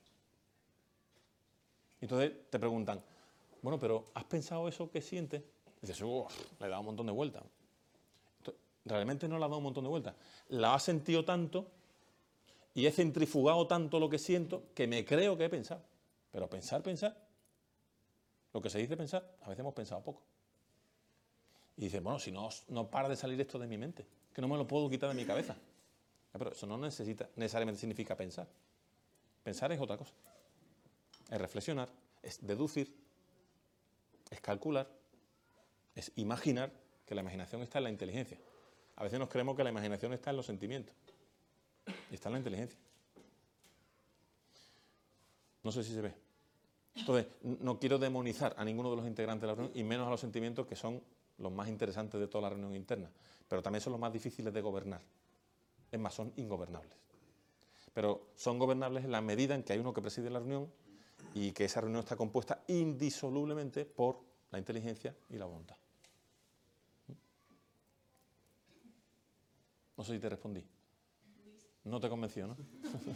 Entonces 2.01 2.33
te 2.51 2.59
preguntan, 2.59 3.03
bueno, 3.63 3.79
pero 3.79 4.11
¿has 4.13 4.25
pensado 4.25 4.67
eso 4.67 4.91
que 4.91 5.01
sientes? 5.01 5.41
Y 5.81 5.87
dices, 5.87 6.01
"Uf, 6.03 6.31
le 6.59 6.67
he 6.67 6.69
dado 6.69 6.81
un 6.81 6.85
montón 6.85 7.07
de 7.07 7.13
vueltas. 7.13 7.43
Realmente 8.85 9.27
no 9.27 9.39
le 9.39 9.43
has 9.43 9.49
dado 9.49 9.57
un 9.57 9.63
montón 9.63 9.83
de 9.83 9.89
vueltas. 9.89 10.15
La 10.49 10.75
has 10.75 10.83
sentido 10.83 11.25
tanto 11.25 11.67
y 12.75 12.85
he 12.85 12.91
centrifugado 12.91 13.65
tanto 13.65 13.99
lo 13.99 14.07
que 14.07 14.19
siento 14.19 14.65
que 14.75 14.85
me 14.85 15.03
creo 15.03 15.35
que 15.35 15.45
he 15.45 15.49
pensado. 15.49 15.81
Pero 16.31 16.47
pensar, 16.47 16.83
pensar, 16.83 17.17
lo 18.53 18.61
que 18.61 18.69
se 18.69 18.77
dice 18.77 18.95
pensar, 18.95 19.35
a 19.41 19.49
veces 19.49 19.61
hemos 19.61 19.73
pensado 19.73 20.03
poco. 20.03 20.21
Y 21.79 21.83
dices, 21.83 22.03
bueno, 22.03 22.19
si 22.19 22.29
no, 22.29 22.49
no 22.67 22.89
para 22.89 23.07
de 23.07 23.15
salir 23.15 23.39
esto 23.39 23.57
de 23.57 23.65
mi 23.65 23.77
mente, 23.77 24.05
que 24.33 24.41
no 24.41 24.49
me 24.49 24.57
lo 24.57 24.67
puedo 24.67 24.89
quitar 24.89 25.07
de 25.07 25.15
mi 25.15 25.23
cabeza. 25.23 25.55
Pero 26.33 26.51
eso 26.51 26.67
no 26.67 26.77
necesita, 26.77 27.29
necesariamente 27.37 27.79
significa 27.79 28.17
pensar. 28.17 28.49
Pensar 29.41 29.71
es 29.71 29.79
otra 29.79 29.97
cosa. 29.97 30.11
Es 31.31 31.39
reflexionar, 31.39 31.87
es 32.21 32.45
deducir, 32.45 32.93
es 34.29 34.41
calcular, 34.41 34.89
es 35.95 36.11
imaginar, 36.17 36.69
que 37.05 37.15
la 37.15 37.21
imaginación 37.21 37.61
está 37.61 37.77
en 37.77 37.85
la 37.85 37.91
inteligencia. 37.91 38.37
A 38.97 39.03
veces 39.03 39.17
nos 39.17 39.29
creemos 39.29 39.55
que 39.55 39.63
la 39.63 39.69
imaginación 39.69 40.11
está 40.11 40.31
en 40.31 40.35
los 40.35 40.45
sentimientos. 40.45 40.93
Y 42.11 42.15
está 42.15 42.27
en 42.27 42.33
la 42.33 42.39
inteligencia. 42.39 42.77
No 45.63 45.71
sé 45.71 45.85
si 45.85 45.93
se 45.93 46.01
ve. 46.01 46.13
Entonces, 46.95 47.27
no 47.41 47.79
quiero 47.79 47.97
demonizar 47.97 48.53
a 48.57 48.65
ninguno 48.65 48.89
de 48.89 48.97
los 48.97 49.07
integrantes 49.07 49.43
de 49.43 49.47
la 49.47 49.55
reunión 49.55 49.77
y 49.77 49.83
menos 49.85 50.07
a 50.07 50.09
los 50.09 50.19
sentimientos 50.19 50.67
que 50.67 50.75
son 50.75 51.01
los 51.39 51.51
más 51.51 51.67
interesantes 51.69 52.19
de 52.19 52.27
toda 52.27 52.43
la 52.43 52.49
reunión 52.49 52.75
interna, 52.75 53.09
pero 53.47 53.61
también 53.61 53.81
son 53.81 53.91
los 53.91 53.99
más 53.99 54.13
difíciles 54.13 54.53
de 54.53 54.61
gobernar. 54.61 55.01
Es 55.91 55.99
más, 55.99 56.13
son 56.13 56.31
ingobernables. 56.35 56.97
Pero 57.93 58.27
son 58.35 58.59
gobernables 58.59 59.03
en 59.03 59.11
la 59.11 59.21
medida 59.21 59.55
en 59.55 59.63
que 59.63 59.73
hay 59.73 59.79
uno 59.79 59.93
que 59.93 60.01
preside 60.01 60.29
la 60.29 60.39
reunión 60.39 60.71
y 61.33 61.51
que 61.51 61.65
esa 61.65 61.81
reunión 61.81 62.01
está 62.01 62.15
compuesta 62.15 62.63
indisolublemente 62.67 63.85
por 63.85 64.19
la 64.51 64.59
inteligencia 64.59 65.15
y 65.29 65.37
la 65.37 65.45
voluntad. 65.45 65.75
No 69.97 70.03
sé 70.03 70.13
si 70.13 70.19
te 70.19 70.29
respondí. 70.29 70.63
No 71.83 71.99
te 71.99 72.07
convenció, 72.07 72.47
¿no? 72.47 72.55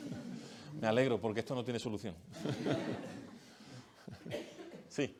Me 0.81 0.87
alegro 0.87 1.19
porque 1.21 1.41
esto 1.41 1.55
no 1.55 1.63
tiene 1.63 1.79
solución. 1.79 2.15
Sí. 4.93 5.11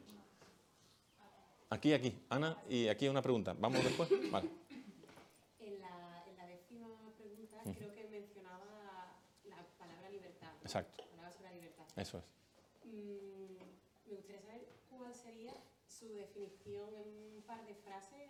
Aquí, 1.74 1.92
aquí. 1.92 2.14
Ana, 2.30 2.56
y 2.70 2.88
aquí 2.88 3.08
una 3.08 3.24
pregunta. 3.24 3.56
¿Vamos 3.58 3.84
después? 3.84 4.08
Vale. 4.30 4.48
En 5.60 5.82
la, 5.82 6.24
en 6.28 6.38
la 6.38 6.46
décima 6.46 6.88
pregunta 7.18 7.58
creo 7.64 7.92
que 7.96 8.08
mencionaba 8.10 9.18
la 9.46 9.58
palabra 9.80 10.08
libertad. 10.12 10.52
¿no? 10.54 10.62
Exacto. 10.62 11.04
Hablaba 11.12 11.32
sobre 11.32 11.50
la 11.50 11.56
libertad. 11.56 11.86
Eso 11.96 12.20
es. 12.20 12.24
Mm, 12.86 13.58
me 14.08 14.16
gustaría 14.16 14.42
saber 14.42 14.68
cuál 14.92 15.16
sería 15.16 15.54
su 15.88 16.14
definición 16.14 16.94
en 16.96 17.08
un 17.38 17.42
par 17.42 17.66
de 17.66 17.74
frases, 17.74 18.30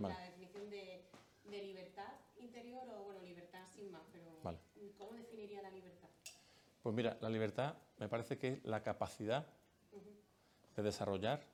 Vale. 0.00 0.14
la 0.14 0.20
definición 0.24 0.68
de, 0.68 1.04
de 1.44 1.62
libertad 1.62 2.12
interior 2.38 2.82
o, 2.88 3.04
bueno, 3.04 3.22
libertad 3.22 3.68
sin 3.72 3.92
más, 3.92 4.02
pero 4.10 4.24
Vale. 4.42 4.58
¿cómo 4.98 5.12
definiría 5.12 5.62
la 5.62 5.70
libertad? 5.70 6.08
Pues 6.82 6.92
mira, 6.92 7.16
la 7.20 7.30
libertad 7.30 7.76
me 7.98 8.08
parece 8.08 8.36
que 8.36 8.48
es 8.48 8.64
la 8.64 8.82
capacidad 8.82 9.46
de 10.74 10.82
desarrollar 10.82 11.53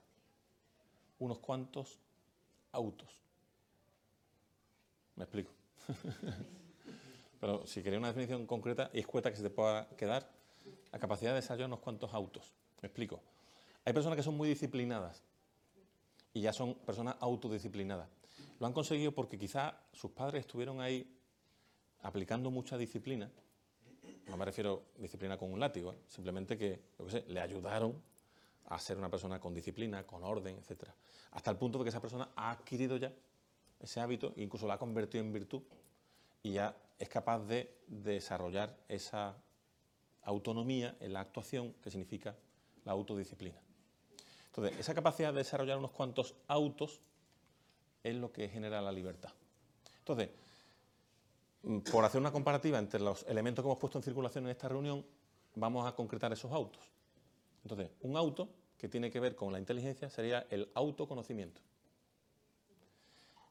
unos 1.20 1.38
cuantos 1.38 1.98
autos. 2.72 3.08
¿Me 5.16 5.24
explico? 5.24 5.52
Pero 7.40 7.66
si 7.66 7.82
quería 7.82 7.98
una 7.98 8.08
definición 8.08 8.46
concreta 8.46 8.90
y 8.92 8.98
escueta 8.98 9.30
que 9.30 9.36
se 9.36 9.42
te 9.42 9.50
pueda 9.50 9.88
quedar, 9.96 10.28
la 10.92 10.98
capacidad 10.98 11.30
de 11.30 11.36
desarrollar 11.36 11.68
unos 11.68 11.80
cuantos 11.80 12.12
autos. 12.12 12.52
¿Me 12.82 12.88
explico? 12.88 13.20
Hay 13.84 13.92
personas 13.92 14.16
que 14.16 14.22
son 14.22 14.36
muy 14.36 14.48
disciplinadas. 14.48 15.22
y 16.32 16.42
ya 16.42 16.52
son 16.52 16.74
personas 16.74 17.16
autodisciplinadas. 17.20 18.08
Lo 18.60 18.66
han 18.66 18.72
conseguido 18.72 19.12
porque 19.12 19.36
quizás 19.38 19.74
sus 19.92 20.12
padres 20.12 20.40
estuvieron 20.40 20.80
ahí 20.80 21.04
aplicando 22.02 22.50
mucha 22.50 22.78
disciplina. 22.78 23.30
No 24.28 24.36
me 24.36 24.44
refiero 24.44 24.84
a 24.96 25.02
disciplina 25.02 25.36
con 25.36 25.52
un 25.52 25.58
látigo, 25.58 25.92
¿eh? 25.92 25.96
simplemente 26.06 26.56
que, 26.56 26.80
le 27.26 27.40
ayudaron 27.40 28.00
a 28.70 28.78
ser 28.78 28.96
una 28.96 29.10
persona 29.10 29.38
con 29.40 29.52
disciplina, 29.52 30.06
con 30.06 30.24
orden, 30.24 30.56
etc. 30.56 30.88
Hasta 31.32 31.50
el 31.50 31.56
punto 31.56 31.78
de 31.78 31.84
que 31.84 31.90
esa 31.90 32.00
persona 32.00 32.30
ha 32.36 32.52
adquirido 32.52 32.96
ya 32.96 33.12
ese 33.80 34.00
hábito 34.00 34.32
e 34.36 34.42
incluso 34.42 34.66
lo 34.66 34.72
ha 34.72 34.78
convertido 34.78 35.24
en 35.24 35.32
virtud 35.32 35.62
y 36.42 36.52
ya 36.52 36.76
es 36.98 37.08
capaz 37.08 37.40
de 37.40 37.78
desarrollar 37.88 38.76
esa 38.88 39.36
autonomía 40.22 40.96
en 41.00 41.12
la 41.12 41.20
actuación 41.20 41.72
que 41.82 41.90
significa 41.90 42.36
la 42.84 42.92
autodisciplina. 42.92 43.58
Entonces, 44.46 44.78
esa 44.78 44.94
capacidad 44.94 45.32
de 45.32 45.38
desarrollar 45.38 45.78
unos 45.78 45.90
cuantos 45.90 46.34
autos 46.46 47.00
es 48.04 48.14
lo 48.14 48.32
que 48.32 48.48
genera 48.48 48.80
la 48.80 48.92
libertad. 48.92 49.32
Entonces, 49.98 50.30
mm, 51.62 51.78
por 51.80 52.04
hacer 52.04 52.20
una 52.20 52.32
comparativa 52.32 52.78
entre 52.78 53.00
los 53.00 53.24
elementos 53.24 53.64
que 53.64 53.68
hemos 53.68 53.78
puesto 53.78 53.98
en 53.98 54.04
circulación 54.04 54.44
en 54.44 54.50
esta 54.50 54.68
reunión, 54.68 55.04
vamos 55.56 55.86
a 55.88 55.94
concretar 55.94 56.32
esos 56.32 56.52
autos. 56.52 56.82
Entonces, 57.64 57.90
un 58.02 58.16
auto 58.16 58.59
que 58.80 58.88
tiene 58.88 59.10
que 59.10 59.20
ver 59.20 59.36
con 59.36 59.52
la 59.52 59.58
inteligencia 59.58 60.08
sería 60.08 60.46
el 60.48 60.70
autoconocimiento. 60.72 61.60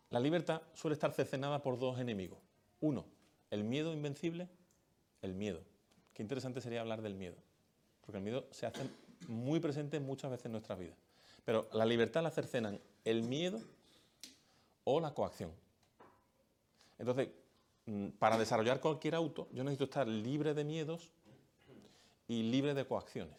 La 0.10 0.20
libertad 0.20 0.64
suele 0.74 0.94
estar 0.94 1.14
cercenada 1.14 1.62
por 1.62 1.78
dos 1.78 2.00
enemigos. 2.00 2.40
Uno, 2.82 3.06
el 3.52 3.64
miedo 3.64 3.94
invencible, 3.94 4.50
el 5.22 5.36
miedo. 5.36 5.62
Qué 6.16 6.24
interesante 6.24 6.62
sería 6.62 6.82
hablar 6.82 7.04
del 7.04 7.14
miedo, 7.14 7.36
porque 8.02 8.18
el 8.18 8.24
miedo 8.24 8.48
se 8.50 8.66
hace 8.66 8.82
muy 9.28 9.60
presente 9.60 10.00
muchas 10.00 10.32
veces 10.32 10.48
en 10.48 10.54
nuestra 10.54 10.76
vida. 10.76 10.96
Pero 11.46 11.70
la 11.74 11.86
libertad 11.86 12.24
la 12.24 12.32
cercenan 12.32 12.80
el 13.06 13.22
miedo 13.22 13.62
o 14.84 15.00
la 15.00 15.14
coacción. 15.14 15.52
Entonces, 16.98 17.30
mm, 17.86 18.08
para 18.18 18.40
desarrollar 18.40 18.80
cualquier 18.80 19.14
auto, 19.14 19.48
yo 19.52 19.64
necesito 19.64 19.84
estar 19.84 20.08
libre 20.08 20.56
de 20.56 20.64
miedos 20.64 21.12
y 22.28 22.42
libre 22.50 22.74
de 22.74 22.86
coacciones. 22.86 23.36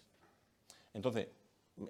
Entonces, 0.95 1.29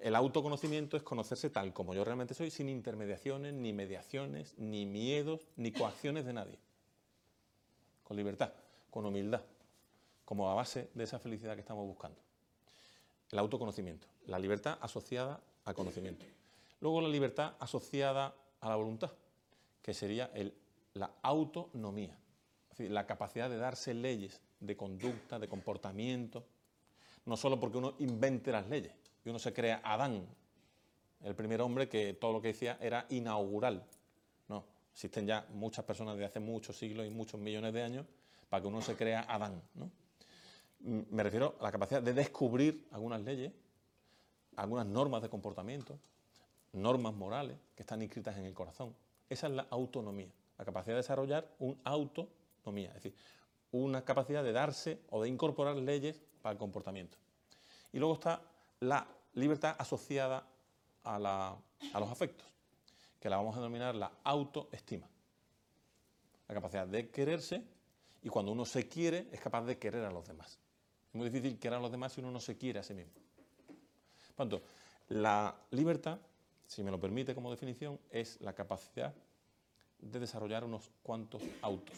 el 0.01 0.15
autoconocimiento 0.15 0.95
es 0.95 1.03
conocerse 1.03 1.49
tal 1.49 1.73
como 1.73 1.93
yo 1.93 2.03
realmente 2.03 2.33
soy, 2.33 2.49
sin 2.49 2.69
intermediaciones, 2.69 3.53
ni 3.53 3.73
mediaciones, 3.73 4.53
ni 4.57 4.85
miedos, 4.85 5.47
ni 5.57 5.71
coacciones 5.71 6.25
de 6.25 6.33
nadie. 6.33 6.59
Con 8.03 8.17
libertad, 8.17 8.53
con 8.89 9.05
humildad, 9.05 9.41
como 10.25 10.49
a 10.49 10.53
base 10.53 10.89
de 10.93 11.03
esa 11.03 11.19
felicidad 11.19 11.55
que 11.55 11.61
estamos 11.61 11.85
buscando. 11.85 12.17
El 13.31 13.39
autoconocimiento, 13.39 14.07
la 14.27 14.39
libertad 14.39 14.77
asociada 14.81 15.41
al 15.65 15.75
conocimiento. 15.75 16.25
Luego 16.79 17.01
la 17.01 17.09
libertad 17.09 17.53
asociada 17.59 18.33
a 18.59 18.69
la 18.69 18.75
voluntad, 18.75 19.11
que 19.81 19.93
sería 19.93 20.31
la 20.93 21.11
autonomía, 21.21 22.17
la 22.77 23.05
capacidad 23.05 23.49
de 23.49 23.57
darse 23.57 23.93
leyes 23.93 24.41
de 24.59 24.75
conducta, 24.77 25.39
de 25.39 25.47
comportamiento, 25.47 26.43
no 27.25 27.37
solo 27.37 27.59
porque 27.59 27.77
uno 27.77 27.93
invente 27.99 28.51
las 28.51 28.67
leyes, 28.67 28.93
y 29.23 29.29
uno 29.29 29.39
se 29.39 29.53
crea 29.53 29.81
Adán, 29.83 30.25
el 31.23 31.35
primer 31.35 31.61
hombre 31.61 31.87
que 31.87 32.13
todo 32.13 32.33
lo 32.33 32.41
que 32.41 32.49
decía 32.49 32.77
era 32.81 33.05
inaugural. 33.09 33.85
No, 34.47 34.65
existen 34.91 35.27
ya 35.27 35.45
muchas 35.53 35.85
personas 35.85 36.17
de 36.17 36.25
hace 36.25 36.39
muchos 36.39 36.77
siglos 36.77 37.05
y 37.05 37.09
muchos 37.09 37.39
millones 37.39 37.73
de 37.73 37.83
años 37.83 38.05
para 38.49 38.61
que 38.61 38.67
uno 38.67 38.81
se 38.81 38.95
crea 38.95 39.25
Adán. 39.29 39.61
Mm, 40.81 41.01
me 41.11 41.23
refiero 41.23 41.55
a 41.59 41.63
la 41.63 41.71
capacidad 41.71 42.01
de 42.01 42.13
descubrir 42.13 42.87
algunas 42.91 43.21
leyes, 43.21 43.51
algunas 44.55 44.85
normas 44.85 45.21
de 45.21 45.29
comportamiento, 45.29 45.99
normas 46.73 47.13
morales 47.13 47.57
que 47.75 47.83
están 47.83 48.01
inscritas 48.01 48.37
en 48.37 48.45
el 48.45 48.53
corazón. 48.53 48.95
Esa 49.29 49.47
es 49.47 49.53
la 49.53 49.67
autonomía, 49.69 50.31
la 50.57 50.65
capacidad 50.65 50.95
de 50.95 51.01
desarrollar 51.01 51.47
una 51.59 51.79
autonomía, 51.85 52.89
es 52.89 52.95
decir, 52.95 53.15
una 53.71 54.03
capacidad 54.03 54.43
de 54.43 54.51
darse 54.51 54.99
o 55.09 55.21
de 55.21 55.29
incorporar 55.29 55.75
leyes 55.77 56.21
para 56.41 56.53
el 56.53 56.59
comportamiento. 56.59 57.17
Y 57.93 57.99
luego 57.99 58.15
está 58.15 58.41
la 58.81 59.07
libertad 59.33 59.75
asociada 59.77 60.45
a, 61.03 61.59
los 61.99 62.09
afectos, 62.09 62.47
que 63.19 63.29
la 63.29 63.37
vamos 63.37 63.55
a 63.55 63.59
denominar 63.59 63.95
la 63.95 64.11
autoestima. 64.23 65.07
La 66.47 66.55
capacidad 66.55 66.87
de 66.87 67.09
quererse 67.09 67.63
y 68.23 68.29
cuando 68.29 68.51
uno 68.51 68.65
se 68.65 68.87
quiere 68.87 69.27
es 69.31 69.39
capaz 69.39 69.63
de 69.65 69.77
querer 69.77 70.03
a 70.03 70.11
los 70.11 70.27
demás. 70.27 70.59
Es 71.09 71.15
muy 71.15 71.29
difícil 71.29 71.59
querer 71.59 71.77
a 71.77 71.81
los 71.81 71.91
demás 71.91 72.13
si 72.13 72.21
uno 72.21 72.31
no 72.31 72.39
se 72.39 72.57
quiere 72.57 72.79
a 72.79 72.83
sí 72.83 72.93
mismo. 72.93 73.13
Por 74.27 74.35
tanto, 74.35 74.63
la 75.09 75.55
libertad, 75.69 76.19
si 76.65 76.83
me 76.83 76.91
lo 76.91 76.99
permite 76.99 77.35
como 77.35 77.51
definición, 77.51 77.99
es 78.09 78.41
la 78.41 78.53
capacidad 78.53 79.13
de 79.99 80.19
desarrollar 80.19 80.63
unos 80.63 80.89
cuantos 81.03 81.43
autos. 81.61 81.97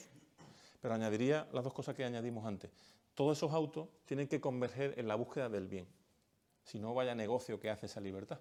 Pero 0.82 0.94
añadiría 0.94 1.48
las 1.54 1.64
dos 1.64 1.74
cosas 1.74 1.96
que 1.96 2.04
añadimos 2.04 2.46
antes. 2.46 2.72
Todos 3.16 3.38
esos 3.38 3.54
autos 3.54 3.88
tienen 4.06 4.28
que 4.28 4.42
converger 4.42 5.00
en 5.00 5.08
la 5.08 5.16
búsqueda 5.16 5.48
del 5.48 5.68
bien 5.68 5.88
si 6.64 6.80
no 6.80 6.94
vaya 6.94 7.16
negocio 7.16 7.60
que 7.60 7.70
hace 7.70 7.86
esa 7.86 8.00
libertad. 8.00 8.40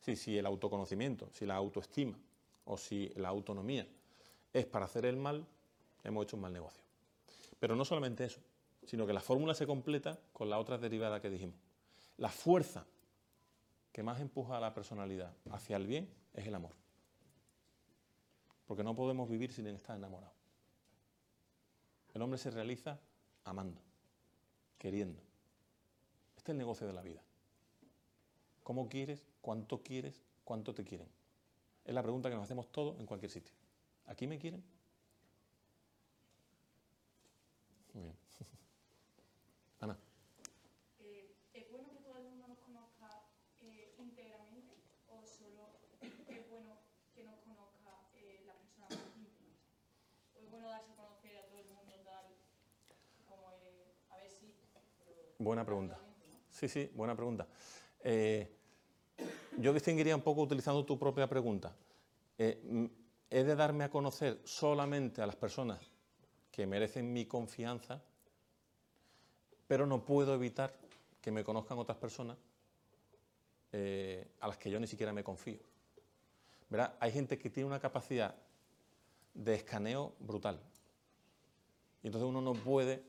Si, 0.00 0.16
si 0.16 0.38
el 0.38 0.46
autoconocimiento, 0.46 1.28
si 1.32 1.46
la 1.46 1.56
autoestima 1.56 2.18
o 2.64 2.76
si 2.76 3.08
la 3.16 3.28
autonomía 3.28 3.86
es 4.52 4.66
para 4.66 4.86
hacer 4.86 5.06
el 5.06 5.16
mal, 5.16 5.46
hemos 6.04 6.24
hecho 6.24 6.36
un 6.36 6.42
mal 6.42 6.52
negocio. 6.52 6.82
Pero 7.58 7.76
no 7.76 7.84
solamente 7.84 8.24
eso, 8.24 8.40
sino 8.84 9.06
que 9.06 9.12
la 9.12 9.20
fórmula 9.20 9.54
se 9.54 9.66
completa 9.66 10.18
con 10.32 10.48
la 10.48 10.58
otra 10.58 10.78
derivada 10.78 11.20
que 11.20 11.30
dijimos. 11.30 11.56
La 12.16 12.28
fuerza 12.28 12.86
que 13.92 14.02
más 14.02 14.20
empuja 14.20 14.56
a 14.56 14.60
la 14.60 14.72
personalidad 14.72 15.34
hacia 15.50 15.76
el 15.76 15.86
bien 15.86 16.08
es 16.34 16.46
el 16.46 16.54
amor. 16.54 16.72
Porque 18.66 18.84
no 18.84 18.94
podemos 18.94 19.28
vivir 19.28 19.52
sin 19.52 19.66
estar 19.66 19.96
enamorados. 19.96 20.34
El 22.14 22.22
hombre 22.22 22.38
se 22.38 22.50
realiza 22.50 22.98
amando, 23.44 23.80
queriendo. 24.78 25.20
Este 26.40 26.52
es 26.52 26.54
el 26.54 26.58
negocio 26.58 26.86
de 26.86 26.94
la 26.94 27.02
vida. 27.02 27.20
¿Cómo 28.62 28.88
quieres? 28.88 29.22
¿Cuánto 29.42 29.82
quieres? 29.82 30.22
¿Cuánto 30.42 30.72
te 30.72 30.84
quieren? 30.84 31.06
Es 31.84 31.92
la 31.92 32.02
pregunta 32.02 32.30
que 32.30 32.34
nos 32.34 32.44
hacemos 32.44 32.72
todos 32.72 32.98
en 32.98 33.04
cualquier 33.04 33.30
sitio. 33.30 33.52
¿Aquí 34.06 34.26
me 34.26 34.38
quieren? 34.38 34.64
Muy 37.92 38.04
bien. 38.04 38.16
Ana. 39.80 39.98
Eh, 41.00 41.36
¿Es 41.52 41.70
bueno 41.70 41.90
que 41.90 41.98
todo 41.98 42.16
el 42.16 42.24
mundo 42.24 42.48
nos 42.48 42.58
conozca 42.60 43.10
eh, 43.60 43.94
íntegramente 43.98 44.76
o 45.10 45.22
solo 45.22 45.76
es 46.00 46.48
bueno 46.48 46.78
que 47.14 47.22
nos 47.22 47.36
conozca 47.40 48.08
eh, 48.14 48.44
la 48.46 48.54
persona 48.54 48.86
más 48.88 49.14
íntima? 49.14 49.52
¿O 50.34 50.38
es 50.40 50.50
bueno 50.50 50.70
darse 50.70 50.90
a 50.92 50.96
conocer 50.96 51.36
a 51.36 51.46
todo 51.48 51.58
el 51.58 51.68
mundo 51.68 51.96
tal 52.02 52.24
como 53.28 53.52
eres? 53.60 53.92
A 54.08 54.16
ver 54.16 54.30
si... 54.30 54.54
Buena 55.38 55.66
pregunta. 55.66 55.99
Sí, 56.60 56.68
sí, 56.68 56.90
buena 56.94 57.16
pregunta. 57.16 57.48
Eh, 58.04 58.46
yo 59.56 59.72
distinguiría 59.72 60.14
un 60.14 60.20
poco 60.20 60.42
utilizando 60.42 60.84
tu 60.84 60.98
propia 60.98 61.26
pregunta. 61.26 61.74
Eh, 62.36 62.90
¿He 63.30 63.44
de 63.44 63.56
darme 63.56 63.84
a 63.84 63.88
conocer 63.88 64.42
solamente 64.44 65.22
a 65.22 65.26
las 65.26 65.36
personas 65.36 65.80
que 66.52 66.66
merecen 66.66 67.10
mi 67.14 67.24
confianza, 67.24 68.02
pero 69.66 69.86
no 69.86 70.04
puedo 70.04 70.34
evitar 70.34 70.74
que 71.22 71.30
me 71.30 71.44
conozcan 71.44 71.78
otras 71.78 71.96
personas 71.96 72.36
eh, 73.72 74.28
a 74.40 74.48
las 74.48 74.58
que 74.58 74.70
yo 74.70 74.78
ni 74.78 74.86
siquiera 74.86 75.14
me 75.14 75.24
confío? 75.24 75.60
Hay 76.98 77.10
gente 77.10 77.38
que 77.38 77.48
tiene 77.48 77.68
una 77.68 77.80
capacidad 77.80 78.34
de 79.32 79.54
escaneo 79.54 80.12
brutal. 80.18 80.60
Y 82.02 82.08
entonces 82.08 82.28
uno 82.28 82.42
no 82.42 82.52
puede 82.52 83.02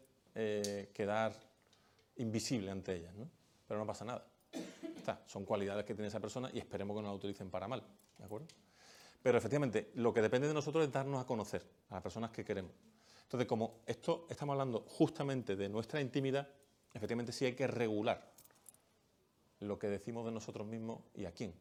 quedar 0.94 1.34
invisible 2.16 2.72
ante 2.72 2.96
ellas. 2.96 3.14
¿no? 3.16 3.41
Pero 3.72 3.80
no 3.80 3.88
pasa 3.88 4.04
nada. 4.04 4.28
Está, 4.98 5.24
son 5.26 5.46
cualidades 5.46 5.86
que 5.86 5.94
tiene 5.94 6.10
esa 6.10 6.20
persona 6.20 6.50
y 6.52 6.60
esperemos 6.60 6.94
que 6.94 7.04
no 7.04 7.08
la 7.08 7.14
utilicen 7.14 7.50
para 7.50 7.70
mal, 7.70 7.82
¿de 8.18 8.26
acuerdo? 8.26 8.46
Pero 9.24 9.38
efectivamente, 9.38 9.92
lo 9.96 10.14
que 10.14 10.22
depende 10.22 10.46
de 10.50 10.54
nosotros 10.54 10.86
es 10.86 10.92
darnos 10.92 11.24
a 11.24 11.26
conocer 11.26 11.66
a 11.90 11.94
las 11.94 12.04
personas 12.04 12.32
que 12.32 12.44
queremos. 12.44 12.74
Entonces, 13.24 13.48
como 13.48 13.80
esto 13.86 14.28
estamos 14.30 14.52
hablando 14.56 14.82
justamente 14.90 15.56
de 15.56 15.70
nuestra 15.70 16.02
intimidad, 16.02 16.50
efectivamente 16.94 17.32
sí 17.32 17.46
hay 17.46 17.54
que 17.54 17.66
regular 17.66 18.30
lo 19.62 19.80
que 19.80 19.88
decimos 19.88 20.26
de 20.26 20.34
nosotros 20.34 20.68
mismos 20.68 21.00
y 21.16 21.24
a 21.24 21.32
quién. 21.32 21.54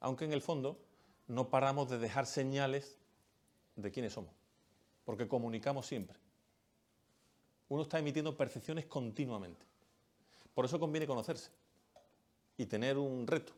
Aunque 0.00 0.24
en 0.24 0.32
el 0.32 0.40
fondo 0.40 0.80
no 1.26 1.50
paramos 1.50 1.90
de 1.90 1.98
dejar 1.98 2.24
señales 2.24 2.96
de 3.76 3.90
quiénes 3.90 4.14
somos, 4.14 4.32
porque 5.04 5.28
comunicamos 5.28 5.86
siempre. 5.86 6.16
Uno 7.68 7.82
está 7.82 7.98
emitiendo 7.98 8.34
percepciones 8.38 8.86
continuamente. 8.86 9.68
Por 10.58 10.64
eso 10.64 10.80
conviene 10.80 11.06
conocerse 11.06 11.52
y 12.56 12.66
tener 12.66 12.98
un 12.98 13.28
reto. 13.28 13.52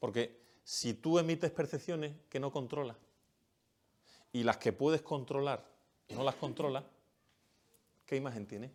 Porque 0.00 0.40
si 0.64 0.94
tú 0.94 1.18
emites 1.18 1.50
percepciones 1.50 2.14
que 2.30 2.40
no 2.40 2.50
controlas 2.50 2.96
y 4.32 4.42
las 4.42 4.56
que 4.56 4.72
puedes 4.72 5.02
controlar 5.02 5.62
no 6.08 6.24
las 6.24 6.36
controlas, 6.36 6.84
¿qué 8.06 8.16
imagen 8.16 8.46
tiene? 8.46 8.72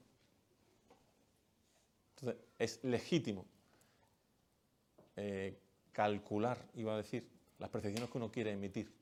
Entonces, 2.12 2.40
es 2.60 2.84
legítimo 2.84 3.48
eh, 5.16 5.58
calcular, 5.92 6.64
iba 6.76 6.94
a 6.94 6.98
decir, 6.98 7.28
las 7.58 7.72
percepciones 7.72 8.12
que 8.12 8.18
uno 8.20 8.32
quiere 8.32 8.52
emitir. 8.52 8.94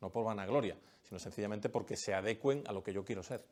No 0.00 0.10
por 0.10 0.24
vanagloria, 0.24 0.76
sino 1.04 1.20
sencillamente 1.20 1.68
porque 1.68 1.96
se 1.96 2.12
adecuen 2.12 2.64
a 2.66 2.72
lo 2.72 2.82
que 2.82 2.92
yo 2.92 3.04
quiero 3.04 3.22
ser. 3.22 3.46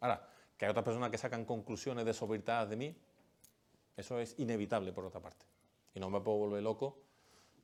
Ahora, 0.00 0.26
que 0.62 0.66
hay 0.66 0.70
otras 0.70 0.84
personas 0.84 1.10
que 1.10 1.18
sacan 1.18 1.44
conclusiones 1.44 2.04
desorbitadas 2.04 2.70
de 2.70 2.76
mí, 2.76 2.96
eso 3.96 4.20
es 4.20 4.38
inevitable 4.38 4.92
por 4.92 5.04
otra 5.04 5.20
parte. 5.20 5.44
Y 5.92 5.98
no 5.98 6.08
me 6.08 6.20
puedo 6.20 6.38
volver 6.38 6.62
loco 6.62 7.00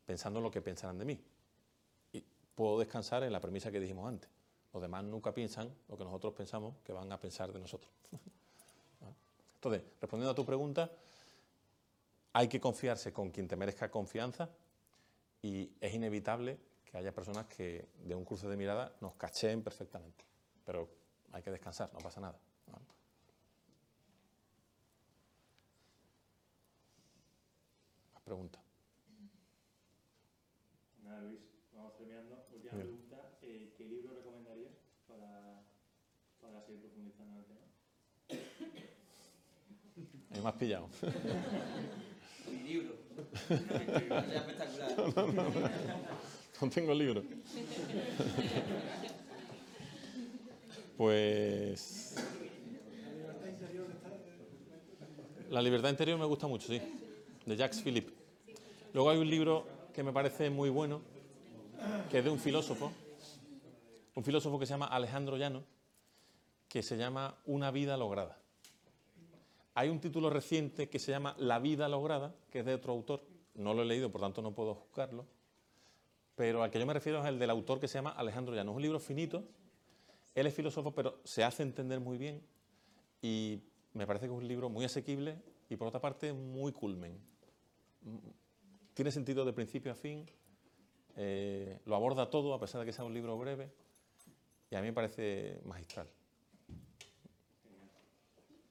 pensando 0.05 0.41
en 0.41 0.43
lo 0.43 0.51
que 0.51 0.61
pensarán 0.61 0.99
de 0.99 1.05
mí. 1.05 1.25
Y 2.13 2.25
puedo 2.57 2.77
descansar 2.81 3.23
en 3.23 3.33
la 3.33 3.39
premisa 3.39 3.71
que 3.71 3.79
dijimos 3.79 4.09
antes. 4.09 4.29
Los 4.73 4.83
demás 4.83 5.05
nunca 5.05 5.33
piensan 5.33 5.73
lo 5.87 5.97
que 5.97 6.03
nosotros 6.03 6.35
pensamos 6.35 6.75
que 6.83 6.93
van 6.93 7.13
a 7.13 7.21
pensar 7.21 7.53
de 7.53 7.61
nosotros. 7.61 7.89
Entonces, 9.55 9.85
respondiendo 10.01 10.33
a 10.33 10.35
tu 10.35 10.45
pregunta, 10.45 10.91
hay 12.33 12.49
que 12.49 12.59
confiarse 12.59 13.13
con 13.13 13.31
quien 13.31 13.47
te 13.47 13.55
merezca 13.55 13.93
confianza 13.93 14.51
y 15.41 15.71
es 15.81 15.95
inevitable 15.95 16.59
que 16.85 16.99
haya 16.99 17.13
personas 17.13 17.47
que 17.47 17.91
de 18.03 18.17
un 18.17 18.25
cruce 18.25 18.49
de 18.49 18.57
mirada 18.57 18.93
nos 19.01 19.15
cacheen 19.15 19.63
perfectamente. 19.63 20.25
Pero 20.67 20.89
hay 21.31 21.45
que 21.45 21.53
descansar, 21.53 21.93
no 21.95 22.01
pasa 22.01 22.21
nada. 22.21 22.41
Preguntas. 28.29 28.63
Nada, 31.03 31.21
Luis, 31.23 31.41
vamos 31.75 31.97
terminando. 31.97 32.45
Última 32.55 32.73
Bien. 32.75 32.87
pregunta. 32.87 33.33
eh, 33.43 33.73
¿Qué 33.77 33.85
libro 33.85 34.15
recomendarías 34.15 34.73
para, 35.07 35.63
para 36.41 36.63
seguir 36.63 36.81
profundizando 36.83 37.33
en 37.33 37.39
el 37.39 37.45
tema? 37.47 37.67
Ahí 40.31 40.41
me 40.43 40.49
has 40.49 40.55
pillado. 40.55 40.89
Mi 42.51 42.63
libro. 42.69 42.95
Es 43.49 43.61
espectacular. 43.61 44.25
No 46.61 46.71
tengo 46.71 46.95
libro. 46.95 47.23
Pues. 50.97 52.15
La 55.51 55.61
libertad 55.63 55.91
interior 55.91 56.17
me 56.19 56.27
gusta 56.27 56.47
mucho, 56.47 56.69
sí. 56.69 56.81
De 57.47 57.57
Jacques 57.57 57.83
Philippe. 57.83 58.13
Luego 58.99 59.11
hay 59.11 59.19
un 59.19 59.31
libro 59.31 59.65
que 59.95 60.03
me 60.03 60.13
parece 60.13 60.51
muy 60.51 60.71
bueno, 60.71 61.03
que 62.11 62.19
es 62.19 62.25
de 62.25 62.31
un 62.31 62.41
filósofo, 62.41 62.91
un 64.17 64.25
filósofo 64.25 64.59
que 64.59 64.67
se 64.67 64.71
llama 64.71 64.87
Alejandro 64.87 65.37
Llano, 65.37 65.63
que 66.69 66.83
se 66.83 66.97
llama 66.97 67.39
Una 67.47 67.71
vida 67.71 67.97
lograda. 67.97 68.41
Hay 69.75 69.89
un 69.89 70.01
título 70.01 70.31
reciente 70.31 70.89
que 70.89 70.99
se 70.99 71.13
llama 71.13 71.37
La 71.39 71.61
vida 71.61 71.89
lograda, 71.89 72.35
que 72.51 72.59
es 72.59 72.65
de 72.65 72.75
otro 72.75 72.93
autor. 72.93 73.23
No 73.55 73.73
lo 73.73 73.83
he 73.83 73.85
leído, 73.85 74.11
por 74.11 74.21
tanto 74.21 74.43
no 74.43 74.51
puedo 74.51 74.75
juzgarlo. 74.75 75.27
Pero 76.35 76.65
al 76.65 76.73
que 76.73 76.81
yo 76.81 76.85
me 76.87 76.93
refiero 76.93 77.21
es 77.21 77.27
el 77.27 77.39
del 77.39 77.51
autor 77.51 77.79
que 77.79 77.87
se 77.87 77.99
llama 77.99 78.11
Alejandro 78.11 78.57
Llano. 78.57 78.73
Es 78.73 78.77
un 78.79 78.83
libro 78.83 78.99
finito. 78.99 79.45
Él 80.35 80.49
es 80.49 80.55
filósofo, 80.55 80.91
pero 80.91 81.21
se 81.23 81.45
hace 81.45 81.63
entender 81.63 82.01
muy 82.01 82.19
bien. 82.19 82.43
Y 83.23 83.61
me 83.93 84.09
parece 84.09 84.27
que 84.27 84.33
es 84.33 84.39
un 84.41 84.49
libro 84.49 84.69
muy 84.69 84.85
asequible 84.85 85.37
y, 85.71 85.77
por 85.77 85.87
otra 85.87 86.01
parte, 86.01 86.33
muy 86.33 86.73
culmen. 86.73 87.17
Tiene 88.99 89.13
sentido 89.13 89.45
de 89.45 89.53
principio 89.53 89.93
a 89.93 89.95
fin. 89.95 90.27
eh, 91.15 91.79
lo 91.85 91.95
aborda 91.95 92.29
todo, 92.29 92.53
a 92.53 92.59
pesar 92.59 92.81
de 92.81 92.87
que 92.87 92.93
sea 92.93 93.05
un 93.05 93.15
libro 93.15 93.39
breve. 93.39 93.71
Y 94.73 94.75
a 94.75 94.81
mí 94.81 94.89
me 94.89 94.93
parece 94.93 95.61
magistral. 95.63 96.11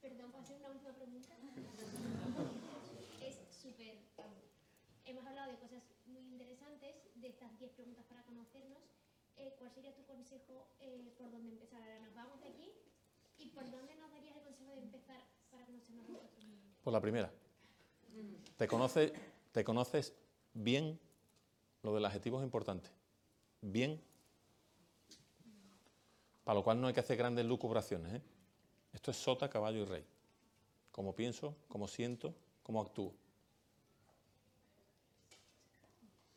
Perdón, 0.01 0.30
¿puedo 0.32 0.43
hacer 0.43 0.57
una 0.57 0.71
última 0.71 0.91
pregunta? 0.91 1.30
es 3.25 3.38
súper... 3.55 3.99
Hemos 5.05 5.25
hablado 5.25 5.49
de 5.49 5.59
cosas 5.59 5.82
muy 6.07 6.19
interesantes, 6.19 7.07
de 7.15 7.28
estas 7.30 7.57
10 7.57 7.71
preguntas 7.71 8.03
para 8.09 8.21
conocernos. 8.23 8.84
Eh, 9.38 9.55
¿Cuál 9.57 9.71
sería 9.71 9.95
tu 9.95 10.03
consejo 10.03 10.67
eh, 10.82 11.13
por 11.17 11.32
dónde 11.32 11.53
empezar? 11.53 11.82
Ahora 11.82 11.99
nos 12.01 12.13
vamos 12.13 12.41
de 12.41 12.49
aquí. 12.49 12.69
¿Y 13.38 13.47
por 13.51 13.63
dónde 13.71 13.95
nos 13.95 14.11
darías 14.11 14.36
el 14.36 14.43
consejo 14.43 14.75
de 14.75 14.82
empezar 14.82 15.23
para 15.49 15.65
conocernos 15.65 16.09
nosotros 16.09 16.43
mismos? 16.43 16.75
Por 16.84 16.91
la 16.91 16.99
primera. 16.99 17.32
Te 18.57 18.67
conoces, 18.67 19.13
te 19.52 19.64
conoces 19.64 20.14
bien, 20.54 21.00
lo 21.84 21.93
del 21.93 22.06
adjetivo 22.06 22.39
es 22.39 22.43
importante. 22.43 22.89
Bien. 23.62 24.02
Para 26.43 26.56
lo 26.56 26.64
cual 26.64 26.80
no 26.80 26.88
hay 26.88 26.93
que 26.93 27.00
hacer 27.00 27.18
grandes 27.18 27.45
lucubraciones. 27.45 28.14
¿eh? 28.14 28.22
Esto 28.93 29.12
es 29.12 29.18
sota, 29.18 29.50
caballo 29.50 29.82
y 29.82 29.86
rey. 29.86 30.06
Cómo 30.91 31.14
pienso, 31.14 31.56
cómo 31.68 31.88
siento, 31.88 32.34
cómo 32.64 32.82
actúo. 32.82 33.14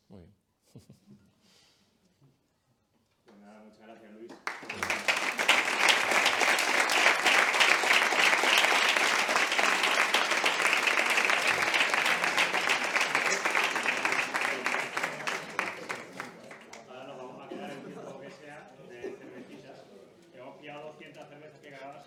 Muy 0.09 0.21
bien. 0.21 0.35
Pues 3.25 3.39
nada, 3.39 3.63
muchas 3.63 3.87
gracias, 3.87 4.13
Luis. 4.13 4.33
Ahora 16.89 17.05
nos 17.07 17.17
vamos 17.17 17.43
a 17.45 17.49
quedar 17.49 17.71
el 17.71 17.85
tiempo 17.85 18.21
que 18.21 18.31
sea 18.31 18.71
de 18.89 19.17
cervecitas. 19.17 19.79
Hemos 20.35 20.57
pillado 20.59 20.93
200 20.93 21.29
cervezas 21.29 21.61
que 21.61 21.71
grabadas. 21.71 22.07